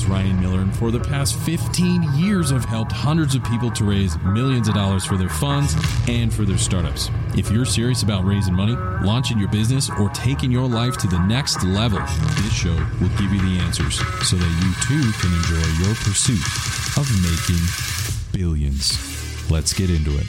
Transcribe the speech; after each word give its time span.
host, 0.00 0.10
Ryan 0.10 0.40
Miller, 0.40 0.60
and 0.60 0.74
for 0.76 0.90
the 0.90 1.00
past 1.00 1.38
15 1.40 2.02
years, 2.14 2.52
I've 2.52 2.64
helped 2.64 2.92
hundreds 2.92 3.34
of 3.34 3.44
people 3.44 3.70
to 3.72 3.84
raise 3.84 4.16
millions 4.22 4.68
of 4.68 4.74
dollars 4.74 5.04
for 5.04 5.16
their 5.16 5.28
funds 5.28 5.74
and 6.08 6.32
for 6.32 6.44
their 6.44 6.58
startups. 6.58 7.10
If 7.36 7.50
you're 7.50 7.64
serious 7.64 8.02
about 8.02 8.24
raising 8.24 8.54
money, 8.54 8.74
launching 9.04 9.38
your 9.38 9.48
business, 9.48 9.90
or 9.98 10.08
taking 10.10 10.50
your 10.50 10.68
life 10.68 10.96
to 10.98 11.06
the 11.06 11.18
next 11.26 11.62
level, 11.64 11.98
this 11.98 12.52
show 12.52 12.74
will 13.00 13.08
give 13.18 13.32
you 13.32 13.40
the 13.40 13.60
answers 13.60 13.98
so 14.26 14.36
that 14.36 14.50
you 14.62 14.72
too 14.86 15.12
can 15.20 15.32
enjoy 15.34 15.84
your 15.84 15.94
pursuit 15.96 16.44
of 16.96 17.08
making 17.22 17.64
billions. 18.32 19.50
Let's 19.50 19.72
get 19.72 19.90
into 19.90 20.16
it. 20.18 20.26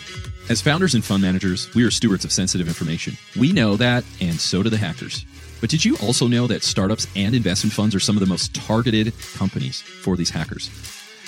As 0.49 0.61
founders 0.61 0.95
and 0.95 1.05
fund 1.05 1.21
managers, 1.21 1.73
we 1.75 1.83
are 1.83 1.91
stewards 1.91 2.25
of 2.25 2.31
sensitive 2.31 2.67
information. 2.67 3.15
We 3.39 3.53
know 3.53 3.77
that, 3.77 4.03
and 4.19 4.39
so 4.39 4.63
do 4.63 4.69
the 4.69 4.77
hackers. 4.77 5.25
But 5.61 5.69
did 5.69 5.85
you 5.85 5.95
also 5.97 6.27
know 6.27 6.47
that 6.47 6.63
startups 6.63 7.07
and 7.15 7.33
investment 7.33 7.71
funds 7.71 7.95
are 7.95 7.99
some 7.99 8.17
of 8.17 8.19
the 8.19 8.25
most 8.25 8.53
targeted 8.53 9.13
companies 9.35 9.81
for 9.81 10.17
these 10.17 10.31
hackers? 10.31 10.69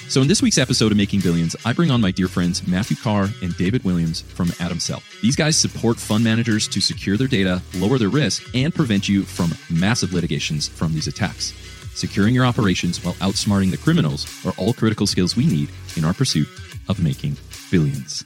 So, 0.10 0.22
in 0.22 0.28
this 0.28 0.42
week's 0.42 0.58
episode 0.58 0.92
of 0.92 0.98
Making 0.98 1.22
Billions, 1.22 1.56
I 1.66 1.72
bring 1.72 1.90
on 1.90 2.02
my 2.02 2.12
dear 2.12 2.28
friends 2.28 2.68
Matthew 2.68 2.98
Carr 2.98 3.30
and 3.42 3.56
David 3.56 3.84
Williams 3.84 4.22
from 4.22 4.48
AtumCell. 4.50 5.02
These 5.22 5.36
guys 5.36 5.56
support 5.56 5.98
fund 5.98 6.24
managers 6.24 6.68
to 6.68 6.82
secure 6.82 7.16
their 7.16 7.28
data, 7.28 7.62
lower 7.76 7.98
their 7.98 8.10
risk, 8.10 8.44
and 8.54 8.76
prevent 8.76 9.08
you 9.08 9.24
from 9.24 9.54
massive 9.70 10.12
litigations 10.12 10.68
from 10.68 10.94
these 10.94 11.08
attacks. 11.08 11.54
Securing 11.96 12.36
your 12.36 12.46
operations 12.46 13.04
while 13.04 13.14
outsmarting 13.16 13.72
the 13.72 13.78
criminals 13.78 14.28
are 14.46 14.54
all 14.58 14.74
critical 14.74 15.08
skills 15.08 15.36
we 15.36 15.46
need 15.46 15.70
in 15.96 16.04
our 16.04 16.14
pursuit 16.14 16.48
of 16.90 17.02
making 17.02 17.38
billions. 17.72 18.26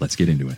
Let's 0.00 0.16
get 0.16 0.28
into 0.28 0.48
it. 0.48 0.56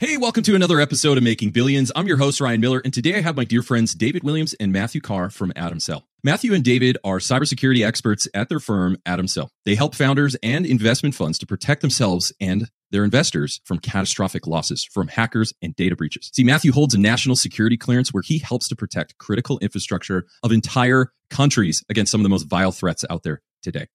Hey, 0.00 0.16
welcome 0.16 0.44
to 0.44 0.54
another 0.54 0.78
episode 0.78 1.18
of 1.18 1.24
Making 1.24 1.50
Billions. 1.50 1.90
I'm 1.96 2.06
your 2.06 2.18
host, 2.18 2.40
Ryan 2.40 2.60
Miller, 2.60 2.80
and 2.84 2.94
today 2.94 3.16
I 3.16 3.20
have 3.20 3.34
my 3.34 3.42
dear 3.42 3.62
friends 3.62 3.96
David 3.96 4.22
Williams 4.22 4.54
and 4.60 4.72
Matthew 4.72 5.00
Carr 5.00 5.28
from 5.28 5.50
AtumCell. 5.54 6.02
Matthew 6.22 6.54
and 6.54 6.62
David 6.62 6.98
are 7.02 7.18
cybersecurity 7.18 7.84
experts 7.84 8.28
at 8.32 8.48
their 8.48 8.60
firm, 8.60 8.98
AtumCell. 9.04 9.48
They 9.64 9.74
help 9.74 9.96
founders 9.96 10.36
and 10.40 10.64
investment 10.64 11.16
funds 11.16 11.36
to 11.40 11.46
protect 11.46 11.80
themselves 11.80 12.32
and 12.40 12.70
their 12.92 13.02
investors 13.02 13.60
from 13.64 13.80
catastrophic 13.80 14.46
losses 14.46 14.84
from 14.84 15.08
hackers 15.08 15.52
and 15.62 15.74
data 15.74 15.96
breaches. 15.96 16.30
See, 16.32 16.44
Matthew 16.44 16.70
holds 16.70 16.94
a 16.94 17.00
national 17.00 17.34
security 17.34 17.76
clearance 17.76 18.14
where 18.14 18.22
he 18.22 18.38
helps 18.38 18.68
to 18.68 18.76
protect 18.76 19.18
critical 19.18 19.58
infrastructure 19.58 20.26
of 20.44 20.52
entire 20.52 21.10
countries 21.28 21.82
against 21.88 22.12
some 22.12 22.20
of 22.20 22.22
the 22.22 22.28
most 22.28 22.44
vile 22.44 22.70
threats 22.70 23.04
out 23.10 23.24
there 23.24 23.42
today. 23.64 23.88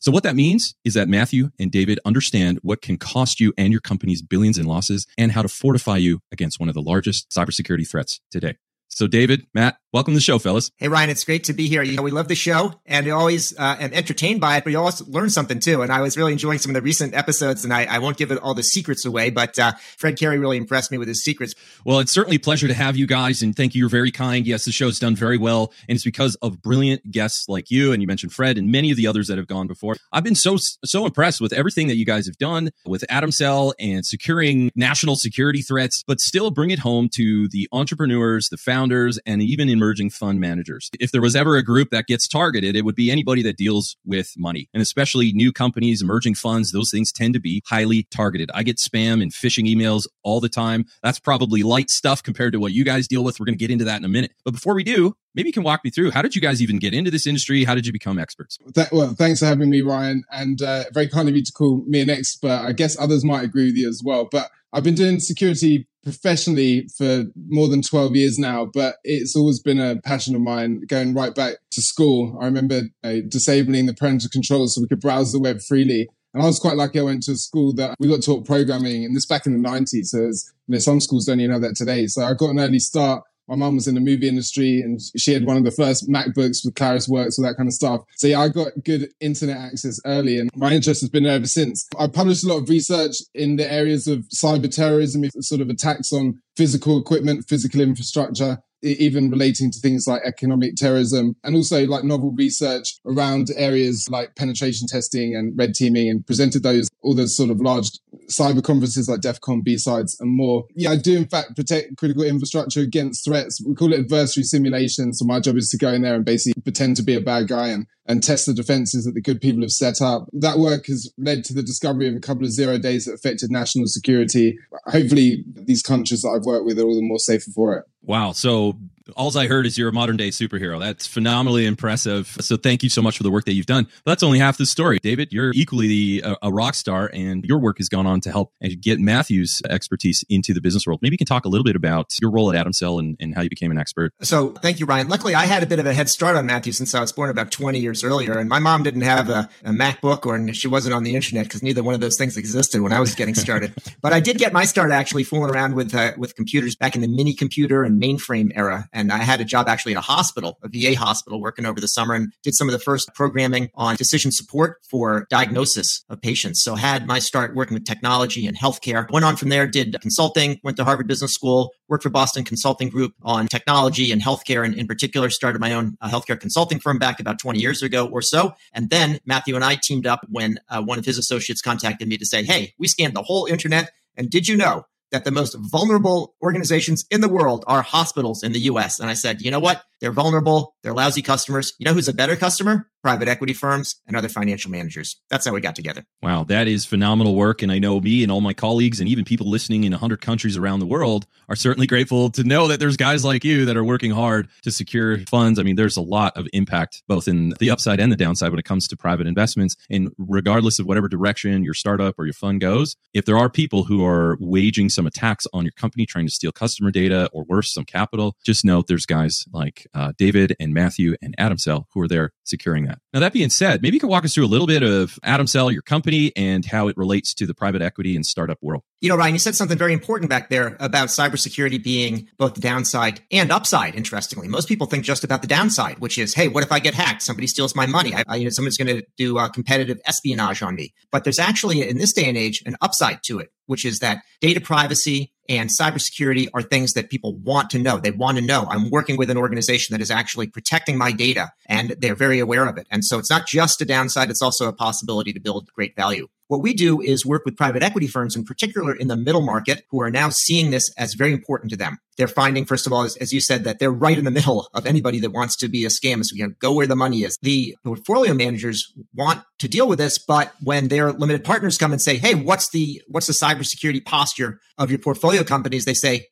So 0.00 0.10
what 0.10 0.22
that 0.22 0.36
means 0.36 0.74
is 0.84 0.94
that 0.94 1.08
Matthew 1.08 1.50
and 1.58 1.70
David 1.70 1.98
understand 2.04 2.58
what 2.62 2.82
can 2.82 2.96
cost 2.96 3.40
you 3.40 3.52
and 3.56 3.72
your 3.72 3.80
company's 3.80 4.22
billions 4.22 4.58
in 4.58 4.66
losses 4.66 5.06
and 5.16 5.32
how 5.32 5.42
to 5.42 5.48
fortify 5.48 5.96
you 5.96 6.20
against 6.32 6.60
one 6.60 6.68
of 6.68 6.74
the 6.74 6.82
largest 6.82 7.30
cybersecurity 7.30 7.88
threats 7.88 8.20
today. 8.30 8.56
So, 8.88 9.06
David, 9.06 9.46
Matt, 9.52 9.78
welcome 9.96 10.12
to 10.12 10.18
the 10.18 10.20
show, 10.20 10.38
fellas. 10.38 10.70
Hey, 10.76 10.88
Ryan, 10.88 11.08
it's 11.08 11.24
great 11.24 11.44
to 11.44 11.54
be 11.54 11.68
here. 11.68 11.82
You 11.82 11.96
know, 11.96 12.02
we 12.02 12.10
love 12.10 12.28
the 12.28 12.34
show 12.34 12.74
and 12.84 13.08
always 13.08 13.58
uh, 13.58 13.76
am 13.80 13.94
entertained 13.94 14.42
by 14.42 14.58
it, 14.58 14.64
but 14.64 14.70
you 14.70 14.78
always 14.78 15.00
learn 15.08 15.30
something 15.30 15.58
too. 15.58 15.80
And 15.80 15.90
I 15.90 16.02
was 16.02 16.18
really 16.18 16.32
enjoying 16.32 16.58
some 16.58 16.68
of 16.68 16.74
the 16.74 16.82
recent 16.82 17.14
episodes, 17.14 17.64
and 17.64 17.72
I, 17.72 17.84
I 17.86 17.98
won't 17.98 18.18
give 18.18 18.30
it 18.30 18.38
all 18.40 18.52
the 18.52 18.62
secrets 18.62 19.06
away, 19.06 19.30
but 19.30 19.58
uh, 19.58 19.72
Fred 19.96 20.18
Carey 20.18 20.38
really 20.38 20.58
impressed 20.58 20.92
me 20.92 20.98
with 20.98 21.08
his 21.08 21.24
secrets. 21.24 21.54
Well, 21.86 21.98
it's 22.00 22.12
certainly 22.12 22.36
a 22.36 22.40
pleasure 22.40 22.68
to 22.68 22.74
have 22.74 22.94
you 22.94 23.06
guys, 23.06 23.40
and 23.40 23.56
thank 23.56 23.74
you. 23.74 23.78
You're 23.78 23.88
very 23.88 24.10
kind. 24.10 24.46
Yes, 24.46 24.66
the 24.66 24.72
show's 24.72 24.98
done 24.98 25.16
very 25.16 25.38
well, 25.38 25.72
and 25.88 25.96
it's 25.96 26.04
because 26.04 26.34
of 26.42 26.60
brilliant 26.60 27.10
guests 27.10 27.48
like 27.48 27.70
you, 27.70 27.92
and 27.92 28.02
you 28.02 28.06
mentioned 28.06 28.34
Fred 28.34 28.58
and 28.58 28.70
many 28.70 28.90
of 28.90 28.98
the 28.98 29.06
others 29.06 29.28
that 29.28 29.38
have 29.38 29.46
gone 29.46 29.66
before. 29.66 29.96
I've 30.12 30.24
been 30.24 30.34
so 30.34 30.58
so 30.84 31.06
impressed 31.06 31.40
with 31.40 31.54
everything 31.54 31.86
that 31.86 31.96
you 31.96 32.04
guys 32.04 32.26
have 32.26 32.36
done 32.36 32.68
with 32.84 33.02
AtumCell 33.10 33.72
and 33.78 34.04
securing 34.04 34.70
national 34.76 35.16
security 35.16 35.62
threats, 35.62 36.04
but 36.06 36.20
still 36.20 36.50
bring 36.50 36.70
it 36.70 36.80
home 36.80 37.08
to 37.14 37.48
the 37.48 37.66
entrepreneurs, 37.72 38.48
the 38.50 38.58
founders, 38.58 39.18
and 39.24 39.40
even 39.40 39.70
even 39.70 39.85
emerging 39.86 40.10
fund 40.10 40.40
managers. 40.40 40.90
If 40.98 41.12
there 41.12 41.20
was 41.22 41.36
ever 41.36 41.56
a 41.56 41.62
group 41.62 41.90
that 41.90 42.08
gets 42.08 42.26
targeted, 42.26 42.74
it 42.74 42.84
would 42.84 42.96
be 42.96 43.08
anybody 43.08 43.40
that 43.42 43.56
deals 43.56 43.96
with 44.04 44.34
money 44.36 44.68
and 44.74 44.82
especially 44.82 45.32
new 45.32 45.52
companies, 45.52 46.02
emerging 46.02 46.34
funds. 46.34 46.72
Those 46.72 46.90
things 46.90 47.12
tend 47.12 47.34
to 47.34 47.40
be 47.40 47.62
highly 47.66 48.08
targeted. 48.10 48.50
I 48.52 48.64
get 48.64 48.78
spam 48.78 49.22
and 49.22 49.30
phishing 49.30 49.72
emails 49.72 50.08
all 50.24 50.40
the 50.40 50.48
time. 50.48 50.86
That's 51.04 51.20
probably 51.20 51.62
light 51.62 51.88
stuff 51.88 52.20
compared 52.20 52.52
to 52.54 52.58
what 52.58 52.72
you 52.72 52.84
guys 52.84 53.06
deal 53.06 53.22
with. 53.22 53.38
We're 53.38 53.46
going 53.46 53.56
to 53.56 53.62
get 53.62 53.70
into 53.70 53.84
that 53.84 53.98
in 53.98 54.04
a 54.04 54.08
minute. 54.08 54.32
But 54.44 54.54
before 54.54 54.74
we 54.74 54.82
do, 54.82 55.14
maybe 55.36 55.50
you 55.50 55.52
can 55.52 55.62
walk 55.62 55.84
me 55.84 55.90
through 55.90 56.10
how 56.10 56.22
did 56.22 56.34
you 56.34 56.40
guys 56.40 56.60
even 56.60 56.80
get 56.80 56.92
into 56.92 57.12
this 57.12 57.28
industry? 57.28 57.62
How 57.62 57.76
did 57.76 57.86
you 57.86 57.92
become 57.92 58.18
experts? 58.18 58.58
Th- 58.74 58.88
well, 58.90 59.14
thanks 59.14 59.38
for 59.38 59.46
having 59.46 59.70
me, 59.70 59.82
Ryan, 59.82 60.24
and 60.32 60.60
uh, 60.60 60.84
very 60.92 61.08
kind 61.08 61.28
of 61.28 61.36
you 61.36 61.44
to 61.44 61.52
call 61.52 61.84
me 61.86 62.00
an 62.00 62.10
expert. 62.10 62.48
I 62.48 62.72
guess 62.72 62.98
others 62.98 63.24
might 63.24 63.44
agree 63.44 63.66
with 63.66 63.76
you 63.76 63.88
as 63.88 64.02
well, 64.04 64.28
but 64.32 64.50
I've 64.72 64.84
been 64.84 64.94
doing 64.94 65.20
security 65.20 65.88
professionally 66.02 66.88
for 66.96 67.24
more 67.48 67.68
than 67.68 67.82
12 67.82 68.14
years 68.14 68.38
now, 68.38 68.70
but 68.72 68.96
it's 69.02 69.34
always 69.34 69.60
been 69.60 69.80
a 69.80 70.00
passion 70.02 70.36
of 70.36 70.40
mine 70.40 70.82
going 70.86 71.14
right 71.14 71.34
back 71.34 71.56
to 71.72 71.82
school. 71.82 72.38
I 72.40 72.44
remember 72.44 72.82
uh, 73.02 73.16
disabling 73.28 73.86
the 73.86 73.94
parental 73.94 74.30
controls 74.30 74.74
so 74.74 74.80
we 74.80 74.86
could 74.86 75.00
browse 75.00 75.32
the 75.32 75.40
web 75.40 75.60
freely. 75.60 76.08
And 76.32 76.42
I 76.42 76.46
was 76.46 76.58
quite 76.58 76.76
lucky. 76.76 77.00
I 77.00 77.02
went 77.02 77.22
to 77.24 77.32
a 77.32 77.36
school 77.36 77.72
that 77.74 77.96
we 77.98 78.08
got 78.08 78.22
taught 78.22 78.44
programming, 78.44 79.04
and 79.04 79.16
this 79.16 79.26
back 79.26 79.46
in 79.46 79.60
the 79.60 79.68
90s. 79.68 80.06
So 80.06 80.18
you 80.18 80.32
know, 80.68 80.78
some 80.78 81.00
schools 81.00 81.24
don't 81.24 81.40
even 81.40 81.52
have 81.52 81.62
that 81.62 81.76
today. 81.76 82.06
So 82.06 82.22
I 82.22 82.34
got 82.34 82.50
an 82.50 82.60
early 82.60 82.78
start 82.78 83.24
my 83.48 83.56
mum 83.56 83.76
was 83.76 83.86
in 83.86 83.94
the 83.94 84.00
movie 84.00 84.28
industry 84.28 84.80
and 84.80 85.00
she 85.16 85.32
had 85.32 85.44
one 85.44 85.56
of 85.56 85.64
the 85.64 85.70
first 85.70 86.08
MacBooks 86.08 86.64
with 86.64 86.74
ClarisWorks, 86.74 87.38
all 87.38 87.44
that 87.44 87.56
kind 87.56 87.68
of 87.68 87.72
stuff. 87.72 88.02
So 88.16 88.26
yeah, 88.26 88.40
I 88.40 88.48
got 88.48 88.72
good 88.84 89.10
internet 89.20 89.56
access 89.56 90.00
early 90.04 90.38
and 90.38 90.50
my 90.54 90.72
interest 90.72 91.00
has 91.02 91.10
been 91.10 91.24
there 91.24 91.34
ever 91.34 91.46
since. 91.46 91.88
I 91.98 92.08
published 92.08 92.44
a 92.44 92.48
lot 92.48 92.62
of 92.62 92.68
research 92.68 93.16
in 93.34 93.56
the 93.56 93.70
areas 93.70 94.06
of 94.06 94.20
cyber 94.34 94.72
terrorism, 94.72 95.24
sort 95.40 95.60
of 95.60 95.70
attacks 95.70 96.12
on 96.12 96.40
physical 96.56 96.98
equipment, 96.98 97.46
physical 97.48 97.80
infrastructure 97.80 98.58
even 98.82 99.30
relating 99.30 99.70
to 99.70 99.80
things 99.80 100.06
like 100.06 100.22
economic 100.24 100.76
terrorism 100.76 101.34
and 101.44 101.56
also 101.56 101.86
like 101.86 102.04
novel 102.04 102.32
research 102.32 102.98
around 103.06 103.48
areas 103.56 104.06
like 104.10 104.34
penetration 104.36 104.86
testing 104.86 105.34
and 105.34 105.56
red 105.58 105.74
teaming 105.74 106.08
and 106.08 106.26
presented 106.26 106.62
those 106.62 106.88
all 107.02 107.14
those 107.14 107.36
sort 107.36 107.50
of 107.50 107.60
large 107.60 107.90
cyber 108.28 108.62
conferences 108.62 109.08
like 109.08 109.20
DEF 109.20 109.40
CON, 109.40 109.62
B-Sides 109.62 110.16
and 110.20 110.30
more. 110.30 110.66
Yeah, 110.74 110.90
I 110.90 110.96
do 110.96 111.16
in 111.16 111.26
fact 111.26 111.56
protect 111.56 111.96
critical 111.96 112.22
infrastructure 112.22 112.80
against 112.80 113.24
threats. 113.24 113.62
We 113.66 113.74
call 113.74 113.92
it 113.92 114.00
adversary 114.00 114.44
simulation. 114.44 115.12
So 115.12 115.24
my 115.24 115.40
job 115.40 115.56
is 115.56 115.70
to 115.70 115.78
go 115.78 115.92
in 115.92 116.02
there 116.02 116.14
and 116.14 116.24
basically 116.24 116.60
pretend 116.62 116.96
to 116.96 117.02
be 117.02 117.14
a 117.14 117.20
bad 117.20 117.48
guy 117.48 117.68
and 117.68 117.86
and 118.08 118.22
test 118.22 118.46
the 118.46 118.54
defenses 118.54 119.04
that 119.04 119.14
the 119.14 119.20
good 119.20 119.40
people 119.40 119.62
have 119.62 119.72
set 119.72 120.00
up. 120.00 120.28
That 120.32 120.58
work 120.58 120.86
has 120.86 121.12
led 121.18 121.44
to 121.46 121.54
the 121.54 121.62
discovery 121.62 122.08
of 122.08 122.14
a 122.14 122.20
couple 122.20 122.44
of 122.44 122.52
zero 122.52 122.78
days 122.78 123.04
that 123.04 123.14
affected 123.14 123.50
national 123.50 123.86
security. 123.86 124.58
Hopefully, 124.86 125.44
these 125.46 125.82
countries 125.82 126.22
that 126.22 126.28
I've 126.28 126.44
worked 126.44 126.66
with 126.66 126.78
are 126.78 126.84
all 126.84 126.94
the 126.94 127.02
more 127.02 127.18
safer 127.18 127.50
for 127.50 127.76
it. 127.76 127.84
Wow. 128.02 128.32
So 128.32 128.78
all 129.14 129.36
I 129.36 129.46
heard 129.46 129.66
is 129.66 129.76
you're 129.76 129.88
a 129.88 129.92
modern 129.92 130.16
day 130.16 130.28
superhero. 130.28 130.80
That's 130.80 131.06
phenomenally 131.06 131.66
impressive. 131.66 132.36
So 132.40 132.56
thank 132.56 132.82
you 132.82 132.88
so 132.88 133.02
much 133.02 133.16
for 133.16 133.22
the 133.22 133.30
work 133.30 133.44
that 133.44 133.52
you've 133.52 133.66
done. 133.66 133.84
But 134.04 134.12
that's 134.12 134.22
only 134.22 134.38
half 134.38 134.56
the 134.56 134.66
story, 134.66 134.98
David. 135.02 135.32
You're 135.32 135.52
equally 135.54 136.20
a, 136.22 136.36
a, 136.42 136.52
rock 136.52 136.74
star, 136.74 137.10
and 137.12 137.44
your 137.44 137.58
work 137.58 137.76
has 137.78 137.88
gone 137.88 138.06
on 138.06 138.20
to 138.22 138.30
help 138.30 138.52
get 138.80 138.98
Matthew's 138.98 139.60
expertise 139.68 140.24
into 140.30 140.54
the 140.54 140.60
business 140.60 140.86
world. 140.86 141.00
Maybe 141.02 141.14
you 141.14 141.18
can 141.18 141.26
talk 141.26 141.44
a 141.44 141.48
little 141.48 141.64
bit 141.64 141.76
about 141.76 142.14
your 142.20 142.30
role 142.30 142.52
at 142.52 142.66
AtumCell 142.66 142.98
and, 142.98 143.16
and 143.20 143.34
how 143.34 143.42
you 143.42 143.50
became 143.50 143.70
an 143.70 143.78
expert. 143.78 144.12
So 144.22 144.50
thank 144.50 144.80
you, 144.80 144.86
Ryan. 144.86 145.08
Luckily, 145.08 145.34
I 145.34 145.44
had 145.46 145.62
a 145.62 145.66
bit 145.66 145.78
of 145.78 145.86
a 145.86 145.92
head 145.92 146.08
start 146.08 146.36
on 146.36 146.46
Matthew 146.46 146.72
since 146.72 146.94
I 146.94 147.00
was 147.00 147.12
born 147.12 147.28
about 147.28 147.50
20 147.50 147.78
years 147.78 148.02
earlier, 148.02 148.38
and 148.38 148.48
my 148.48 148.58
mom 148.58 148.82
didn't 148.82 149.02
have 149.02 149.28
a, 149.28 149.48
a 149.64 149.70
MacBook 149.70 150.24
or 150.24 150.52
she 150.54 150.68
wasn't 150.68 150.94
on 150.94 151.02
the 151.02 151.14
internet 151.14 151.44
because 151.44 151.62
neither 151.62 151.82
one 151.82 151.94
of 151.94 152.00
those 152.00 152.16
things 152.16 152.36
existed 152.36 152.80
when 152.80 152.92
I 152.92 153.00
was 153.00 153.14
getting 153.14 153.34
started. 153.34 153.74
but 154.02 154.12
I 154.12 154.20
did 154.20 154.38
get 154.38 154.52
my 154.52 154.64
start 154.64 154.90
actually 154.90 155.24
fooling 155.24 155.50
around 155.50 155.74
with 155.74 155.94
uh, 155.94 156.12
with 156.16 156.34
computers 156.34 156.74
back 156.74 156.94
in 156.94 157.02
the 157.02 157.08
mini 157.08 157.34
computer 157.34 157.84
and 157.84 158.00
mainframe 158.00 158.52
era, 158.54 158.88
and 158.96 159.12
I 159.12 159.18
had 159.18 159.42
a 159.42 159.44
job 159.44 159.68
actually 159.68 159.92
at 159.92 159.98
a 159.98 160.00
hospital, 160.00 160.58
a 160.62 160.68
VA 160.68 160.98
hospital, 160.98 161.38
working 161.40 161.66
over 161.66 161.80
the 161.80 161.86
summer 161.86 162.14
and 162.14 162.32
did 162.42 162.54
some 162.54 162.66
of 162.66 162.72
the 162.72 162.78
first 162.78 163.10
programming 163.14 163.68
on 163.74 163.94
decision 163.96 164.32
support 164.32 164.78
for 164.90 165.26
diagnosis 165.28 166.02
of 166.08 166.22
patients. 166.22 166.64
So 166.64 166.76
had 166.76 167.06
my 167.06 167.18
start 167.18 167.54
working 167.54 167.74
with 167.74 167.84
technology 167.84 168.46
and 168.46 168.58
healthcare. 168.58 169.08
Went 169.10 169.26
on 169.26 169.36
from 169.36 169.50
there, 169.50 169.66
did 169.66 169.94
consulting, 170.00 170.58
went 170.64 170.78
to 170.78 170.84
Harvard 170.84 171.06
Business 171.06 171.34
School, 171.34 171.72
worked 171.88 172.04
for 172.04 172.08
Boston 172.08 172.42
Consulting 172.42 172.88
Group 172.88 173.12
on 173.22 173.48
technology 173.48 174.10
and 174.10 174.22
healthcare, 174.22 174.64
and 174.64 174.74
in 174.74 174.86
particular, 174.86 175.28
started 175.28 175.60
my 175.60 175.74
own 175.74 175.98
uh, 176.00 176.08
healthcare 176.08 176.40
consulting 176.40 176.80
firm 176.80 176.98
back 176.98 177.20
about 177.20 177.38
20 177.38 177.60
years 177.60 177.82
ago 177.82 178.08
or 178.08 178.22
so. 178.22 178.54
And 178.72 178.88
then 178.88 179.20
Matthew 179.26 179.54
and 179.54 179.64
I 179.64 179.76
teamed 179.80 180.06
up 180.06 180.26
when 180.30 180.58
uh, 180.70 180.82
one 180.82 180.98
of 180.98 181.04
his 181.04 181.18
associates 181.18 181.60
contacted 181.60 182.08
me 182.08 182.16
to 182.16 182.24
say, 182.24 182.44
Hey, 182.44 182.72
we 182.78 182.88
scanned 182.88 183.14
the 183.14 183.22
whole 183.22 183.44
internet. 183.44 183.92
And 184.16 184.30
did 184.30 184.48
you 184.48 184.56
know 184.56 184.86
that 185.12 185.24
the 185.24 185.30
most 185.30 185.56
vulnerable 185.58 186.34
organizations 186.42 187.04
in 187.10 187.20
the 187.20 187.28
world 187.28 187.64
are 187.66 187.82
hospitals 187.82 188.42
in 188.42 188.52
the 188.52 188.60
US. 188.60 188.98
And 188.98 189.08
I 189.08 189.14
said, 189.14 189.40
you 189.40 189.50
know 189.50 189.60
what? 189.60 189.82
They're 190.00 190.12
vulnerable. 190.12 190.74
They're 190.82 190.94
lousy 190.94 191.22
customers. 191.22 191.74
You 191.78 191.84
know 191.84 191.94
who's 191.94 192.08
a 192.08 192.14
better 192.14 192.36
customer? 192.36 192.88
Private 193.06 193.28
equity 193.28 193.52
firms 193.52 194.00
and 194.08 194.16
other 194.16 194.28
financial 194.28 194.68
managers. 194.68 195.14
That's 195.30 195.46
how 195.46 195.52
we 195.52 195.60
got 195.60 195.76
together. 195.76 196.04
Wow, 196.22 196.42
that 196.48 196.66
is 196.66 196.84
phenomenal 196.84 197.36
work. 197.36 197.62
And 197.62 197.70
I 197.70 197.78
know 197.78 198.00
me 198.00 198.24
and 198.24 198.32
all 198.32 198.40
my 198.40 198.52
colleagues 198.52 198.98
and 198.98 199.08
even 199.08 199.24
people 199.24 199.48
listening 199.48 199.84
in 199.84 199.92
100 199.92 200.20
countries 200.20 200.56
around 200.56 200.80
the 200.80 200.86
world 200.86 201.24
are 201.48 201.54
certainly 201.54 201.86
grateful 201.86 202.30
to 202.30 202.42
know 202.42 202.66
that 202.66 202.80
there's 202.80 202.96
guys 202.96 203.24
like 203.24 203.44
you 203.44 203.64
that 203.66 203.76
are 203.76 203.84
working 203.84 204.10
hard 204.10 204.48
to 204.62 204.72
secure 204.72 205.18
funds. 205.26 205.60
I 205.60 205.62
mean, 205.62 205.76
there's 205.76 205.96
a 205.96 206.02
lot 206.02 206.36
of 206.36 206.48
impact 206.52 207.04
both 207.06 207.28
in 207.28 207.54
the 207.60 207.70
upside 207.70 208.00
and 208.00 208.10
the 208.10 208.16
downside 208.16 208.50
when 208.50 208.58
it 208.58 208.64
comes 208.64 208.88
to 208.88 208.96
private 208.96 209.28
investments. 209.28 209.76
And 209.88 210.10
regardless 210.18 210.80
of 210.80 210.86
whatever 210.86 211.06
direction 211.06 211.62
your 211.62 211.74
startup 211.74 212.16
or 212.18 212.24
your 212.24 212.34
fund 212.34 212.60
goes, 212.60 212.96
if 213.14 213.24
there 213.24 213.38
are 213.38 213.48
people 213.48 213.84
who 213.84 214.04
are 214.04 214.36
waging 214.40 214.88
some 214.88 215.06
attacks 215.06 215.46
on 215.52 215.62
your 215.62 215.70
company, 215.76 216.06
trying 216.06 216.26
to 216.26 216.32
steal 216.32 216.50
customer 216.50 216.90
data 216.90 217.30
or 217.32 217.44
worse, 217.44 217.72
some 217.72 217.84
capital, 217.84 218.34
just 218.44 218.64
note 218.64 218.88
there's 218.88 219.06
guys 219.06 219.44
like 219.52 219.86
uh, 219.94 220.12
David 220.18 220.56
and 220.58 220.74
Matthew 220.74 221.14
and 221.22 221.36
AtumCell 221.38 221.84
who 221.92 222.00
are 222.00 222.08
there 222.08 222.32
securing 222.42 222.86
that. 222.86 222.95
That. 222.96 223.16
Now, 223.16 223.20
that 223.20 223.32
being 223.32 223.50
said, 223.50 223.82
maybe 223.82 223.96
you 223.96 224.00
can 224.00 224.08
walk 224.08 224.24
us 224.24 224.34
through 224.34 224.44
a 224.44 224.48
little 224.48 224.66
bit 224.66 224.82
of 224.82 225.18
AtumCell, 225.24 225.72
your 225.72 225.82
company, 225.82 226.32
and 226.36 226.64
how 226.64 226.88
it 226.88 226.96
relates 226.96 227.34
to 227.34 227.46
the 227.46 227.54
private 227.54 227.82
equity 227.82 228.16
and 228.16 228.26
startup 228.26 228.58
world. 228.60 228.82
You 229.00 229.08
know, 229.08 229.16
Ryan, 229.16 229.34
you 229.34 229.38
said 229.38 229.54
something 229.54 229.78
very 229.78 229.92
important 229.92 230.30
back 230.30 230.48
there 230.48 230.76
about 230.80 231.08
cybersecurity 231.08 231.82
being 231.82 232.28
both 232.38 232.54
the 232.54 232.60
downside 232.60 233.20
and 233.30 233.52
upside. 233.52 233.94
Interestingly, 233.94 234.48
most 234.48 234.68
people 234.68 234.86
think 234.86 235.04
just 235.04 235.24
about 235.24 235.42
the 235.42 235.48
downside, 235.48 235.98
which 235.98 236.18
is, 236.18 236.34
hey, 236.34 236.48
what 236.48 236.64
if 236.64 236.72
I 236.72 236.78
get 236.78 236.94
hacked? 236.94 237.22
Somebody 237.22 237.46
steals 237.46 237.74
my 237.74 237.86
money. 237.86 238.14
I, 238.14 238.24
I, 238.26 238.36
you 238.36 238.44
know, 238.44 238.50
someone's 238.50 238.76
going 238.76 238.96
to 238.96 239.06
do 239.16 239.38
uh, 239.38 239.48
competitive 239.48 240.00
espionage 240.06 240.62
on 240.62 240.74
me. 240.74 240.94
But 241.12 241.24
there's 241.24 241.38
actually, 241.38 241.88
in 241.88 241.98
this 241.98 242.12
day 242.12 242.28
and 242.28 242.36
age, 242.36 242.62
an 242.66 242.76
upside 242.80 243.22
to 243.24 243.38
it, 243.38 243.50
which 243.66 243.84
is 243.84 244.00
that 244.00 244.22
data 244.40 244.60
privacy 244.60 245.32
and 245.48 245.70
cybersecurity 245.70 246.48
are 246.54 246.62
things 246.62 246.92
that 246.94 247.10
people 247.10 247.36
want 247.36 247.70
to 247.70 247.78
know. 247.78 247.98
They 247.98 248.10
want 248.10 248.38
to 248.38 248.44
know 248.44 248.66
I'm 248.70 248.90
working 248.90 249.16
with 249.16 249.30
an 249.30 249.36
organization 249.36 249.94
that 249.94 250.00
is 250.00 250.10
actually 250.10 250.48
protecting 250.48 250.98
my 250.98 251.12
data 251.12 251.50
and 251.66 251.96
they're 251.98 252.14
very 252.14 252.38
aware 252.38 252.66
of 252.66 252.76
it. 252.76 252.86
And 252.90 253.04
so 253.04 253.18
it's 253.18 253.30
not 253.30 253.46
just 253.46 253.80
a 253.80 253.84
downside, 253.84 254.30
it's 254.30 254.42
also 254.42 254.68
a 254.68 254.72
possibility 254.72 255.32
to 255.32 255.40
build 255.40 255.70
great 255.74 255.96
value. 255.96 256.28
What 256.48 256.62
we 256.62 256.74
do 256.74 257.00
is 257.00 257.26
work 257.26 257.44
with 257.44 257.56
private 257.56 257.82
equity 257.82 258.06
firms, 258.06 258.36
in 258.36 258.44
particular 258.44 258.94
in 258.94 259.08
the 259.08 259.16
middle 259.16 259.40
market, 259.40 259.84
who 259.90 260.00
are 260.00 260.10
now 260.10 260.28
seeing 260.30 260.70
this 260.70 260.88
as 260.96 261.14
very 261.14 261.32
important 261.32 261.70
to 261.70 261.76
them. 261.76 261.98
They're 262.16 262.28
finding, 262.28 262.64
first 262.64 262.86
of 262.86 262.92
all, 262.92 263.02
as, 263.02 263.16
as 263.16 263.32
you 263.32 263.40
said, 263.40 263.64
that 263.64 263.78
they're 263.78 263.90
right 263.90 264.16
in 264.16 264.24
the 264.24 264.30
middle 264.30 264.68
of 264.72 264.86
anybody 264.86 265.18
that 265.20 265.32
wants 265.32 265.56
to 265.56 265.68
be 265.68 265.84
a 265.84 265.88
scam. 265.88 266.24
So, 266.24 266.36
you 266.36 266.46
know, 266.46 266.54
go 266.60 266.72
where 266.72 266.86
the 266.86 266.96
money 266.96 267.24
is. 267.24 267.36
The 267.42 267.76
portfolio 267.84 268.32
managers 268.32 268.92
want 269.14 269.42
to 269.58 269.68
deal 269.68 269.88
with 269.88 269.98
this, 269.98 270.18
but 270.18 270.54
when 270.62 270.88
their 270.88 271.12
limited 271.12 271.44
partners 271.44 271.78
come 271.78 271.92
and 271.92 272.00
say, 272.00 272.16
"Hey, 272.16 272.34
what's 272.34 272.70
the 272.70 273.02
what's 273.08 273.26
the 273.26 273.32
cybersecurity 273.32 274.04
posture 274.04 274.60
of 274.78 274.90
your 274.90 274.98
portfolio 274.98 275.42
companies?" 275.42 275.84
They 275.84 275.94
say, 275.94 276.28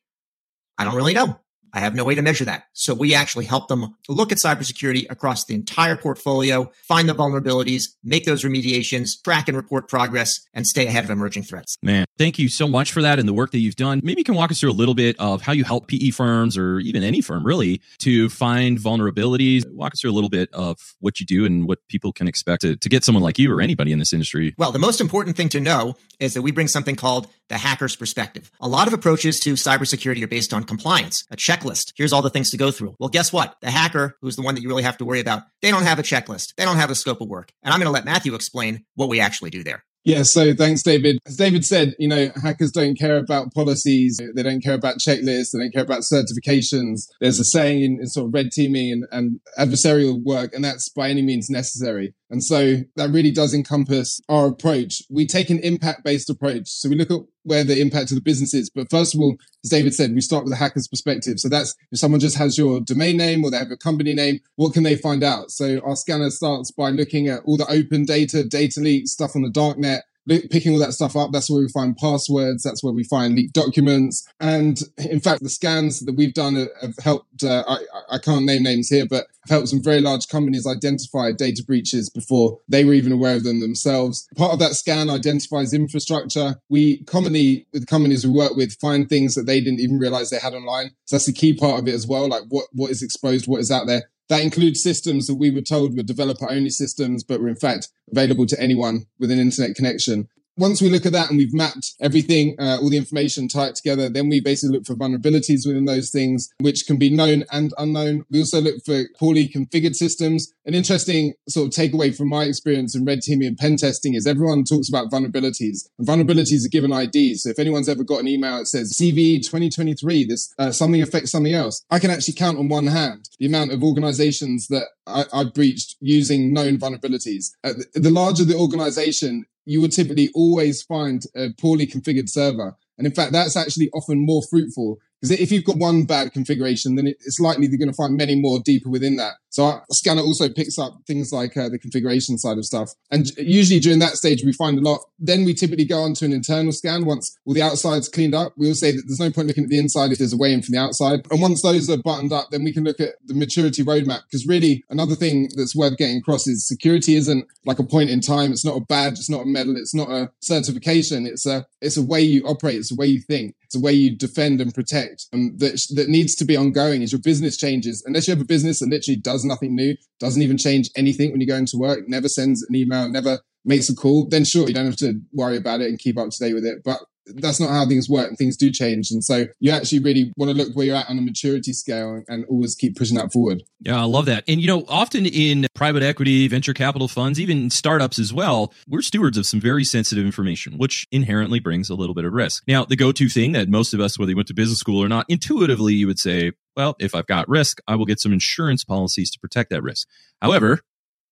"I 0.77 0.85
don't 0.85 0.95
really 0.95 1.13
know." 1.13 1.39
I 1.75 1.79
have 1.81 1.93
no 1.93 2.05
way 2.05 2.15
to 2.15 2.21
measure 2.21 2.45
that. 2.45 2.63
So 2.71 2.93
we 2.93 3.13
actually 3.13 3.45
help 3.45 3.67
them 3.67 3.95
look 4.07 4.31
at 4.31 4.37
cybersecurity 4.37 5.05
across 5.09 5.43
the 5.43 5.53
entire 5.53 5.97
portfolio, 5.97 6.71
find 6.87 7.09
the 7.09 7.13
vulnerabilities, 7.13 7.83
make 8.01 8.25
those 8.25 8.43
remediations, 8.45 9.21
track 9.21 9.49
and 9.49 9.57
report 9.57 9.89
progress, 9.89 10.39
and 10.53 10.65
stay 10.65 10.87
ahead 10.87 11.03
of 11.03 11.09
emerging 11.09 11.43
threats. 11.43 11.77
Man, 11.83 12.05
thank 12.17 12.39
you 12.39 12.49
so 12.49 12.67
much 12.67 12.91
for 12.91 13.01
that 13.01 13.19
and 13.19 13.27
the 13.27 13.33
work 13.33 13.51
that 13.51 13.59
you've 13.59 13.75
done. 13.75 14.01
Maybe 14.03 14.21
you 14.21 14.25
can 14.25 14.35
walk 14.35 14.51
us 14.51 14.59
through 14.59 14.71
a 14.71 14.73
little 14.73 14.95
bit 14.95 15.15
of 15.19 15.41
how 15.41 15.53
you 15.53 15.63
help 15.63 15.87
PE 15.87 16.11
firms 16.11 16.57
or 16.57 16.79
even 16.79 17.03
any 17.03 17.21
firm 17.21 17.45
really 17.45 17.81
to 17.99 18.29
find 18.29 18.77
vulnerabilities. 18.77 19.69
Walk 19.71 19.93
us 19.93 20.01
through 20.01 20.11
a 20.11 20.13
little 20.13 20.29
bit 20.29 20.49
of 20.53 20.95
what 20.99 21.19
you 21.19 21.25
do 21.25 21.45
and 21.45 21.67
what 21.67 21.79
people 21.87 22.11
can 22.11 22.27
expect 22.27 22.61
to, 22.61 22.75
to 22.75 22.89
get 22.89 23.03
someone 23.03 23.23
like 23.23 23.37
you 23.37 23.51
or 23.53 23.61
anybody 23.61 23.91
in 23.91 23.99
this 23.99 24.13
industry. 24.13 24.53
Well, 24.57 24.71
the 24.71 24.79
most 24.79 25.01
important 25.01 25.35
thing 25.35 25.49
to 25.49 25.59
know 25.59 25.95
is 26.19 26.33
that 26.33 26.41
we 26.41 26.51
bring 26.51 26.67
something 26.67 26.95
called 26.95 27.27
the 27.49 27.57
hacker's 27.57 27.95
perspective. 27.95 28.51
A 28.59 28.67
lot 28.67 28.87
of 28.87 28.93
approaches 28.93 29.39
to 29.41 29.53
cybersecurity 29.53 30.23
are 30.23 30.27
based 30.27 30.53
on 30.53 30.63
compliance, 30.63 31.25
a 31.29 31.35
checklist. 31.35 31.93
Here's 31.95 32.13
all 32.13 32.21
the 32.21 32.29
things 32.29 32.49
to 32.51 32.57
go 32.57 32.71
through. 32.71 32.95
Well, 32.99 33.09
guess 33.09 33.31
what? 33.31 33.55
The 33.61 33.69
hacker, 33.69 34.15
who's 34.21 34.35
the 34.35 34.41
one 34.41 34.55
that 34.55 34.61
you 34.61 34.69
really 34.69 34.83
have 34.83 34.97
to 34.97 35.05
worry 35.05 35.19
about, 35.19 35.43
they 35.61 35.71
don't 35.71 35.83
have 35.83 35.99
a 35.99 36.03
checklist. 36.03 36.55
They 36.55 36.65
don't 36.65 36.77
have 36.77 36.89
a 36.89 36.95
scope 36.95 37.21
of 37.21 37.27
work. 37.27 37.51
And 37.63 37.73
I'm 37.73 37.79
going 37.79 37.87
to 37.87 37.91
let 37.91 38.05
Matthew 38.05 38.33
explain 38.33 38.85
what 38.95 39.09
we 39.09 39.19
actually 39.19 39.49
do 39.49 39.63
there. 39.63 39.83
Yeah, 40.05 40.21
so 40.21 40.53
thanks, 40.53 40.83
David. 40.83 41.17
As 41.25 41.35
David 41.35 41.65
said, 41.65 41.95
you 41.97 42.07
know, 42.07 42.29
hackers 42.41 42.71
don't 42.71 42.97
care 42.97 43.17
about 43.17 43.51
policies. 43.55 44.21
They 44.35 44.43
don't 44.43 44.63
care 44.63 44.75
about 44.75 44.99
checklists. 44.99 45.51
They 45.51 45.59
don't 45.59 45.73
care 45.73 45.83
about 45.83 46.01
certifications. 46.01 47.07
There's 47.19 47.39
a 47.39 47.43
saying 47.43 47.81
in, 47.81 47.99
in 47.99 48.07
sort 48.07 48.27
of 48.27 48.33
red 48.33 48.51
teaming 48.51 48.91
and, 48.91 49.05
and 49.11 49.39
adversarial 49.57 50.23
work, 50.23 50.53
and 50.53 50.63
that's 50.63 50.89
by 50.89 51.09
any 51.09 51.23
means 51.23 51.49
necessary. 51.49 52.13
And 52.35 52.43
so 52.43 52.81
that 52.97 53.11
really 53.11 53.31
does 53.31 53.53
encompass 53.53 54.19
our 54.27 54.47
approach. 54.47 55.01
We 55.09 55.25
take 55.25 55.49
an 55.49 55.59
impact 55.59 56.03
based 56.03 56.29
approach. 56.29 56.67
So 56.67 56.89
we 56.89 56.97
look 56.97 57.09
at 57.09 57.21
where 57.43 57.63
the 57.63 57.79
impact 57.79 58.11
of 58.11 58.15
the 58.15 58.21
business 58.21 58.53
is. 58.53 58.69
But 58.69 58.91
first 58.91 59.15
of 59.15 59.21
all, 59.21 59.37
as 59.63 59.69
David 59.69 59.95
said, 59.95 60.13
we 60.13 60.19
start 60.19 60.43
with 60.43 60.51
the 60.51 60.57
hacker's 60.57 60.89
perspective. 60.89 61.39
So 61.39 61.47
that's 61.47 61.73
if 61.93 61.99
someone 61.99 62.19
just 62.19 62.35
has 62.35 62.57
your 62.57 62.81
domain 62.81 63.15
name 63.15 63.45
or 63.45 63.51
they 63.51 63.57
have 63.57 63.71
a 63.71 63.77
company 63.77 64.13
name, 64.13 64.41
what 64.57 64.73
can 64.73 64.83
they 64.83 64.97
find 64.97 65.23
out? 65.23 65.49
So 65.49 65.79
our 65.85 65.95
scanner 65.95 66.29
starts 66.29 66.71
by 66.71 66.89
looking 66.89 67.29
at 67.29 67.39
all 67.45 67.55
the 67.55 67.71
open 67.71 68.03
data, 68.03 68.43
data 68.43 68.81
leaks, 68.81 69.13
stuff 69.13 69.37
on 69.37 69.43
the 69.43 69.49
darknet, 69.49 70.01
picking 70.27 70.73
all 70.73 70.79
that 70.79 70.93
stuff 70.93 71.15
up. 71.15 71.31
That's 71.31 71.49
where 71.49 71.61
we 71.61 71.69
find 71.69 71.95
passwords. 71.97 72.63
That's 72.63 72.83
where 72.83 72.93
we 72.93 73.03
find 73.03 73.35
leaked 73.35 73.53
documents. 73.53 74.27
And 74.39 74.79
in 74.97 75.19
fact, 75.19 75.43
the 75.43 75.49
scans 75.49 76.01
that 76.01 76.15
we've 76.15 76.33
done 76.33 76.67
have 76.81 76.97
helped, 77.03 77.43
uh, 77.43 77.63
I, 77.67 78.15
I 78.15 78.17
can't 78.17 78.45
name 78.45 78.63
names 78.63 78.89
here, 78.89 79.05
but 79.09 79.27
have 79.41 79.49
helped 79.49 79.69
some 79.69 79.83
very 79.83 80.01
large 80.01 80.27
companies 80.27 80.65
identify 80.65 81.31
data 81.31 81.63
breaches 81.65 82.09
before 82.09 82.59
they 82.67 82.83
were 82.83 82.93
even 82.93 83.11
aware 83.11 83.35
of 83.35 83.43
them 83.43 83.59
themselves. 83.59 84.27
Part 84.35 84.53
of 84.53 84.59
that 84.59 84.73
scan 84.73 85.09
identifies 85.09 85.73
infrastructure. 85.73 86.55
We 86.69 87.03
commonly, 87.03 87.67
with 87.73 87.87
companies 87.87 88.25
we 88.25 88.33
work 88.33 88.55
with, 88.55 88.79
find 88.79 89.07
things 89.07 89.35
that 89.35 89.45
they 89.45 89.61
didn't 89.61 89.79
even 89.79 89.99
realize 89.99 90.29
they 90.29 90.39
had 90.39 90.53
online. 90.53 90.91
So 91.05 91.15
that's 91.15 91.27
the 91.27 91.33
key 91.33 91.53
part 91.53 91.79
of 91.79 91.87
it 91.87 91.93
as 91.93 92.07
well. 92.07 92.27
Like 92.27 92.43
what, 92.49 92.65
what 92.73 92.91
is 92.91 93.03
exposed, 93.03 93.47
what 93.47 93.61
is 93.61 93.71
out 93.71 93.87
there. 93.87 94.09
That 94.29 94.41
includes 94.41 94.81
systems 94.81 95.27
that 95.27 95.35
we 95.35 95.51
were 95.51 95.61
told 95.61 95.95
were 95.95 96.03
developer 96.03 96.49
only 96.49 96.71
systems, 96.71 97.23
but 97.23 97.39
were 97.39 97.47
in 97.47 97.55
fact 97.55 97.89
available 98.11 98.45
to 98.47 98.59
anyone 98.59 99.05
with 99.19 99.31
an 99.31 99.39
internet 99.39 99.75
connection 99.75 100.27
once 100.57 100.81
we 100.81 100.89
look 100.89 101.05
at 101.05 101.11
that 101.11 101.29
and 101.29 101.37
we've 101.37 101.53
mapped 101.53 101.93
everything, 101.99 102.55
uh, 102.59 102.77
all 102.81 102.89
the 102.89 102.97
information 102.97 103.47
tied 103.47 103.75
together, 103.75 104.09
then 104.09 104.29
we 104.29 104.39
basically 104.39 104.75
look 104.75 104.85
for 104.85 104.95
vulnerabilities 104.95 105.67
within 105.67 105.85
those 105.85 106.09
things, 106.09 106.49
which 106.59 106.85
can 106.85 106.97
be 106.97 107.09
known 107.09 107.43
and 107.51 107.73
unknown. 107.77 108.25
We 108.29 108.39
also 108.39 108.61
look 108.61 108.83
for 108.85 109.03
poorly 109.19 109.47
configured 109.47 109.95
systems. 109.95 110.53
An 110.65 110.73
interesting 110.73 111.33
sort 111.49 111.67
of 111.67 111.73
takeaway 111.73 112.15
from 112.15 112.29
my 112.29 112.45
experience 112.45 112.95
in 112.95 113.05
red 113.05 113.21
teaming 113.21 113.47
and 113.47 113.57
pen 113.57 113.77
testing 113.77 114.13
is 114.13 114.25
everyone 114.25 114.63
talks 114.63 114.89
about 114.89 115.11
vulnerabilities 115.11 115.89
and 115.97 116.07
vulnerabilities 116.07 116.65
are 116.65 116.69
given 116.69 116.93
IDs. 116.93 117.43
So 117.43 117.49
if 117.49 117.59
anyone's 117.59 117.89
ever 117.89 118.03
got 118.03 118.21
an 118.21 118.27
email 118.27 118.59
that 118.59 118.67
says 118.67 118.93
CVE 118.93 119.43
2023, 119.43 120.25
this, 120.25 120.53
uh, 120.57 120.71
something 120.71 121.01
affects 121.01 121.31
something 121.31 121.53
else, 121.53 121.83
I 121.89 121.99
can 121.99 122.11
actually 122.11 122.35
count 122.35 122.57
on 122.57 122.69
one 122.69 122.87
hand 122.87 123.29
the 123.39 123.45
amount 123.45 123.71
of 123.71 123.83
organizations 123.83 124.67
that 124.67 124.87
I, 125.05 125.25
I 125.33 125.43
breached 125.43 125.95
using 125.99 126.53
known 126.53 126.77
vulnerabilities. 126.77 127.51
Uh, 127.63 127.73
the 127.93 128.09
larger 128.09 128.45
the 128.45 128.55
organization, 128.55 129.45
you 129.65 129.81
would 129.81 129.91
typically 129.91 130.29
always 130.33 130.81
find 130.83 131.23
a 131.35 131.49
poorly 131.59 131.87
configured 131.87 132.29
server. 132.29 132.75
And 132.97 133.05
in 133.05 133.13
fact, 133.13 133.33
that's 133.33 133.57
actually 133.57 133.89
often 133.93 134.25
more 134.25 134.41
fruitful 134.49 134.99
because 135.21 135.39
if 135.39 135.51
you've 135.51 135.65
got 135.65 135.77
one 135.77 136.05
bad 136.05 136.33
configuration, 136.33 136.95
then 136.95 137.07
it's 137.07 137.39
likely 137.39 137.67
you're 137.67 137.77
going 137.77 137.89
to 137.89 137.95
find 137.95 138.15
many 138.15 138.35
more 138.35 138.59
deeper 138.63 138.89
within 138.89 139.15
that. 139.17 139.33
So 139.55 139.63
our 139.63 139.85
scanner 139.89 140.21
also 140.21 140.49
picks 140.49 140.77
up 140.77 140.99
things 141.07 141.31
like 141.31 141.55
uh, 141.55 141.69
the 141.69 141.79
configuration 141.79 142.37
side 142.37 142.57
of 142.57 142.65
stuff. 142.65 142.91
And 143.09 143.31
usually 143.37 143.79
during 143.79 143.99
that 143.99 144.17
stage, 144.17 144.43
we 144.43 144.51
find 144.51 144.77
a 144.77 144.81
lot. 144.81 144.99
Then 145.17 145.45
we 145.45 145.53
typically 145.53 145.85
go 145.85 146.01
on 146.01 146.13
to 146.15 146.25
an 146.25 146.33
internal 146.33 146.73
scan 146.73 147.05
once 147.05 147.33
all 147.45 147.53
the 147.53 147.61
outside's 147.61 148.09
cleaned 148.09 148.35
up. 148.35 148.51
We 148.57 148.67
will 148.67 148.75
say 148.75 148.91
that 148.91 149.03
there's 149.07 149.21
no 149.21 149.31
point 149.31 149.47
looking 149.47 149.63
at 149.63 149.69
the 149.69 149.79
inside 149.79 150.11
if 150.11 150.17
there's 150.17 150.33
a 150.33 150.37
way 150.37 150.51
in 150.51 150.61
from 150.61 150.73
the 150.73 150.81
outside. 150.81 151.21
And 151.31 151.41
once 151.41 151.61
those 151.61 151.89
are 151.89 151.95
buttoned 151.95 152.33
up, 152.33 152.49
then 152.51 152.65
we 152.65 152.73
can 152.73 152.83
look 152.83 152.99
at 152.99 153.13
the 153.27 153.33
maturity 153.33 153.81
roadmap. 153.81 154.23
Because 154.29 154.45
really, 154.45 154.83
another 154.89 155.15
thing 155.15 155.47
that's 155.55 155.73
worth 155.73 155.95
getting 155.95 156.17
across 156.17 156.47
is 156.47 156.67
security 156.67 157.15
isn't 157.15 157.47
like 157.65 157.79
a 157.79 157.85
point 157.85 158.09
in 158.09 158.19
time. 158.19 158.51
It's 158.51 158.65
not 158.65 158.75
a 158.75 158.81
badge. 158.81 159.13
It's 159.13 159.29
not 159.29 159.43
a 159.43 159.45
medal. 159.45 159.77
It's 159.77 159.95
not 159.95 160.09
a 160.09 160.31
certification. 160.41 161.25
It's 161.25 161.45
a, 161.45 161.65
it's 161.79 161.95
a 161.95 162.03
way 162.03 162.19
you 162.19 162.43
operate. 162.43 162.75
It's 162.75 162.91
a 162.91 162.95
way 162.95 163.07
you 163.07 163.21
think. 163.21 163.55
It's 163.63 163.75
a 163.75 163.79
way 163.79 163.93
you 163.93 164.15
defend 164.15 164.59
and 164.59 164.73
protect. 164.73 165.27
And 165.31 165.57
that, 165.59 165.81
that 165.95 166.09
needs 166.09 166.35
to 166.35 166.45
be 166.45 166.57
ongoing 166.57 167.03
as 167.03 167.13
your 167.13 167.21
business 167.21 167.55
changes. 167.55 168.03
Unless 168.05 168.27
you 168.27 168.33
have 168.33 168.41
a 168.41 168.45
business 168.45 168.79
that 168.79 168.89
literally 168.89 169.19
nothing 169.45 169.75
new, 169.75 169.95
doesn't 170.19 170.41
even 170.41 170.57
change 170.57 170.89
anything 170.95 171.31
when 171.31 171.41
you 171.41 171.47
go 171.47 171.55
into 171.55 171.77
work, 171.77 172.07
never 172.07 172.27
sends 172.27 172.65
an 172.67 172.75
email, 172.75 173.09
never 173.09 173.39
makes 173.63 173.89
a 173.89 173.95
call, 173.95 174.27
then 174.27 174.45
sure, 174.45 174.67
you 174.67 174.73
don't 174.73 174.85
have 174.85 174.95
to 174.97 175.19
worry 175.33 175.57
about 175.57 175.81
it 175.81 175.87
and 175.89 175.99
keep 175.99 176.17
up 176.17 176.29
to 176.29 176.37
date 176.39 176.53
with 176.53 176.65
it. 176.65 176.83
But 176.83 176.99
that's 177.27 177.59
not 177.59 177.71
how 177.71 177.87
things 177.87 178.07
work 178.07 178.27
and 178.27 178.37
things 178.37 178.55
do 178.55 178.71
change. 178.71 179.09
And 179.09 179.23
so 179.23 179.45
you 179.59 179.71
actually 179.71 179.97
really 179.97 180.31
want 180.37 180.51
to 180.51 180.55
look 180.55 180.75
where 180.75 180.85
you're 180.85 180.95
at 180.95 181.09
on 181.09 181.17
a 181.17 181.21
maturity 181.21 181.73
scale 181.73 182.21
and 182.27 182.45
always 182.45 182.75
keep 182.75 182.95
pushing 182.95 183.17
that 183.17 183.33
forward. 183.33 183.63
Yeah, 183.79 183.99
I 183.99 184.03
love 184.03 184.27
that. 184.27 184.43
And, 184.47 184.61
you 184.61 184.67
know, 184.67 184.85
often 184.87 185.25
in 185.25 185.65
private 185.73 186.03
equity, 186.03 186.47
venture 186.47 186.75
capital 186.75 187.07
funds, 187.07 187.39
even 187.39 187.71
startups 187.71 188.19
as 188.19 188.31
well, 188.31 188.71
we're 188.87 189.01
stewards 189.01 189.39
of 189.39 189.47
some 189.47 189.59
very 189.59 189.83
sensitive 189.83 190.23
information, 190.23 190.77
which 190.77 191.07
inherently 191.11 191.59
brings 191.59 191.89
a 191.89 191.95
little 191.95 192.13
bit 192.13 192.25
of 192.25 192.33
risk. 192.33 192.63
Now, 192.67 192.85
the 192.85 192.95
go 192.95 193.11
to 193.11 193.27
thing 193.27 193.53
that 193.53 193.69
most 193.69 193.95
of 193.95 193.99
us, 193.99 194.19
whether 194.19 194.29
you 194.29 194.35
went 194.35 194.49
to 194.49 194.53
business 194.53 194.77
school 194.77 195.03
or 195.03 195.09
not, 195.09 195.25
intuitively, 195.27 195.95
you 195.95 196.05
would 196.05 196.19
say, 196.19 196.51
well, 196.75 196.95
if 196.99 197.15
I've 197.15 197.27
got 197.27 197.49
risk, 197.49 197.79
I 197.87 197.95
will 197.95 198.05
get 198.05 198.19
some 198.19 198.33
insurance 198.33 198.83
policies 198.83 199.31
to 199.31 199.39
protect 199.39 199.69
that 199.69 199.83
risk. 199.83 200.07
However, 200.41 200.81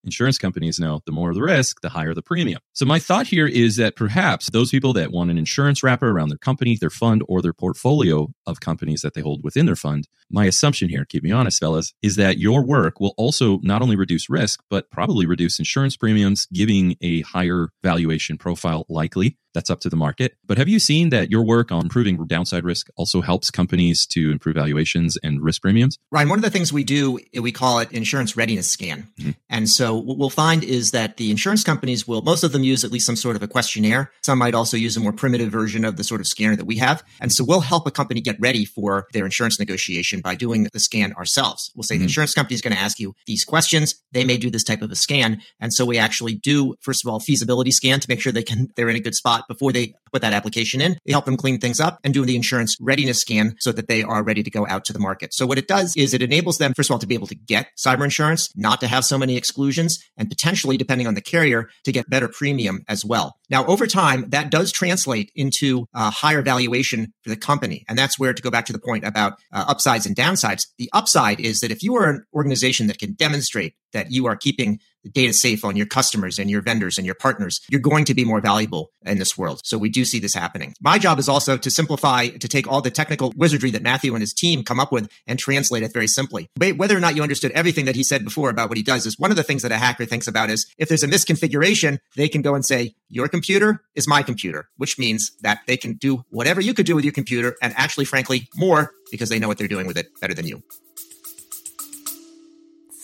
insurance 0.04 0.38
companies 0.38 0.78
know 0.78 1.00
the 1.06 1.12
more 1.12 1.32
the 1.34 1.42
risk, 1.42 1.80
the 1.80 1.88
higher 1.88 2.14
the 2.14 2.22
premium. 2.22 2.60
So 2.72 2.84
my 2.84 2.98
thought 2.98 3.26
here 3.26 3.46
is 3.46 3.76
that 3.76 3.96
perhaps 3.96 4.50
those 4.50 4.70
people 4.70 4.92
that 4.94 5.10
want 5.10 5.30
an 5.30 5.38
insurance 5.38 5.82
wrapper 5.82 6.10
around 6.10 6.28
their 6.28 6.38
company, 6.38 6.76
their 6.76 6.90
fund, 6.90 7.22
or 7.28 7.42
their 7.42 7.52
portfolio 7.52 8.28
of 8.46 8.60
companies 8.60 9.02
that 9.02 9.14
they 9.14 9.20
hold 9.20 9.42
within 9.42 9.66
their 9.66 9.76
fund, 9.76 10.08
my 10.30 10.44
assumption 10.44 10.88
here, 10.88 11.04
keep 11.04 11.22
me 11.22 11.32
honest, 11.32 11.60
fellas, 11.60 11.94
is 12.02 12.16
that 12.16 12.38
your 12.38 12.64
work 12.64 13.00
will 13.00 13.14
also 13.16 13.58
not 13.62 13.82
only 13.82 13.96
reduce 13.96 14.28
risk, 14.28 14.62
but 14.70 14.90
probably 14.90 15.26
reduce 15.26 15.58
insurance 15.58 15.96
premiums, 15.96 16.46
giving 16.52 16.96
a 17.00 17.22
higher 17.22 17.68
valuation 17.82 18.36
profile 18.36 18.84
likely 18.88 19.36
that's 19.54 19.70
up 19.70 19.80
to 19.80 19.88
the 19.88 19.96
market. 19.96 20.36
But 20.44 20.58
have 20.58 20.68
you 20.68 20.78
seen 20.78 21.10
that 21.10 21.30
your 21.30 21.44
work 21.44 21.72
on 21.72 21.82
improving 21.82 22.24
downside 22.26 22.64
risk 22.64 22.88
also 22.96 23.20
helps 23.20 23.50
companies 23.50 24.04
to 24.06 24.30
improve 24.30 24.56
valuations 24.56 25.16
and 25.22 25.40
risk 25.40 25.62
premiums? 25.62 25.98
Ryan, 26.10 26.28
one 26.28 26.38
of 26.38 26.42
the 26.42 26.50
things 26.50 26.72
we 26.72 26.84
do, 26.84 27.18
we 27.40 27.52
call 27.52 27.78
it 27.78 27.92
insurance 27.92 28.36
readiness 28.36 28.68
scan. 28.68 29.08
Mm-hmm. 29.18 29.30
And 29.48 29.68
so 29.68 29.94
what 29.94 30.18
we'll 30.18 30.30
find 30.30 30.64
is 30.64 30.90
that 30.90 31.16
the 31.16 31.30
insurance 31.30 31.64
companies 31.64 32.06
will, 32.06 32.22
most 32.22 32.42
of 32.42 32.52
them 32.52 32.64
use 32.64 32.84
at 32.84 32.90
least 32.90 33.06
some 33.06 33.16
sort 33.16 33.36
of 33.36 33.42
a 33.42 33.48
questionnaire. 33.48 34.10
Some 34.22 34.38
might 34.38 34.54
also 34.54 34.76
use 34.76 34.96
a 34.96 35.00
more 35.00 35.12
primitive 35.12 35.50
version 35.50 35.84
of 35.84 35.96
the 35.96 36.04
sort 36.04 36.20
of 36.20 36.26
scanner 36.26 36.56
that 36.56 36.64
we 36.64 36.76
have. 36.78 37.02
And 37.20 37.32
so 37.32 37.44
we'll 37.44 37.60
help 37.60 37.86
a 37.86 37.90
company 37.90 38.20
get 38.20 38.36
ready 38.40 38.64
for 38.64 39.06
their 39.12 39.24
insurance 39.24 39.58
negotiation 39.58 40.20
by 40.20 40.34
doing 40.34 40.68
the 40.72 40.80
scan 40.80 41.12
ourselves. 41.12 41.70
We'll 41.74 41.84
say 41.84 41.94
mm-hmm. 41.94 42.00
the 42.00 42.04
insurance 42.06 42.34
company 42.34 42.54
is 42.54 42.60
going 42.60 42.74
to 42.74 42.82
ask 42.82 42.98
you 42.98 43.14
these 43.26 43.44
questions. 43.44 43.94
They 44.12 44.24
may 44.24 44.36
do 44.36 44.50
this 44.50 44.64
type 44.64 44.82
of 44.82 44.90
a 44.90 44.96
scan. 44.96 45.40
And 45.60 45.72
so 45.72 45.84
we 45.84 45.98
actually 45.98 46.34
do, 46.34 46.74
first 46.80 47.04
of 47.04 47.10
all, 47.10 47.20
feasibility 47.20 47.70
scan 47.70 48.00
to 48.00 48.06
make 48.08 48.20
sure 48.20 48.32
they 48.32 48.42
can, 48.42 48.68
they're 48.76 48.88
in 48.88 48.96
a 48.96 49.00
good 49.00 49.14
spot 49.14 49.43
before 49.48 49.72
they 49.72 49.94
put 50.12 50.22
that 50.22 50.32
application 50.32 50.80
in. 50.80 50.96
They 51.04 51.12
help 51.12 51.24
them 51.24 51.36
clean 51.36 51.58
things 51.58 51.80
up 51.80 51.98
and 52.04 52.14
do 52.14 52.24
the 52.24 52.36
insurance 52.36 52.76
readiness 52.80 53.20
scan 53.20 53.56
so 53.58 53.72
that 53.72 53.88
they 53.88 54.02
are 54.02 54.22
ready 54.22 54.42
to 54.42 54.50
go 54.50 54.66
out 54.66 54.84
to 54.86 54.92
the 54.92 55.00
market. 55.00 55.34
So 55.34 55.44
what 55.44 55.58
it 55.58 55.66
does 55.66 55.94
is 55.96 56.14
it 56.14 56.22
enables 56.22 56.58
them, 56.58 56.72
first 56.74 56.88
of 56.88 56.94
all, 56.94 57.00
to 57.00 57.06
be 57.06 57.14
able 57.14 57.26
to 57.26 57.34
get 57.34 57.68
cyber 57.76 58.04
insurance, 58.04 58.48
not 58.54 58.80
to 58.80 58.86
have 58.86 59.04
so 59.04 59.18
many 59.18 59.36
exclusions, 59.36 59.98
and 60.16 60.28
potentially, 60.28 60.76
depending 60.76 61.06
on 61.06 61.14
the 61.14 61.20
carrier, 61.20 61.68
to 61.84 61.92
get 61.92 62.08
better 62.08 62.28
premium 62.28 62.84
as 62.88 63.04
well. 63.04 63.36
Now, 63.50 63.66
over 63.66 63.86
time, 63.86 64.30
that 64.30 64.50
does 64.50 64.72
translate 64.72 65.30
into 65.34 65.86
a 65.94 66.10
higher 66.10 66.42
valuation 66.42 67.12
for 67.22 67.30
the 67.30 67.36
company. 67.36 67.84
And 67.88 67.98
that's 67.98 68.18
where, 68.18 68.32
to 68.32 68.42
go 68.42 68.50
back 68.50 68.66
to 68.66 68.72
the 68.72 68.78
point 68.78 69.04
about 69.04 69.34
uh, 69.52 69.64
upsides 69.66 70.06
and 70.06 70.16
downsides, 70.16 70.66
the 70.78 70.88
upside 70.92 71.40
is 71.40 71.60
that 71.60 71.70
if 71.70 71.82
you 71.82 71.96
are 71.96 72.08
an 72.08 72.24
organization 72.32 72.86
that 72.86 72.98
can 72.98 73.14
demonstrate 73.14 73.74
that 73.92 74.10
you 74.10 74.26
are 74.26 74.36
keeping 74.36 74.80
data 75.12 75.32
safe 75.32 75.64
on 75.64 75.76
your 75.76 75.86
customers 75.86 76.38
and 76.38 76.50
your 76.50 76.62
vendors 76.62 76.98
and 76.98 77.06
your 77.06 77.14
partners, 77.14 77.60
you're 77.68 77.80
going 77.80 78.04
to 78.06 78.14
be 78.14 78.24
more 78.24 78.40
valuable 78.40 78.90
in 79.04 79.18
this 79.18 79.36
world. 79.36 79.60
So 79.64 79.78
we 79.78 79.88
do 79.88 80.04
see 80.04 80.18
this 80.18 80.34
happening. 80.34 80.74
My 80.80 80.98
job 80.98 81.18
is 81.18 81.28
also 81.28 81.56
to 81.56 81.70
simplify, 81.70 82.28
to 82.28 82.48
take 82.48 82.66
all 82.66 82.80
the 82.80 82.90
technical 82.90 83.32
wizardry 83.36 83.70
that 83.72 83.82
Matthew 83.82 84.14
and 84.14 84.22
his 84.22 84.32
team 84.32 84.62
come 84.62 84.80
up 84.80 84.92
with 84.92 85.10
and 85.26 85.38
translate 85.38 85.82
it 85.82 85.92
very 85.92 86.08
simply. 86.08 86.48
Whether 86.56 86.96
or 86.96 87.00
not 87.00 87.16
you 87.16 87.22
understood 87.22 87.52
everything 87.52 87.84
that 87.84 87.96
he 87.96 88.04
said 88.04 88.24
before 88.24 88.50
about 88.50 88.68
what 88.68 88.78
he 88.78 88.82
does 88.82 89.06
is 89.06 89.18
one 89.18 89.30
of 89.30 89.36
the 89.36 89.42
things 89.42 89.62
that 89.62 89.72
a 89.72 89.78
hacker 89.78 90.06
thinks 90.06 90.26
about 90.26 90.50
is 90.50 90.66
if 90.78 90.88
there's 90.88 91.02
a 91.02 91.08
misconfiguration, 91.08 91.98
they 92.16 92.28
can 92.28 92.42
go 92.42 92.54
and 92.54 92.64
say, 92.64 92.94
your 93.08 93.28
computer 93.28 93.82
is 93.94 94.08
my 94.08 94.22
computer, 94.22 94.68
which 94.76 94.98
means 94.98 95.32
that 95.42 95.60
they 95.66 95.76
can 95.76 95.94
do 95.94 96.24
whatever 96.30 96.60
you 96.60 96.74
could 96.74 96.86
do 96.86 96.94
with 96.94 97.04
your 97.04 97.12
computer 97.12 97.56
and 97.62 97.72
actually, 97.76 98.04
frankly, 98.04 98.48
more 98.56 98.92
because 99.10 99.28
they 99.28 99.38
know 99.38 99.48
what 99.48 99.58
they're 99.58 99.68
doing 99.68 99.86
with 99.86 99.96
it 99.96 100.08
better 100.20 100.34
than 100.34 100.46
you. 100.46 100.62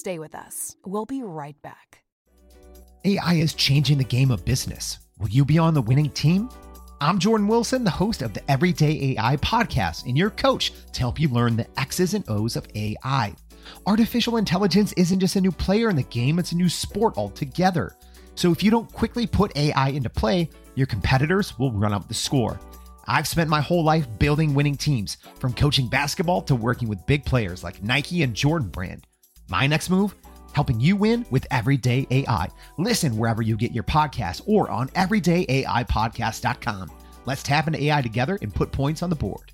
Stay 0.00 0.19
with 0.19 0.35
us. 0.35 0.76
We'll 0.87 1.04
be 1.04 1.23
right 1.23 1.61
back. 1.61 2.00
AI 3.04 3.35
is 3.35 3.52
changing 3.52 3.99
the 3.99 4.04
game 4.04 4.30
of 4.30 4.47
business. 4.47 4.99
Will 5.19 5.28
you 5.28 5.45
be 5.45 5.59
on 5.59 5.75
the 5.75 5.83
winning 5.83 6.09
team? 6.09 6.49
I'm 7.02 7.19
Jordan 7.19 7.49
Wilson, 7.49 7.85
the 7.85 7.90
host 7.90 8.23
of 8.23 8.33
the 8.33 8.50
Everyday 8.50 9.14
AI 9.19 9.37
podcast, 9.37 10.07
and 10.07 10.16
your 10.16 10.30
coach 10.30 10.73
to 10.95 11.00
help 11.00 11.21
you 11.21 11.28
learn 11.28 11.54
the 11.54 11.66
X's 11.78 12.14
and 12.14 12.25
O's 12.30 12.57
of 12.57 12.66
AI. 12.75 13.35
Artificial 13.87 14.38
intelligence 14.38 14.95
isn't 14.95 15.21
just 15.21 15.37
a 15.37 15.40
new 15.42 15.52
player 15.52 15.90
in 15.90 15.97
the 15.97 16.02
game, 16.04 16.38
it's 16.38 16.52
a 16.52 16.57
new 16.57 16.71
sport 16.71 17.19
altogether. 17.19 17.95
So 18.37 18.50
if 18.52 18.62
you 18.62 18.71
don't 18.71 18.90
quickly 18.90 19.26
put 19.26 19.54
AI 19.54 19.90
into 19.90 20.09
play, 20.09 20.49
your 20.76 20.87
competitors 20.87 21.59
will 21.59 21.73
run 21.73 21.92
up 21.92 22.09
the 22.09 22.14
score. 22.14 22.59
I've 23.07 23.28
spent 23.28 23.50
my 23.50 23.61
whole 23.61 23.85
life 23.85 24.07
building 24.19 24.54
winning 24.54 24.78
teams, 24.78 25.19
from 25.38 25.52
coaching 25.52 25.88
basketball 25.88 26.40
to 26.45 26.54
working 26.54 26.88
with 26.88 27.04
big 27.04 27.26
players 27.26 27.62
like 27.62 27.83
Nike 27.83 28.23
and 28.23 28.33
Jordan 28.35 28.71
Brand. 28.71 29.07
My 29.50 29.66
next 29.66 29.90
move? 29.90 30.14
Helping 30.52 30.80
you 30.80 30.97
win 30.97 31.26
with 31.30 31.47
Everyday 31.50 32.07
AI. 32.11 32.49
Listen 32.78 33.16
wherever 33.16 33.42
you 33.42 33.57
get 33.57 33.73
your 33.73 33.85
podcasts 33.85 34.42
or 34.47 34.71
on 34.71 34.88
everydayaipodcast.com. 34.90 36.90
Let's 37.26 37.42
tap 37.42 37.66
into 37.66 37.83
AI 37.83 38.02
together 38.02 38.38
and 38.40 38.54
put 38.54 38.73
points 38.73 39.02
on 39.02 39.11
the 39.11 39.16
board. 39.16 39.52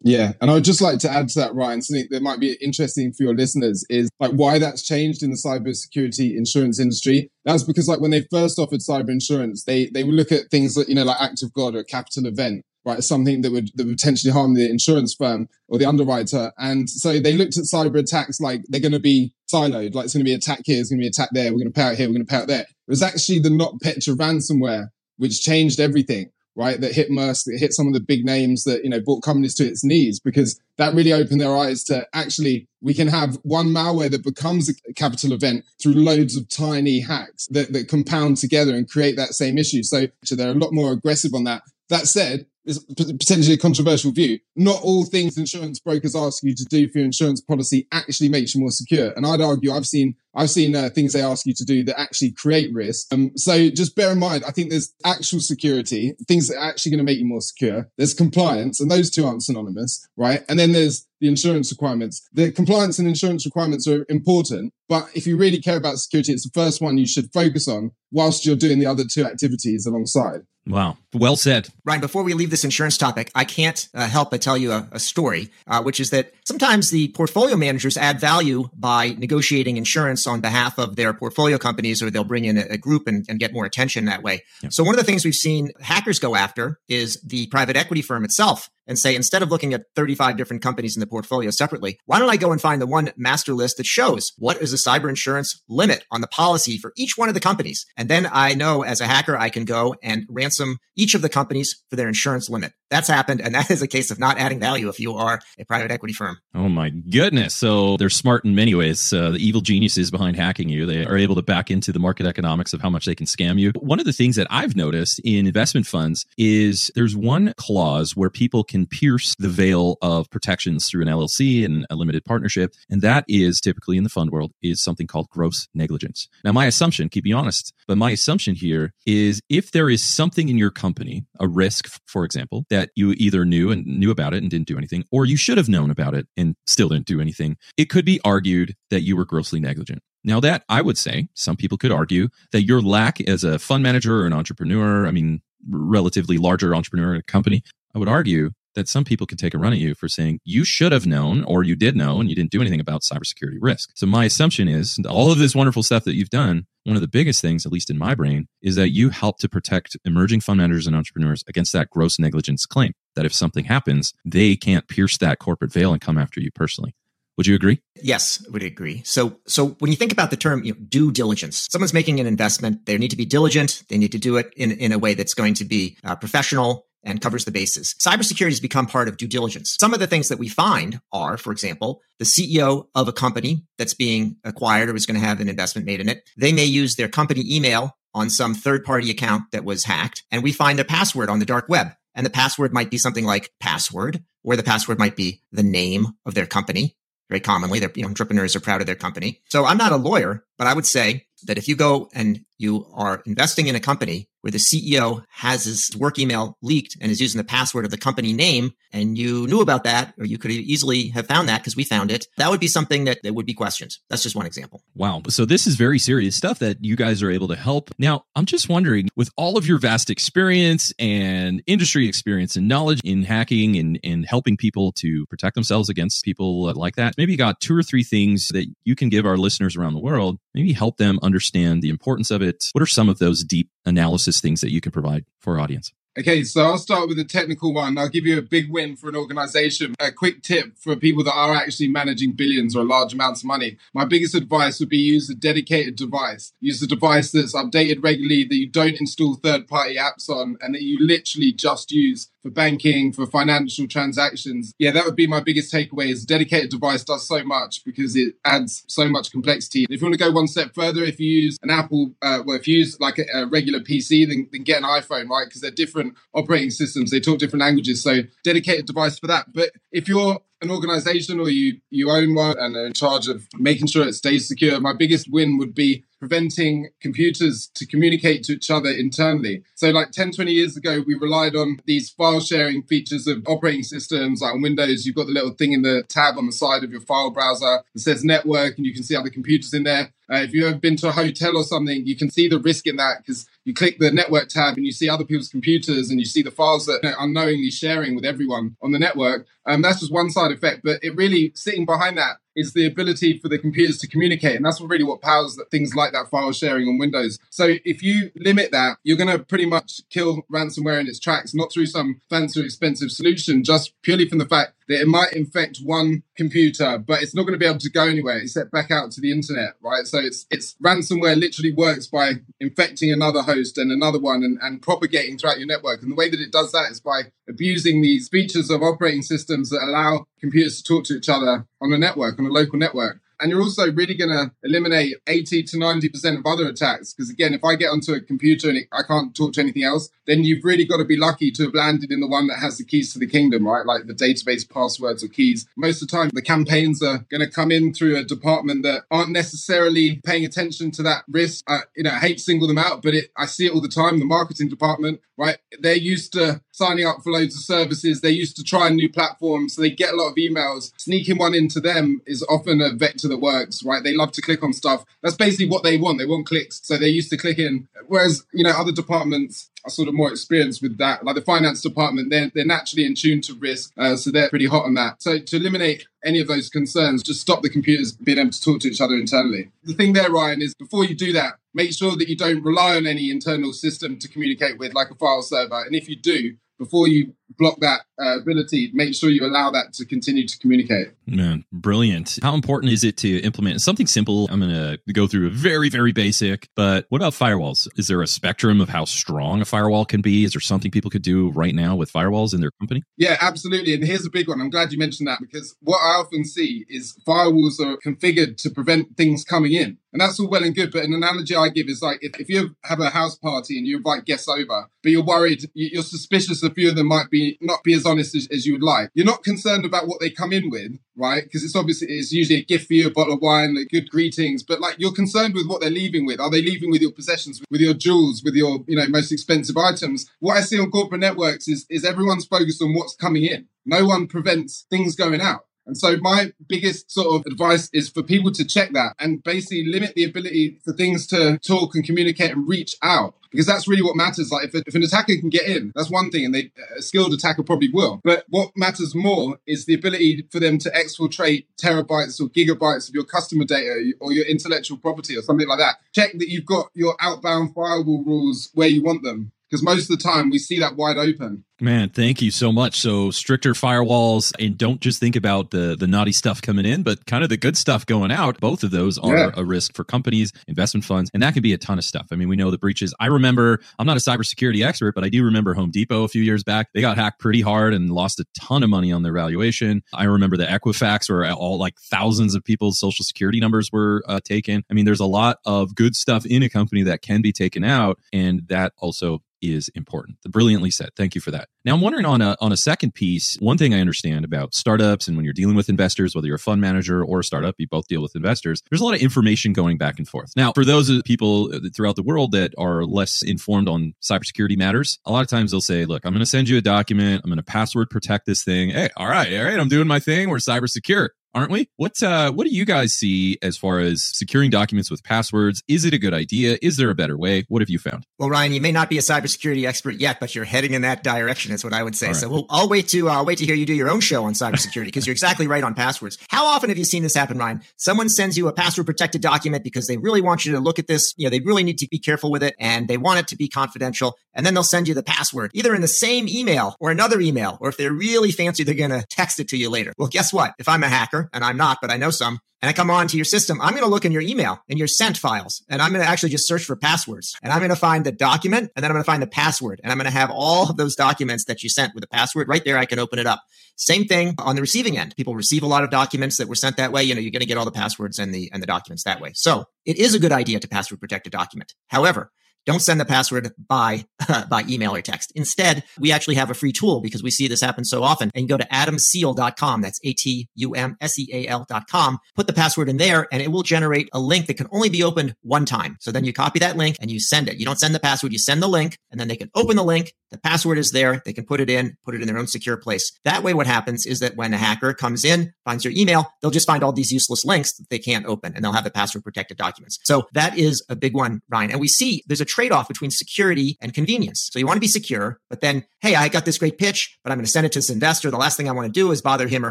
Yeah, 0.00 0.32
and 0.40 0.50
I 0.50 0.54
would 0.54 0.64
just 0.64 0.80
like 0.80 1.00
to 1.00 1.10
add 1.10 1.28
to 1.30 1.40
that, 1.40 1.54
Ryan, 1.54 1.82
something 1.82 2.06
that 2.10 2.22
might 2.22 2.38
be 2.38 2.56
interesting 2.62 3.12
for 3.12 3.24
your 3.24 3.34
listeners 3.34 3.84
is 3.90 4.08
like 4.20 4.30
why 4.30 4.58
that's 4.58 4.82
changed 4.82 5.24
in 5.24 5.30
the 5.30 5.36
cybersecurity 5.36 6.36
insurance 6.36 6.78
industry. 6.78 7.28
That's 7.44 7.64
because 7.64 7.88
like 7.88 8.00
when 8.00 8.12
they 8.12 8.24
first 8.30 8.60
offered 8.60 8.80
cyber 8.80 9.10
insurance, 9.10 9.64
they 9.64 9.86
they 9.86 10.04
would 10.04 10.14
look 10.14 10.30
at 10.30 10.50
things 10.50 10.76
like 10.76 10.88
you 10.88 10.94
know 10.94 11.04
like 11.04 11.20
act 11.20 11.42
of 11.42 11.52
God 11.52 11.74
or 11.74 11.82
capital 11.82 12.26
event, 12.26 12.64
right? 12.88 13.04
Something 13.04 13.42
that 13.42 13.52
would, 13.52 13.70
that 13.74 13.86
would 13.86 13.98
potentially 13.98 14.32
harm 14.32 14.54
the 14.54 14.68
insurance 14.68 15.14
firm 15.14 15.48
or 15.68 15.78
the 15.78 15.84
underwriter. 15.84 16.52
And 16.58 16.88
so 16.88 17.20
they 17.20 17.34
looked 17.34 17.58
at 17.58 17.64
cyber 17.64 17.98
attacks 17.98 18.40
like 18.40 18.62
they're 18.68 18.80
going 18.80 18.92
to 18.92 18.98
be 18.98 19.34
siloed, 19.52 19.94
like 19.94 20.06
it's 20.06 20.14
going 20.14 20.24
to 20.24 20.30
be 20.30 20.34
attack 20.34 20.60
here, 20.64 20.80
it's 20.80 20.88
going 20.88 20.98
to 20.98 21.04
be 21.04 21.08
attack 21.08 21.28
there, 21.32 21.52
we're 21.52 21.58
going 21.58 21.72
to 21.72 21.78
pay 21.78 21.82
out 21.82 21.96
here, 21.96 22.08
we're 22.08 22.14
going 22.14 22.26
to 22.26 22.30
pay 22.30 22.38
out 22.38 22.48
there. 22.48 22.62
It 22.62 22.88
was 22.88 23.02
actually 23.02 23.40
the 23.40 23.50
NotPetya 23.50 24.16
ransomware, 24.16 24.88
which 25.18 25.42
changed 25.42 25.80
everything, 25.80 26.30
right? 26.56 26.80
That 26.80 26.94
hit 26.94 27.10
Maersk, 27.10 27.44
that 27.44 27.58
hit 27.58 27.74
some 27.74 27.86
of 27.86 27.92
the 27.92 28.00
big 28.00 28.24
names 28.24 28.64
that, 28.64 28.82
you 28.82 28.90
know, 28.90 29.00
brought 29.00 29.22
companies 29.22 29.54
to 29.56 29.66
its 29.66 29.84
knees 29.84 30.18
because 30.18 30.58
that 30.78 30.94
really 30.94 31.12
opened 31.12 31.42
their 31.42 31.56
eyes 31.56 31.84
to 31.84 32.06
actually 32.14 32.68
we 32.80 32.94
can 32.94 33.08
have 33.08 33.36
one 33.42 33.66
malware 33.66 34.10
that 34.10 34.24
becomes 34.24 34.70
a 34.70 34.94
capital 34.94 35.32
event 35.32 35.64
through 35.82 35.92
loads 35.92 36.36
of 36.36 36.48
tiny 36.48 37.00
hacks 37.00 37.46
that, 37.48 37.72
that 37.72 37.88
compound 37.88 38.38
together 38.38 38.74
and 38.74 38.88
create 38.88 39.16
that 39.16 39.34
same 39.34 39.58
issue. 39.58 39.82
So, 39.82 40.06
so 40.24 40.36
they're 40.36 40.50
a 40.50 40.54
lot 40.54 40.72
more 40.72 40.92
aggressive 40.92 41.34
on 41.34 41.44
that. 41.44 41.62
That 41.88 42.06
said, 42.06 42.46
is 42.68 42.84
potentially 42.84 43.54
a 43.54 43.58
controversial 43.58 44.12
view. 44.12 44.38
Not 44.54 44.82
all 44.82 45.04
things 45.04 45.38
insurance 45.38 45.80
brokers 45.80 46.14
ask 46.14 46.42
you 46.42 46.54
to 46.54 46.64
do 46.66 46.88
for 46.88 46.98
your 46.98 47.06
insurance 47.06 47.40
policy 47.40 47.88
actually 47.92 48.28
makes 48.28 48.54
you 48.54 48.60
more 48.60 48.70
secure. 48.70 49.12
And 49.16 49.26
I'd 49.26 49.40
argue 49.40 49.72
I've 49.72 49.86
seen 49.86 50.14
I've 50.38 50.50
seen 50.50 50.76
uh, 50.76 50.88
things 50.94 51.12
they 51.12 51.20
ask 51.20 51.44
you 51.46 51.54
to 51.54 51.64
do 51.64 51.82
that 51.84 51.98
actually 51.98 52.30
create 52.30 52.72
risk. 52.72 53.12
Um, 53.12 53.36
so 53.36 53.68
just 53.70 53.96
bear 53.96 54.12
in 54.12 54.20
mind, 54.20 54.44
I 54.46 54.52
think 54.52 54.70
there's 54.70 54.94
actual 55.04 55.40
security, 55.40 56.14
things 56.28 56.46
that 56.46 56.58
are 56.58 56.68
actually 56.68 56.92
going 56.92 56.98
to 56.98 57.04
make 57.04 57.18
you 57.18 57.24
more 57.24 57.40
secure. 57.40 57.90
There's 57.98 58.14
compliance, 58.14 58.78
and 58.78 58.88
those 58.88 59.10
two 59.10 59.26
aren't 59.26 59.42
synonymous, 59.42 60.08
right? 60.16 60.44
And 60.48 60.56
then 60.56 60.70
there's 60.72 61.06
the 61.20 61.26
insurance 61.26 61.72
requirements. 61.72 62.28
The 62.32 62.52
compliance 62.52 63.00
and 63.00 63.08
insurance 63.08 63.44
requirements 63.44 63.88
are 63.88 64.06
important, 64.08 64.72
but 64.88 65.08
if 65.12 65.26
you 65.26 65.36
really 65.36 65.60
care 65.60 65.76
about 65.76 65.98
security, 65.98 66.32
it's 66.32 66.44
the 66.44 66.54
first 66.54 66.80
one 66.80 66.98
you 66.98 67.06
should 67.06 67.32
focus 67.32 67.66
on 67.66 67.90
whilst 68.12 68.46
you're 68.46 68.54
doing 68.54 68.78
the 68.78 68.86
other 68.86 69.04
two 69.04 69.24
activities 69.24 69.86
alongside. 69.86 70.42
Wow. 70.68 70.98
Well 71.14 71.36
said. 71.36 71.70
Ryan, 71.84 72.02
before 72.02 72.22
we 72.22 72.34
leave 72.34 72.50
this 72.50 72.62
insurance 72.62 72.98
topic, 72.98 73.30
I 73.34 73.44
can't 73.44 73.88
uh, 73.94 74.06
help 74.06 74.30
but 74.30 74.42
tell 74.42 74.58
you 74.58 74.72
a, 74.72 74.86
a 74.92 75.00
story, 75.00 75.50
uh, 75.66 75.82
which 75.82 75.98
is 75.98 76.10
that 76.10 76.34
sometimes 76.44 76.90
the 76.90 77.08
portfolio 77.08 77.56
managers 77.56 77.96
add 77.96 78.20
value 78.20 78.68
by 78.76 79.16
negotiating 79.18 79.78
insurance 79.78 80.26
on 80.28 80.40
behalf 80.40 80.78
of 80.78 80.96
their 80.96 81.12
portfolio 81.12 81.58
companies, 81.58 82.02
or 82.02 82.10
they'll 82.10 82.24
bring 82.24 82.44
in 82.44 82.58
a, 82.58 82.66
a 82.70 82.78
group 82.78 83.06
and, 83.06 83.24
and, 83.28 83.38
get 83.38 83.52
more 83.52 83.64
attention 83.64 84.04
that 84.04 84.22
way. 84.22 84.42
Yep. 84.62 84.72
So, 84.72 84.84
one 84.84 84.94
of 84.94 84.98
the 84.98 85.04
things 85.04 85.24
we've 85.24 85.34
seen 85.34 85.70
hackers 85.80 86.18
go 86.18 86.36
after 86.36 86.78
is 86.88 87.20
the 87.22 87.46
private 87.48 87.76
equity 87.76 88.02
firm 88.02 88.24
itself 88.24 88.68
and 88.88 88.98
say, 88.98 89.14
instead 89.14 89.42
of 89.42 89.50
looking 89.50 89.74
at 89.74 89.84
35 89.94 90.36
different 90.36 90.62
companies 90.62 90.96
in 90.96 91.00
the 91.00 91.06
portfolio 91.06 91.50
separately, 91.50 92.00
why 92.06 92.18
don't 92.18 92.30
I 92.30 92.36
go 92.36 92.50
and 92.50 92.60
find 92.60 92.80
the 92.80 92.86
one 92.86 93.12
master 93.16 93.52
list 93.52 93.76
that 93.76 93.86
shows 93.86 94.32
what 94.38 94.60
is 94.60 94.72
the 94.72 94.78
cyber 94.78 95.08
insurance 95.08 95.62
limit 95.68 96.04
on 96.10 96.22
the 96.22 96.26
policy 96.26 96.78
for 96.78 96.92
each 96.96 97.16
one 97.16 97.28
of 97.28 97.34
the 97.34 97.40
companies? 97.40 97.86
And 97.96 98.08
then 98.08 98.28
I 98.32 98.54
know 98.54 98.82
as 98.82 99.00
a 99.00 99.06
hacker, 99.06 99.36
I 99.36 99.50
can 99.50 99.64
go 99.64 99.94
and 100.02 100.26
ransom 100.28 100.78
each 100.96 101.14
of 101.14 101.22
the 101.22 101.28
companies 101.28 101.84
for 101.90 101.96
their 101.96 102.08
insurance 102.08 102.48
limit. 102.48 102.72
That's 102.90 103.08
happened. 103.08 103.40
And 103.40 103.54
that 103.54 103.70
is 103.70 103.82
a 103.82 103.86
case 103.86 104.10
of 104.10 104.18
not 104.18 104.38
adding 104.38 104.58
value 104.58 104.88
if 104.88 104.98
you 104.98 105.14
are 105.14 105.40
a 105.58 105.64
private 105.64 105.90
equity 105.90 106.14
firm. 106.14 106.38
Oh 106.54 106.68
my 106.68 106.90
goodness. 106.90 107.54
So 107.54 107.96
they're 107.98 108.10
smart 108.10 108.44
in 108.44 108.54
many 108.54 108.74
ways. 108.74 109.12
Uh, 109.12 109.30
the 109.30 109.38
evil 109.38 109.60
geniuses 109.60 110.10
behind 110.10 110.36
hacking 110.36 110.68
you, 110.68 110.86
they 110.86 111.04
are 111.04 111.16
able 111.16 111.34
to 111.34 111.42
back 111.42 111.70
into 111.70 111.92
the 111.92 111.98
market 111.98 112.26
economics 112.26 112.72
of 112.72 112.80
how 112.80 112.90
much 112.90 113.04
they 113.04 113.14
can 113.14 113.26
scam 113.26 113.58
you. 113.58 113.72
One 113.78 114.00
of 114.00 114.06
the 114.06 114.12
things 114.12 114.36
that 114.36 114.46
I've 114.50 114.76
noticed 114.76 115.20
in 115.24 115.46
investment 115.46 115.86
funds 115.86 116.24
is 116.36 116.90
there's 116.94 117.16
one 117.16 117.52
clause 117.56 118.16
where 118.16 118.30
people 118.30 118.64
can 118.64 118.77
can 118.78 118.86
pierce 118.86 119.34
the 119.38 119.48
veil 119.48 119.96
of 120.02 120.30
protections 120.30 120.88
through 120.88 121.02
an 121.02 121.08
LLC 121.08 121.64
and 121.64 121.86
a 121.90 121.96
limited 121.96 122.24
partnership. 122.24 122.74
And 122.88 123.02
that 123.02 123.24
is 123.28 123.60
typically 123.60 123.96
in 123.96 124.04
the 124.04 124.10
fund 124.10 124.30
world 124.30 124.52
is 124.62 124.82
something 124.82 125.06
called 125.06 125.28
gross 125.30 125.68
negligence. 125.74 126.28
Now, 126.44 126.52
my 126.52 126.66
assumption, 126.66 127.08
keep 127.08 127.24
me 127.24 127.32
honest, 127.32 127.72
but 127.86 127.98
my 127.98 128.12
assumption 128.12 128.54
here 128.54 128.92
is 129.06 129.40
if 129.48 129.72
there 129.72 129.90
is 129.90 130.02
something 130.02 130.48
in 130.48 130.58
your 130.58 130.70
company, 130.70 131.24
a 131.40 131.48
risk, 131.48 131.88
for 132.06 132.24
example, 132.24 132.64
that 132.70 132.90
you 132.94 133.12
either 133.12 133.44
knew 133.44 133.70
and 133.70 133.84
knew 133.86 134.10
about 134.10 134.32
it 134.32 134.42
and 134.42 134.50
didn't 134.50 134.68
do 134.68 134.78
anything, 134.78 135.04
or 135.10 135.24
you 135.24 135.36
should 135.36 135.58
have 135.58 135.68
known 135.68 135.90
about 135.90 136.14
it 136.14 136.26
and 136.36 136.54
still 136.66 136.88
didn't 136.88 137.06
do 137.06 137.20
anything, 137.20 137.56
it 137.76 137.86
could 137.86 138.04
be 138.04 138.20
argued 138.24 138.74
that 138.90 139.02
you 139.02 139.16
were 139.16 139.24
grossly 139.24 139.60
negligent. 139.60 140.00
Now, 140.24 140.40
that 140.40 140.64
I 140.68 140.82
would 140.82 140.98
say 140.98 141.28
some 141.34 141.56
people 141.56 141.78
could 141.78 141.92
argue 141.92 142.28
that 142.52 142.64
your 142.64 142.80
lack 142.80 143.20
as 143.22 143.44
a 143.44 143.58
fund 143.58 143.82
manager 143.82 144.20
or 144.20 144.26
an 144.26 144.32
entrepreneur, 144.32 145.06
I 145.06 145.10
mean, 145.10 145.40
relatively 145.68 146.38
larger 146.38 146.74
entrepreneur 146.74 147.20
company, 147.22 147.62
I 147.94 147.98
would 147.98 148.08
argue 148.08 148.50
that 148.78 148.88
some 148.88 149.04
people 149.04 149.26
can 149.26 149.36
take 149.36 149.54
a 149.54 149.58
run 149.58 149.72
at 149.72 149.78
you 149.78 149.94
for 149.94 150.08
saying 150.08 150.40
you 150.44 150.64
should 150.64 150.92
have 150.92 151.06
known 151.06 151.42
or 151.44 151.64
you 151.64 151.74
did 151.74 151.96
know 151.96 152.20
and 152.20 152.30
you 152.30 152.36
didn't 152.36 152.52
do 152.52 152.60
anything 152.60 152.80
about 152.80 153.02
cybersecurity 153.02 153.58
risk. 153.60 153.90
So 153.94 154.06
my 154.06 154.24
assumption 154.24 154.68
is 154.68 154.98
all 155.08 155.32
of 155.32 155.38
this 155.38 155.54
wonderful 155.54 155.82
stuff 155.82 156.04
that 156.04 156.14
you've 156.14 156.30
done, 156.30 156.66
one 156.84 156.94
of 156.94 157.02
the 157.02 157.08
biggest 157.08 157.42
things, 157.42 157.66
at 157.66 157.72
least 157.72 157.90
in 157.90 157.98
my 157.98 158.14
brain, 158.14 158.46
is 158.62 158.76
that 158.76 158.90
you 158.90 159.10
help 159.10 159.38
to 159.38 159.48
protect 159.48 159.96
emerging 160.04 160.40
fund 160.40 160.58
managers 160.58 160.86
and 160.86 160.94
entrepreneurs 160.94 161.42
against 161.48 161.72
that 161.72 161.90
gross 161.90 162.18
negligence 162.18 162.66
claim. 162.66 162.92
That 163.16 163.26
if 163.26 163.34
something 163.34 163.64
happens, 163.64 164.14
they 164.24 164.54
can't 164.54 164.86
pierce 164.86 165.18
that 165.18 165.40
corporate 165.40 165.72
veil 165.72 165.92
and 165.92 166.00
come 166.00 166.16
after 166.16 166.40
you 166.40 166.50
personally. 166.52 166.94
Would 167.36 167.46
you 167.46 167.54
agree? 167.54 167.80
Yes, 168.02 168.44
would 168.50 168.64
agree. 168.64 169.02
So, 169.04 169.38
so 169.46 169.68
when 169.78 169.92
you 169.92 169.96
think 169.96 170.10
about 170.10 170.30
the 170.30 170.36
term 170.36 170.64
you 170.64 170.72
know, 170.72 170.78
due 170.88 171.12
diligence, 171.12 171.68
someone's 171.70 171.94
making 171.94 172.18
an 172.18 172.26
investment. 172.26 172.84
They 172.84 172.98
need 172.98 173.12
to 173.12 173.16
be 173.16 173.24
diligent. 173.24 173.84
They 173.88 173.96
need 173.96 174.10
to 174.10 174.18
do 174.18 174.38
it 174.38 174.52
in, 174.56 174.72
in 174.72 174.90
a 174.90 174.98
way 174.98 175.14
that's 175.14 175.34
going 175.34 175.54
to 175.54 175.64
be 175.64 175.96
uh, 176.02 176.16
professional 176.16 176.87
and 177.08 177.20
covers 177.20 177.46
the 177.46 177.50
bases. 177.50 177.94
Cybersecurity 177.98 178.50
has 178.50 178.60
become 178.60 178.86
part 178.86 179.08
of 179.08 179.16
due 179.16 179.26
diligence. 179.26 179.76
Some 179.80 179.94
of 179.94 180.00
the 180.00 180.06
things 180.06 180.28
that 180.28 180.38
we 180.38 180.48
find 180.48 181.00
are, 181.10 181.38
for 181.38 181.52
example, 181.52 182.02
the 182.18 182.26
CEO 182.26 182.88
of 182.94 183.08
a 183.08 183.12
company 183.12 183.64
that's 183.78 183.94
being 183.94 184.36
acquired 184.44 184.90
or 184.90 184.94
is 184.94 185.06
going 185.06 185.18
to 185.18 185.26
have 185.26 185.40
an 185.40 185.48
investment 185.48 185.86
made 185.86 186.00
in 186.00 186.08
it. 186.08 186.28
They 186.36 186.52
may 186.52 186.66
use 186.66 186.96
their 186.96 187.08
company 187.08 187.42
email 187.46 187.96
on 188.14 188.28
some 188.28 188.54
third 188.54 188.84
party 188.84 189.10
account 189.10 189.44
that 189.52 189.64
was 189.64 189.84
hacked, 189.84 190.24
and 190.30 190.42
we 190.42 190.52
find 190.52 190.78
their 190.78 190.84
password 190.84 191.30
on 191.30 191.38
the 191.38 191.46
dark 191.46 191.68
web. 191.68 191.92
And 192.14 192.26
the 192.26 192.30
password 192.30 192.72
might 192.72 192.90
be 192.90 192.98
something 192.98 193.24
like 193.24 193.52
password, 193.60 194.24
or 194.42 194.56
the 194.56 194.62
password 194.62 194.98
might 194.98 195.16
be 195.16 195.42
the 195.52 195.62
name 195.62 196.08
of 196.26 196.34
their 196.34 196.46
company. 196.46 196.96
Very 197.28 197.40
commonly, 197.40 197.78
their 197.78 197.92
you 197.94 198.02
know, 198.02 198.08
entrepreneurs 198.08 198.56
are 198.56 198.60
proud 198.60 198.80
of 198.80 198.86
their 198.86 198.96
company. 198.96 199.40
So 199.50 199.64
I'm 199.64 199.76
not 199.76 199.92
a 199.92 199.96
lawyer, 199.96 200.44
but 200.56 200.66
I 200.66 200.74
would 200.74 200.86
say 200.86 201.26
that 201.44 201.58
if 201.58 201.68
you 201.68 201.76
go 201.76 202.08
and 202.14 202.44
you 202.56 202.86
are 202.94 203.22
investing 203.26 203.66
in 203.66 203.76
a 203.76 203.80
company 203.80 204.27
where 204.40 204.50
the 204.50 204.58
CEO 204.58 205.24
has 205.30 205.64
his 205.64 205.90
work 205.96 206.18
email 206.18 206.56
leaked 206.62 206.96
and 207.00 207.10
is 207.10 207.20
using 207.20 207.38
the 207.38 207.44
password 207.44 207.84
of 207.84 207.90
the 207.90 207.98
company 207.98 208.32
name, 208.32 208.72
and 208.92 209.18
you 209.18 209.46
knew 209.46 209.60
about 209.60 209.84
that, 209.84 210.14
or 210.18 210.24
you 210.24 210.38
could 210.38 210.50
easily 210.50 211.08
have 211.08 211.26
found 211.26 211.48
that 211.48 211.60
because 211.60 211.76
we 211.76 211.84
found 211.84 212.10
it, 212.10 212.26
that 212.36 212.50
would 212.50 212.60
be 212.60 212.68
something 212.68 213.04
that, 213.04 213.18
that 213.22 213.34
would 213.34 213.46
be 213.46 213.54
questioned. 213.54 213.96
That's 214.08 214.22
just 214.22 214.36
one 214.36 214.46
example. 214.46 214.82
Wow. 214.94 215.22
So 215.28 215.44
this 215.44 215.66
is 215.66 215.74
very 215.76 215.98
serious 215.98 216.36
stuff 216.36 216.58
that 216.60 216.78
you 216.84 216.96
guys 216.96 217.22
are 217.22 217.30
able 217.30 217.48
to 217.48 217.56
help. 217.56 217.90
Now, 217.98 218.24
I'm 218.34 218.46
just 218.46 218.68
wondering, 218.68 219.08
with 219.16 219.30
all 219.36 219.58
of 219.58 219.66
your 219.66 219.78
vast 219.78 220.10
experience 220.10 220.92
and 220.98 221.62
industry 221.66 222.08
experience 222.08 222.56
and 222.56 222.68
knowledge 222.68 223.00
in 223.04 223.24
hacking 223.24 223.76
and, 223.76 223.98
and 224.02 224.26
helping 224.26 224.56
people 224.56 224.92
to 224.92 225.26
protect 225.26 225.54
themselves 225.54 225.88
against 225.88 226.24
people 226.24 226.72
like 226.74 226.96
that, 226.96 227.14
maybe 227.18 227.32
you 227.32 227.38
got 227.38 227.60
two 227.60 227.76
or 227.76 227.82
three 227.82 228.04
things 228.04 228.48
that 228.48 228.66
you 228.84 228.94
can 228.94 229.08
give 229.08 229.26
our 229.26 229.36
listeners 229.36 229.76
around 229.76 229.94
the 229.94 230.00
world, 230.00 230.38
maybe 230.58 230.72
help 230.72 230.96
them 230.96 231.20
understand 231.22 231.82
the 231.82 231.88
importance 231.88 232.30
of 232.30 232.42
it. 232.42 232.64
What 232.72 232.82
are 232.82 232.86
some 232.86 233.08
of 233.08 233.18
those 233.18 233.44
deep 233.44 233.70
analysis 233.86 234.40
things 234.40 234.60
that 234.60 234.72
you 234.72 234.80
can 234.80 234.90
provide 234.90 235.24
for 235.38 235.54
our 235.54 235.60
audience? 235.60 235.92
Okay, 236.18 236.42
so 236.42 236.62
I'll 236.62 236.78
start 236.78 237.08
with 237.08 237.20
a 237.20 237.24
technical 237.24 237.72
one. 237.72 237.96
I'll 237.96 238.08
give 238.08 238.26
you 238.26 238.36
a 238.36 238.42
big 238.42 238.72
win 238.72 238.96
for 238.96 239.08
an 239.08 239.14
organization. 239.14 239.94
A 240.00 240.10
quick 240.10 240.42
tip 240.42 240.76
for 240.76 240.96
people 240.96 241.22
that 241.22 241.34
are 241.34 241.54
actually 241.54 241.86
managing 241.86 242.32
billions 242.32 242.74
or 242.74 242.82
large 242.82 243.14
amounts 243.14 243.42
of 243.42 243.46
money. 243.46 243.78
My 243.94 244.04
biggest 244.04 244.34
advice 244.34 244.80
would 244.80 244.88
be 244.88 244.98
use 244.98 245.30
a 245.30 245.34
dedicated 245.36 245.94
device. 245.94 246.52
Use 246.58 246.82
a 246.82 246.88
device 246.88 247.30
that's 247.30 247.54
updated 247.54 248.02
regularly, 248.02 248.42
that 248.42 248.56
you 248.56 248.68
don't 248.68 248.98
install 248.98 249.36
third 249.36 249.68
party 249.68 249.94
apps 249.94 250.28
on, 250.28 250.56
and 250.60 250.74
that 250.74 250.82
you 250.82 250.98
literally 250.98 251.52
just 251.52 251.92
use 251.92 252.30
for 252.42 252.50
banking, 252.50 253.12
for 253.12 253.26
financial 253.26 253.88
transactions. 253.88 254.72
Yeah, 254.78 254.90
that 254.92 255.04
would 255.04 255.16
be 255.16 255.26
my 255.26 255.40
biggest 255.40 255.72
takeaway 255.72 256.10
is 256.10 256.24
dedicated 256.24 256.70
device 256.70 257.04
does 257.04 257.26
so 257.26 257.42
much 257.44 257.84
because 257.84 258.16
it 258.16 258.34
adds 258.44 258.84
so 258.86 259.08
much 259.08 259.30
complexity. 259.30 259.86
If 259.90 260.00
you 260.00 260.06
want 260.06 260.18
to 260.18 260.24
go 260.24 260.30
one 260.30 260.46
step 260.46 260.74
further, 260.74 261.02
if 261.02 261.18
you 261.18 261.30
use 261.30 261.58
an 261.62 261.70
Apple, 261.70 262.14
uh, 262.22 262.42
well, 262.44 262.56
if 262.56 262.68
you 262.68 262.78
use 262.78 262.98
like 263.00 263.18
a, 263.18 263.24
a 263.34 263.46
regular 263.46 263.80
PC, 263.80 264.28
then, 264.28 264.48
then, 264.52 264.62
get 264.62 264.82
an 264.82 264.88
iPhone, 264.88 265.28
right? 265.28 265.46
Because 265.46 265.62
they're 265.62 265.70
different 265.70 266.14
operating 266.34 266.70
systems. 266.70 267.10
They 267.10 267.20
talk 267.20 267.38
different 267.38 267.62
languages. 267.62 268.02
So 268.02 268.22
dedicated 268.44 268.86
device 268.86 269.18
for 269.18 269.26
that. 269.28 269.52
But 269.52 269.70
if 269.92 270.08
you're 270.08 270.40
an 270.60 270.70
organization 270.70 271.40
or 271.40 271.48
you 271.48 271.80
you 271.90 272.10
own 272.10 272.34
one 272.34 272.56
and 272.58 272.76
are 272.76 272.86
in 272.86 272.92
charge 272.92 273.28
of 273.28 273.46
making 273.54 273.86
sure 273.86 274.06
it 274.06 274.14
stays 274.14 274.48
secure, 274.48 274.80
my 274.80 274.92
biggest 274.92 275.30
win 275.30 275.58
would 275.58 275.74
be 275.74 276.04
preventing 276.18 276.88
computers 277.00 277.70
to 277.74 277.86
communicate 277.86 278.42
to 278.44 278.52
each 278.52 278.70
other 278.70 278.90
internally. 278.90 279.62
So 279.74 279.90
like 279.90 280.10
10, 280.10 280.32
20 280.32 280.52
years 280.52 280.76
ago, 280.76 281.02
we 281.06 281.14
relied 281.14 281.54
on 281.56 281.80
these 281.86 282.10
file 282.10 282.40
sharing 282.40 282.82
features 282.82 283.26
of 283.26 283.42
operating 283.46 283.82
systems. 283.82 284.40
Like 284.40 284.54
on 284.54 284.62
Windows, 284.62 285.06
you've 285.06 285.16
got 285.16 285.26
the 285.26 285.32
little 285.32 285.52
thing 285.52 285.72
in 285.72 285.82
the 285.82 286.04
tab 286.08 286.36
on 286.36 286.46
the 286.46 286.52
side 286.52 286.84
of 286.84 286.90
your 286.90 287.00
file 287.00 287.30
browser 287.30 287.82
that 287.94 288.00
says 288.00 288.24
network 288.24 288.76
and 288.76 288.86
you 288.86 288.94
can 288.94 289.02
see 289.02 289.16
other 289.16 289.30
computers 289.30 289.74
in 289.74 289.84
there. 289.84 290.12
Uh, 290.30 290.38
if 290.38 290.52
you've 290.52 290.66
ever 290.66 290.78
been 290.78 290.96
to 290.96 291.08
a 291.08 291.12
hotel 291.12 291.56
or 291.56 291.62
something, 291.62 292.06
you 292.06 292.16
can 292.16 292.30
see 292.30 292.48
the 292.48 292.58
risk 292.58 292.86
in 292.86 292.96
that 292.96 293.18
because 293.18 293.46
you 293.64 293.72
click 293.72 293.98
the 293.98 294.10
network 294.10 294.48
tab 294.48 294.76
and 294.76 294.84
you 294.84 294.92
see 294.92 295.08
other 295.08 295.24
people's 295.24 295.48
computers 295.48 296.10
and 296.10 296.20
you 296.20 296.26
see 296.26 296.42
the 296.42 296.50
files 296.50 296.86
that 296.86 297.04
are 297.04 297.14
unknowingly 297.18 297.70
sharing 297.70 298.14
with 298.14 298.24
everyone 298.24 298.76
on 298.82 298.92
the 298.92 298.98
network. 298.98 299.46
Um, 299.66 299.82
that's 299.82 300.00
just 300.00 300.12
one 300.12 300.30
side 300.30 300.52
effect, 300.52 300.80
but 300.84 301.02
it 301.02 301.16
really 301.16 301.52
sitting 301.54 301.86
behind 301.86 302.18
that 302.18 302.36
is 302.56 302.72
the 302.72 302.86
ability 302.86 303.38
for 303.38 303.48
the 303.48 303.58
computers 303.58 303.98
to 303.98 304.08
communicate. 304.08 304.56
And 304.56 304.64
that's 304.64 304.80
really 304.80 305.04
what 305.04 305.22
powers 305.22 305.58
things 305.70 305.94
like 305.94 306.12
that 306.12 306.28
file 306.28 306.52
sharing 306.52 306.88
on 306.88 306.98
Windows. 306.98 307.38
So 307.50 307.76
if 307.84 308.02
you 308.02 308.30
limit 308.34 308.72
that, 308.72 308.98
you're 309.04 309.16
going 309.16 309.30
to 309.30 309.38
pretty 309.38 309.66
much 309.66 310.00
kill 310.10 310.42
ransomware 310.52 311.00
in 311.00 311.06
its 311.06 311.20
tracks, 311.20 311.54
not 311.54 311.72
through 311.72 311.86
some 311.86 312.20
fancy 312.28 312.64
expensive 312.64 313.10
solution, 313.10 313.62
just 313.62 313.92
purely 314.02 314.28
from 314.28 314.38
the 314.38 314.46
fact 314.46 314.72
that 314.88 315.00
it 315.00 315.06
might 315.06 315.32
infect 315.34 315.78
one 315.84 316.22
computer, 316.36 316.98
but 316.98 317.22
it's 317.22 317.34
not 317.34 317.42
going 317.42 317.52
to 317.52 317.58
be 317.58 317.66
able 317.66 317.78
to 317.78 317.90
go 317.90 318.06
anywhere 318.06 318.38
except 318.38 318.72
back 318.72 318.90
out 318.90 319.10
to 319.12 319.20
the 319.20 319.30
internet, 319.30 319.74
right? 319.82 320.06
So 320.06 320.18
it's 320.18 320.46
it's 320.50 320.74
ransomware 320.84 321.38
literally 321.38 321.72
works 321.72 322.06
by 322.06 322.32
infecting 322.58 323.12
another 323.12 323.42
host 323.42 323.78
and 323.78 323.92
another 323.92 324.18
one 324.18 324.42
and, 324.42 324.58
and 324.62 324.82
propagating 324.82 325.38
throughout 325.38 325.58
your 325.58 325.68
network. 325.68 326.02
And 326.02 326.10
the 326.10 326.16
way 326.16 326.30
that 326.30 326.40
it 326.40 326.52
does 326.52 326.72
that 326.72 326.90
is 326.90 327.00
by 327.00 327.32
abusing 327.48 328.00
these 328.00 328.28
features 328.28 328.70
of 328.70 328.82
operating 328.82 329.22
systems 329.22 329.70
that 329.70 329.82
allow 329.82 330.26
computers 330.40 330.82
to 330.82 330.82
talk 330.82 331.04
to 331.04 331.16
each 331.16 331.28
other 331.28 331.66
on 331.80 331.92
a 331.92 331.98
network, 331.98 332.38
on 332.38 332.46
a 332.46 332.50
local 332.50 332.78
network. 332.78 333.20
And 333.40 333.50
you're 333.50 333.62
also 333.62 333.92
really 333.92 334.14
going 334.14 334.30
to 334.30 334.52
eliminate 334.64 335.16
80 335.26 335.62
to 335.64 335.76
90% 335.76 336.38
of 336.38 336.46
other 336.46 336.68
attacks. 336.68 337.14
Because 337.14 337.30
again, 337.30 337.54
if 337.54 337.64
I 337.64 337.76
get 337.76 337.90
onto 337.90 338.12
a 338.12 338.20
computer 338.20 338.68
and 338.68 338.80
I 338.92 339.02
can't 339.06 339.34
talk 339.34 339.52
to 339.52 339.60
anything 339.60 339.84
else, 339.84 340.10
then 340.28 340.44
you've 340.44 340.62
really 340.64 340.84
got 340.84 340.98
to 340.98 341.04
be 341.04 341.16
lucky 341.16 341.50
to 341.50 341.64
have 341.64 341.74
landed 341.74 342.12
in 342.12 342.20
the 342.20 342.28
one 342.28 342.46
that 342.48 342.58
has 342.58 342.76
the 342.76 342.84
keys 342.84 343.12
to 343.12 343.18
the 343.18 343.26
kingdom, 343.26 343.66
right? 343.66 343.86
Like 343.86 344.06
the 344.06 344.12
database 344.12 344.68
passwords 344.68 345.24
or 345.24 345.28
keys. 345.28 345.66
Most 345.74 346.02
of 346.02 346.08
the 346.08 346.16
time, 346.16 346.30
the 346.34 346.42
campaigns 346.42 347.02
are 347.02 347.26
going 347.30 347.40
to 347.40 347.50
come 347.50 347.72
in 347.72 347.94
through 347.94 348.16
a 348.16 348.24
department 348.24 348.82
that 348.82 349.04
aren't 349.10 349.30
necessarily 349.30 350.20
paying 350.24 350.44
attention 350.44 350.90
to 350.92 351.02
that 351.02 351.24
risk. 351.28 351.64
I, 351.68 351.80
you 351.96 352.02
know, 352.02 352.10
I 352.10 352.18
hate 352.18 352.36
to 352.38 352.44
single 352.44 352.68
them 352.68 352.78
out, 352.78 353.02
but 353.02 353.14
it, 353.14 353.30
I 353.36 353.46
see 353.46 353.66
it 353.66 353.72
all 353.72 353.80
the 353.80 353.88
time. 353.88 354.18
The 354.18 354.26
marketing 354.26 354.68
department, 354.68 355.20
right? 355.38 355.56
They're 355.80 355.96
used 355.96 356.34
to 356.34 356.60
signing 356.72 357.06
up 357.06 357.22
for 357.24 357.32
loads 357.32 357.56
of 357.56 357.62
services. 357.62 358.20
They're 358.20 358.30
used 358.30 358.56
to 358.56 358.62
trying 358.62 358.96
new 358.96 359.10
platforms. 359.10 359.74
So 359.74 359.82
they 359.82 359.90
get 359.90 360.12
a 360.12 360.16
lot 360.16 360.28
of 360.28 360.36
emails. 360.36 360.92
Sneaking 360.98 361.38
one 361.38 361.54
into 361.54 361.80
them 361.80 362.20
is 362.26 362.44
often 362.50 362.82
a 362.82 362.92
vector 362.92 363.28
that 363.28 363.40
works, 363.40 363.82
right? 363.82 364.04
They 364.04 364.14
love 364.14 364.32
to 364.32 364.42
click 364.42 364.62
on 364.62 364.74
stuff. 364.74 365.06
That's 365.22 365.36
basically 365.36 365.70
what 365.70 365.84
they 365.84 365.96
want. 365.96 366.18
They 366.18 366.26
want 366.26 366.46
clicks. 366.46 366.80
So 366.82 366.98
they're 366.98 367.08
used 367.08 367.30
to 367.30 367.38
clicking. 367.38 367.88
Whereas, 368.06 368.44
you 368.52 368.62
know, 368.62 368.70
other 368.70 368.92
departments 368.92 369.70
sort 369.90 370.08
of 370.08 370.14
more 370.14 370.30
experienced 370.30 370.82
with 370.82 370.98
that. 370.98 371.24
Like 371.24 371.34
the 371.34 371.42
finance 371.42 371.80
department, 371.82 372.30
they're, 372.30 372.50
they're 372.54 372.64
naturally 372.64 373.04
in 373.04 373.14
tune 373.14 373.40
to 373.42 373.54
risk. 373.54 373.92
Uh, 373.96 374.16
so 374.16 374.30
they're 374.30 374.48
pretty 374.48 374.66
hot 374.66 374.84
on 374.84 374.94
that. 374.94 375.22
So 375.22 375.38
to 375.38 375.56
eliminate 375.56 376.06
any 376.24 376.40
of 376.40 376.48
those 376.48 376.68
concerns, 376.68 377.22
just 377.22 377.40
stop 377.40 377.62
the 377.62 377.70
computers 377.70 378.12
being 378.12 378.38
able 378.38 378.50
to 378.50 378.62
talk 378.62 378.80
to 378.80 378.88
each 378.88 379.00
other 379.00 379.14
internally. 379.14 379.70
The 379.84 379.94
thing 379.94 380.12
there, 380.12 380.30
Ryan, 380.30 380.62
is 380.62 380.74
before 380.74 381.04
you 381.04 381.14
do 381.14 381.32
that, 381.32 381.54
make 381.74 381.92
sure 381.92 382.16
that 382.16 382.28
you 382.28 382.36
don't 382.36 382.64
rely 382.64 382.96
on 382.96 383.06
any 383.06 383.30
internal 383.30 383.72
system 383.72 384.18
to 384.18 384.28
communicate 384.28 384.78
with, 384.78 384.94
like 384.94 385.10
a 385.10 385.14
file 385.14 385.42
server. 385.42 385.82
And 385.82 385.94
if 385.94 386.08
you 386.08 386.16
do, 386.16 386.56
before 386.78 387.08
you 387.08 387.34
block 387.56 387.78
that 387.80 388.02
uh, 388.20 388.38
ability, 388.38 388.90
make 388.92 389.14
sure 389.14 389.30
you 389.30 389.44
allow 389.44 389.70
that 389.70 389.92
to 389.94 390.04
continue 390.04 390.46
to 390.46 390.58
communicate. 390.58 391.08
Man, 391.26 391.64
brilliant. 391.72 392.38
How 392.42 392.54
important 392.54 392.92
is 392.92 393.04
it 393.04 393.16
to 393.18 393.40
implement 393.40 393.80
something 393.80 394.06
simple? 394.06 394.48
I'm 394.50 394.60
going 394.60 394.72
to 394.72 395.12
go 395.12 395.26
through 395.26 395.46
a 395.46 395.50
very, 395.50 395.88
very 395.88 396.12
basic, 396.12 396.68
but 396.74 397.06
what 397.08 397.20
about 397.20 397.32
firewalls? 397.32 397.88
Is 397.96 398.08
there 398.08 398.22
a 398.22 398.26
spectrum 398.26 398.80
of 398.80 398.88
how 398.88 399.04
strong 399.04 399.60
a 399.60 399.64
firewall 399.64 400.04
can 400.04 400.20
be? 400.20 400.44
Is 400.44 400.52
there 400.52 400.60
something 400.60 400.90
people 400.90 401.10
could 401.10 401.22
do 401.22 401.50
right 401.50 401.74
now 401.74 401.96
with 401.96 402.12
firewalls 402.12 402.54
in 402.54 402.60
their 402.60 402.72
company? 402.72 403.02
Yeah, 403.16 403.36
absolutely. 403.40 403.94
And 403.94 404.04
here's 404.04 404.26
a 404.26 404.30
big 404.30 404.48
one. 404.48 404.60
I'm 404.60 404.70
glad 404.70 404.92
you 404.92 404.98
mentioned 404.98 405.28
that 405.28 405.40
because 405.40 405.76
what 405.80 405.98
I 405.98 406.20
often 406.20 406.44
see 406.44 406.84
is 406.88 407.16
firewalls 407.26 407.80
are 407.80 407.96
configured 407.98 408.56
to 408.58 408.70
prevent 408.70 409.16
things 409.16 409.44
coming 409.44 409.72
in. 409.72 409.98
And 410.12 410.22
that's 410.22 410.40
all 410.40 410.48
well 410.48 410.64
and 410.64 410.74
good. 410.74 410.90
But 410.90 411.04
an 411.04 411.12
analogy 411.12 411.54
I 411.54 411.68
give 411.68 411.88
is 411.88 412.02
like 412.02 412.18
if, 412.22 412.40
if 412.40 412.48
you 412.48 412.74
have 412.84 413.00
a 413.00 413.10
house 413.10 413.36
party 413.36 413.76
and 413.76 413.86
you 413.86 413.98
invite 413.98 414.24
guests 414.24 414.48
over, 414.48 414.88
but 415.02 415.12
you're 415.12 415.24
worried, 415.24 415.70
you're 415.74 416.02
suspicious 416.02 416.62
a 416.62 416.70
few 416.70 416.88
of 416.88 416.96
them 416.96 417.08
might 417.08 417.30
be 417.30 417.37
not 417.60 417.82
be 417.84 417.94
as 417.94 418.06
honest 418.06 418.34
as, 418.34 418.48
as 418.50 418.66
you 418.66 418.72
would 418.74 418.82
like. 418.82 419.10
You're 419.14 419.26
not 419.26 419.44
concerned 419.44 419.84
about 419.84 420.06
what 420.06 420.20
they 420.20 420.30
come 420.30 420.52
in 420.52 420.70
with, 420.70 420.98
right? 421.16 421.44
Because 421.44 421.64
it's 421.64 421.76
obviously 421.76 422.08
it's 422.08 422.32
usually 422.32 422.60
a 422.60 422.64
gift 422.64 422.86
for 422.86 422.94
you, 422.94 423.08
a 423.08 423.10
bottle 423.10 423.34
of 423.34 423.42
wine, 423.42 423.74
like 423.74 423.88
good 423.90 424.10
greetings. 424.10 424.62
But 424.62 424.80
like 424.80 424.96
you're 424.98 425.12
concerned 425.12 425.54
with 425.54 425.66
what 425.66 425.80
they're 425.80 425.90
leaving 425.90 426.26
with. 426.26 426.40
Are 426.40 426.50
they 426.50 426.62
leaving 426.62 426.90
with 426.90 427.02
your 427.02 427.12
possessions, 427.12 427.60
with 427.70 427.80
your 427.80 427.94
jewels, 427.94 428.42
with 428.44 428.54
your 428.54 428.84
you 428.86 428.96
know 428.96 429.06
most 429.08 429.32
expensive 429.32 429.76
items? 429.76 430.30
What 430.40 430.56
I 430.56 430.60
see 430.60 430.78
on 430.78 430.90
corporate 430.90 431.20
networks 431.20 431.68
is 431.68 431.86
is 431.88 432.04
everyone's 432.04 432.46
focused 432.46 432.82
on 432.82 432.94
what's 432.94 433.14
coming 433.14 433.44
in. 433.44 433.66
No 433.84 434.06
one 434.06 434.26
prevents 434.26 434.86
things 434.90 435.16
going 435.16 435.40
out. 435.40 435.67
And 435.88 435.96
so 435.96 436.18
my 436.18 436.52
biggest 436.68 437.10
sort 437.10 437.34
of 437.34 437.50
advice 437.50 437.88
is 437.92 438.10
for 438.10 438.22
people 438.22 438.52
to 438.52 438.64
check 438.64 438.92
that 438.92 439.14
and 439.18 439.42
basically 439.42 439.86
limit 439.86 440.14
the 440.14 440.24
ability 440.24 440.78
for 440.84 440.92
things 440.92 441.26
to 441.28 441.58
talk 441.58 441.94
and 441.94 442.04
communicate 442.04 442.52
and 442.52 442.68
reach 442.68 442.94
out 443.02 443.34
because 443.50 443.66
that's 443.66 443.88
really 443.88 444.02
what 444.02 444.14
matters. 444.14 444.52
Like 444.52 444.66
if, 444.66 444.82
if 444.86 444.94
an 444.94 445.02
attacker 445.02 445.36
can 445.36 445.48
get 445.48 445.66
in, 445.66 445.92
that's 445.94 446.10
one 446.10 446.30
thing, 446.30 446.44
and 446.44 446.54
they, 446.54 446.70
a 446.96 447.00
skilled 447.00 447.32
attacker 447.32 447.62
probably 447.62 447.88
will. 447.90 448.20
But 448.22 448.44
what 448.50 448.72
matters 448.76 449.14
more 449.14 449.58
is 449.66 449.86
the 449.86 449.94
ability 449.94 450.46
for 450.50 450.60
them 450.60 450.76
to 450.78 450.90
exfiltrate 450.90 451.64
terabytes 451.82 452.38
or 452.38 452.48
gigabytes 452.48 453.08
of 453.08 453.14
your 453.14 453.24
customer 453.24 453.64
data 453.64 454.12
or 454.20 454.32
your 454.32 454.44
intellectual 454.44 454.98
property 454.98 455.36
or 455.36 455.42
something 455.42 455.66
like 455.66 455.78
that. 455.78 455.96
Check 456.14 456.32
that 456.34 456.50
you've 456.50 456.66
got 456.66 456.90
your 456.92 457.16
outbound 457.20 457.74
firewall 457.74 458.22
rules 458.24 458.68
where 458.74 458.88
you 458.88 459.02
want 459.02 459.22
them 459.22 459.52
because 459.68 459.82
most 459.82 460.10
of 460.10 460.18
the 460.18 460.22
time 460.22 460.50
we 460.50 460.58
see 460.58 460.78
that 460.78 460.96
wide 460.96 461.16
open. 461.16 461.64
Man, 461.80 462.08
thank 462.08 462.42
you 462.42 462.50
so 462.50 462.72
much. 462.72 463.00
So 463.00 463.30
stricter 463.30 463.72
firewalls 463.72 464.52
and 464.58 464.76
don't 464.76 465.00
just 465.00 465.20
think 465.20 465.36
about 465.36 465.70
the 465.70 465.94
the 465.96 466.08
naughty 466.08 466.32
stuff 466.32 466.60
coming 466.60 466.84
in, 466.84 467.04
but 467.04 467.24
kind 467.26 467.44
of 467.44 467.50
the 467.50 467.56
good 467.56 467.76
stuff 467.76 468.04
going 468.04 468.32
out. 468.32 468.58
Both 468.58 468.82
of 468.82 468.90
those 468.90 469.16
are 469.16 469.36
yeah. 469.36 469.50
a 469.54 469.64
risk 469.64 469.94
for 469.94 470.02
companies, 470.02 470.52
investment 470.66 471.04
funds, 471.04 471.30
and 471.32 471.40
that 471.42 471.54
can 471.54 471.62
be 471.62 471.72
a 471.72 471.78
ton 471.78 471.96
of 471.96 472.04
stuff. 472.04 472.26
I 472.32 472.34
mean, 472.34 472.48
we 472.48 472.56
know 472.56 472.72
the 472.72 472.78
breaches. 472.78 473.14
I 473.20 473.26
remember 473.26 473.78
I'm 473.96 474.06
not 474.06 474.16
a 474.16 474.20
cybersecurity 474.20 474.84
expert, 474.84 475.14
but 475.14 475.22
I 475.22 475.28
do 475.28 475.44
remember 475.44 475.72
Home 475.74 475.92
Depot 475.92 476.24
a 476.24 476.28
few 476.28 476.42
years 476.42 476.64
back. 476.64 476.88
They 476.94 477.00
got 477.00 477.16
hacked 477.16 477.38
pretty 477.38 477.60
hard 477.60 477.94
and 477.94 478.10
lost 478.10 478.40
a 478.40 478.46
ton 478.58 478.82
of 478.82 478.90
money 478.90 479.12
on 479.12 479.22
their 479.22 479.32
valuation. 479.32 480.02
I 480.12 480.24
remember 480.24 480.56
the 480.56 480.66
Equifax 480.66 481.30
where 481.30 481.48
all 481.52 481.78
like 481.78 481.94
thousands 482.10 482.56
of 482.56 482.64
people's 482.64 482.98
social 482.98 483.24
security 483.24 483.60
numbers 483.60 483.90
were 483.92 484.24
uh, 484.26 484.40
taken. 484.42 484.82
I 484.90 484.94
mean, 484.94 485.04
there's 485.04 485.20
a 485.20 485.26
lot 485.26 485.58
of 485.64 485.94
good 485.94 486.16
stuff 486.16 486.44
in 486.44 486.64
a 486.64 486.68
company 486.68 487.04
that 487.04 487.22
can 487.22 487.40
be 487.40 487.52
taken 487.52 487.84
out, 487.84 488.18
and 488.32 488.62
that 488.66 488.94
also 488.98 489.42
is 489.60 489.88
important. 489.94 490.38
The 490.42 490.48
brilliantly 490.48 490.90
said. 490.90 491.10
Thank 491.16 491.34
you 491.34 491.40
for 491.40 491.50
that. 491.52 491.67
Now 491.84 491.94
I'm 491.94 492.00
wondering 492.00 492.26
on 492.26 492.42
a 492.42 492.56
on 492.60 492.72
a 492.72 492.76
second 492.76 493.14
piece, 493.14 493.56
one 493.60 493.78
thing 493.78 493.94
I 493.94 494.00
understand 494.00 494.44
about 494.44 494.74
startups 494.74 495.28
and 495.28 495.36
when 495.36 495.44
you're 495.44 495.54
dealing 495.54 495.76
with 495.76 495.88
investors, 495.88 496.34
whether 496.34 496.46
you're 496.46 496.56
a 496.56 496.58
fund 496.58 496.80
manager 496.80 497.24
or 497.24 497.40
a 497.40 497.44
startup, 497.44 497.76
you 497.78 497.86
both 497.88 498.08
deal 498.08 498.20
with 498.20 498.34
investors. 498.34 498.82
There's 498.90 499.00
a 499.00 499.04
lot 499.04 499.14
of 499.14 499.22
information 499.22 499.72
going 499.72 499.96
back 499.96 500.18
and 500.18 500.28
forth. 500.28 500.52
Now, 500.56 500.72
for 500.72 500.84
those 500.84 501.08
uh, 501.08 501.20
people 501.24 501.70
uh, 501.72 501.78
throughout 501.94 502.16
the 502.16 502.22
world 502.22 502.52
that 502.52 502.74
are 502.76 503.04
less 503.04 503.42
informed 503.42 503.88
on 503.88 504.14
cybersecurity 504.20 504.76
matters, 504.76 505.18
a 505.24 505.32
lot 505.32 505.42
of 505.42 505.48
times 505.48 505.70
they'll 505.70 505.80
say, 505.80 506.04
"Look, 506.04 506.26
I'm 506.26 506.32
going 506.32 506.40
to 506.40 506.46
send 506.46 506.68
you 506.68 506.76
a 506.76 506.82
document. 506.82 507.42
I'm 507.44 507.48
going 507.48 507.56
to 507.56 507.62
password 507.62 508.10
protect 508.10 508.46
this 508.46 508.62
thing. 508.62 508.90
Hey, 508.90 509.08
all 509.16 509.28
right, 509.28 509.56
all 509.56 509.64
right, 509.64 509.78
I'm 509.78 509.88
doing 509.88 510.08
my 510.08 510.20
thing. 510.20 510.50
We're 510.50 510.58
cyber 510.58 510.88
secure." 510.88 511.32
Aren't 511.54 511.70
we? 511.70 511.88
What 511.96 512.22
uh, 512.22 512.52
what 512.52 512.66
do 512.66 512.74
you 512.74 512.84
guys 512.84 513.12
see 513.14 513.58
as 513.62 513.76
far 513.76 514.00
as 514.00 514.22
securing 514.24 514.70
documents 514.70 515.10
with 515.10 515.22
passwords? 515.24 515.82
Is 515.88 516.04
it 516.04 516.14
a 516.14 516.18
good 516.18 516.34
idea? 516.34 516.78
Is 516.82 516.96
there 516.96 517.10
a 517.10 517.14
better 517.14 517.36
way? 517.36 517.64
What 517.68 517.82
have 517.82 517.90
you 517.90 517.98
found? 517.98 518.24
Well, 518.38 518.50
Ryan, 518.50 518.72
you 518.72 518.80
may 518.80 518.92
not 518.92 519.08
be 519.08 519.18
a 519.18 519.22
cybersecurity 519.22 519.86
expert 519.86 520.16
yet, 520.16 520.40
but 520.40 520.54
you're 520.54 520.64
heading 520.64 520.94
in 520.94 521.02
that 521.02 521.22
direction. 521.22 521.72
Is 521.72 521.84
what 521.84 521.92
I 521.92 522.02
would 522.02 522.16
say. 522.16 522.28
Right. 522.28 522.36
So 522.36 522.48
we'll, 522.48 522.66
I'll 522.70 522.88
wait 522.88 523.08
to 523.08 523.28
I'll 523.28 523.44
wait 523.44 523.58
to 523.58 523.66
hear 523.66 523.74
you 523.74 523.86
do 523.86 523.94
your 523.94 524.10
own 524.10 524.20
show 524.20 524.44
on 524.44 524.52
cybersecurity 524.52 525.06
because 525.06 525.26
you're 525.26 525.32
exactly 525.32 525.66
right 525.66 525.82
on 525.82 525.94
passwords. 525.94 526.38
How 526.48 526.66
often 526.66 526.88
have 526.88 526.98
you 526.98 527.04
seen 527.04 527.22
this 527.22 527.34
happen, 527.34 527.58
Ryan? 527.58 527.82
Someone 527.96 528.28
sends 528.28 528.56
you 528.56 528.68
a 528.68 528.72
password 528.72 529.06
protected 529.06 529.40
document 529.40 529.84
because 529.84 530.06
they 530.06 530.16
really 530.16 530.40
want 530.40 530.64
you 530.64 530.72
to 530.72 530.80
look 530.80 530.98
at 530.98 531.06
this. 531.06 531.34
You 531.36 531.46
know, 531.46 531.50
they 531.50 531.60
really 531.60 531.82
need 531.82 531.98
to 531.98 532.08
be 532.10 532.18
careful 532.18 532.50
with 532.50 532.62
it 532.62 532.74
and 532.78 533.08
they 533.08 533.16
want 533.16 533.40
it 533.40 533.48
to 533.48 533.56
be 533.56 533.68
confidential. 533.68 534.36
And 534.54 534.66
then 534.66 534.74
they'll 534.74 534.82
send 534.82 535.08
you 535.08 535.14
the 535.14 535.22
password 535.22 535.70
either 535.74 535.94
in 535.94 536.00
the 536.00 536.08
same 536.08 536.48
email 536.48 536.96
or 537.00 537.10
another 537.10 537.40
email, 537.40 537.78
or 537.80 537.88
if 537.88 537.96
they're 537.96 538.12
really 538.12 538.50
fancy, 538.50 538.82
they're 538.82 538.94
going 538.94 539.10
to 539.10 539.24
text 539.28 539.60
it 539.60 539.68
to 539.68 539.76
you 539.76 539.88
later. 539.90 540.12
Well, 540.18 540.28
guess 540.28 540.52
what? 540.52 540.74
If 540.78 540.88
I'm 540.88 541.04
a 541.04 541.08
hacker 541.08 541.47
and 541.52 541.64
I'm 541.64 541.76
not, 541.76 541.98
but 542.00 542.10
I 542.10 542.16
know 542.16 542.30
some, 542.30 542.60
and 542.80 542.88
I 542.88 542.92
come 542.92 543.10
on 543.10 543.26
to 543.28 543.36
your 543.36 543.44
system, 543.44 543.80
I'm 543.80 543.90
going 543.90 544.04
to 544.04 544.08
look 544.08 544.24
in 544.24 544.32
your 544.32 544.42
email 544.42 544.80
and 544.88 544.98
your 544.98 545.08
sent 545.08 545.36
files, 545.36 545.82
and 545.88 546.00
I'm 546.00 546.12
going 546.12 546.22
to 546.22 546.28
actually 546.28 546.50
just 546.50 546.68
search 546.68 546.84
for 546.84 546.94
passwords. 546.94 547.56
And 547.62 547.72
I'm 547.72 547.80
going 547.80 547.90
to 547.90 547.96
find 547.96 548.24
the 548.24 548.32
document, 548.32 548.90
and 548.94 549.02
then 549.02 549.10
I'm 549.10 549.14
going 549.14 549.24
to 549.24 549.30
find 549.30 549.42
the 549.42 549.48
password. 549.48 550.00
And 550.02 550.12
I'm 550.12 550.18
going 550.18 550.30
to 550.30 550.36
have 550.36 550.50
all 550.50 550.88
of 550.88 550.96
those 550.96 551.16
documents 551.16 551.64
that 551.64 551.82
you 551.82 551.88
sent 551.88 552.14
with 552.14 552.22
the 552.22 552.28
password 552.28 552.68
right 552.68 552.84
there. 552.84 552.96
I 552.96 553.06
can 553.06 553.18
open 553.18 553.38
it 553.38 553.46
up. 553.46 553.62
Same 553.96 554.26
thing 554.26 554.54
on 554.58 554.76
the 554.76 554.80
receiving 554.80 555.18
end. 555.18 555.34
People 555.36 555.56
receive 555.56 555.82
a 555.82 555.86
lot 555.86 556.04
of 556.04 556.10
documents 556.10 556.56
that 556.58 556.68
were 556.68 556.76
sent 556.76 556.96
that 556.98 557.10
way. 557.10 557.24
You 557.24 557.34
know, 557.34 557.40
you're 557.40 557.50
going 557.50 557.60
to 557.60 557.66
get 557.66 557.78
all 557.78 557.84
the 557.84 557.90
passwords 557.90 558.38
and 558.38 558.54
the 558.54 558.70
and 558.72 558.80
the 558.80 558.86
documents 558.86 559.24
that 559.24 559.40
way. 559.40 559.50
So 559.54 559.86
it 560.04 560.16
is 560.16 560.34
a 560.34 560.38
good 560.38 560.52
idea 560.52 560.78
to 560.78 560.86
password 560.86 561.20
protect 561.20 561.48
a 561.48 561.50
document. 561.50 561.94
However, 562.06 562.52
don't 562.86 563.00
send 563.00 563.20
the 563.20 563.24
password 563.24 563.72
by 563.78 564.24
by 564.70 564.84
email 564.88 565.14
or 565.14 565.22
text. 565.22 565.52
Instead, 565.54 566.04
we 566.18 566.32
actually 566.32 566.54
have 566.54 566.70
a 566.70 566.74
free 566.74 566.92
tool 566.92 567.20
because 567.20 567.42
we 567.42 567.50
see 567.50 567.68
this 567.68 567.80
happen 567.80 568.04
so 568.04 568.22
often. 568.22 568.50
And 568.54 568.68
go 568.68 568.76
to 568.76 568.86
atumseal.com. 568.86 570.00
That's 570.00 570.20
A 570.24 570.32
T 570.32 570.68
U 570.74 570.94
M 570.94 571.16
S 571.20 571.38
E 571.38 571.48
A 571.52 571.68
L.com. 571.68 572.38
Put 572.54 572.66
the 572.66 572.72
password 572.72 573.08
in 573.08 573.16
there 573.16 573.46
and 573.52 573.62
it 573.62 573.70
will 573.70 573.82
generate 573.82 574.28
a 574.32 574.40
link 574.40 574.66
that 574.66 574.74
can 574.74 574.88
only 574.90 575.08
be 575.08 575.22
opened 575.22 575.54
one 575.62 575.84
time. 575.84 576.16
So 576.20 576.32
then 576.32 576.44
you 576.44 576.52
copy 576.52 576.78
that 576.78 576.96
link 576.96 577.16
and 577.20 577.30
you 577.30 577.40
send 577.40 577.68
it. 577.68 577.78
You 577.78 577.84
don't 577.84 577.98
send 577.98 578.14
the 578.14 578.20
password, 578.20 578.52
you 578.52 578.58
send 578.58 578.82
the 578.82 578.88
link 578.88 579.18
and 579.30 579.40
then 579.40 579.48
they 579.48 579.56
can 579.56 579.70
open 579.74 579.96
the 579.96 580.04
link. 580.04 580.32
The 580.50 580.58
password 580.58 580.96
is 580.96 581.10
there. 581.10 581.42
They 581.44 581.52
can 581.52 581.66
put 581.66 581.80
it 581.80 581.90
in, 581.90 582.16
put 582.24 582.34
it 582.34 582.40
in 582.40 582.46
their 582.46 582.58
own 582.58 582.66
secure 582.66 582.96
place. 582.96 583.30
That 583.44 583.62
way, 583.62 583.74
what 583.74 583.86
happens 583.86 584.24
is 584.24 584.40
that 584.40 584.56
when 584.56 584.72
a 584.72 584.78
hacker 584.78 585.12
comes 585.12 585.44
in, 585.44 585.72
finds 585.84 586.04
your 586.04 586.14
email, 586.16 586.46
they'll 586.60 586.70
just 586.70 586.86
find 586.86 587.02
all 587.02 587.12
these 587.12 587.30
useless 587.30 587.64
links 587.64 587.94
that 587.98 588.08
they 588.08 588.18
can't 588.18 588.46
open 588.46 588.72
and 588.74 588.82
they'll 588.82 588.92
have 588.92 589.04
the 589.04 589.10
password 589.10 589.44
protected 589.44 589.76
documents. 589.76 590.18
So 590.24 590.48
that 590.54 590.78
is 590.78 591.04
a 591.08 591.16
big 591.16 591.34
one, 591.34 591.60
Ryan. 591.68 591.90
And 591.90 592.00
we 592.00 592.08
see 592.08 592.42
there's 592.46 592.62
a 592.62 592.66
trade 592.68 592.92
off 592.92 593.08
between 593.08 593.30
security 593.30 593.96
and 594.00 594.14
convenience. 594.14 594.68
So 594.72 594.78
you 594.78 594.86
want 594.86 594.96
to 594.96 595.00
be 595.00 595.08
secure, 595.08 595.58
but 595.70 595.80
then, 595.80 596.04
hey, 596.20 596.34
I 596.34 596.48
got 596.48 596.64
this 596.64 596.78
great 596.78 596.98
pitch, 596.98 597.38
but 597.42 597.50
I'm 597.50 597.58
going 597.58 597.64
to 597.64 597.70
send 597.70 597.86
it 597.86 597.92
to 597.92 597.98
this 597.98 598.10
investor. 598.10 598.50
The 598.50 598.56
last 598.56 598.76
thing 598.76 598.88
I 598.88 598.92
want 598.92 599.06
to 599.06 599.20
do 599.20 599.30
is 599.32 599.42
bother 599.42 599.66
him 599.66 599.84
or 599.84 599.90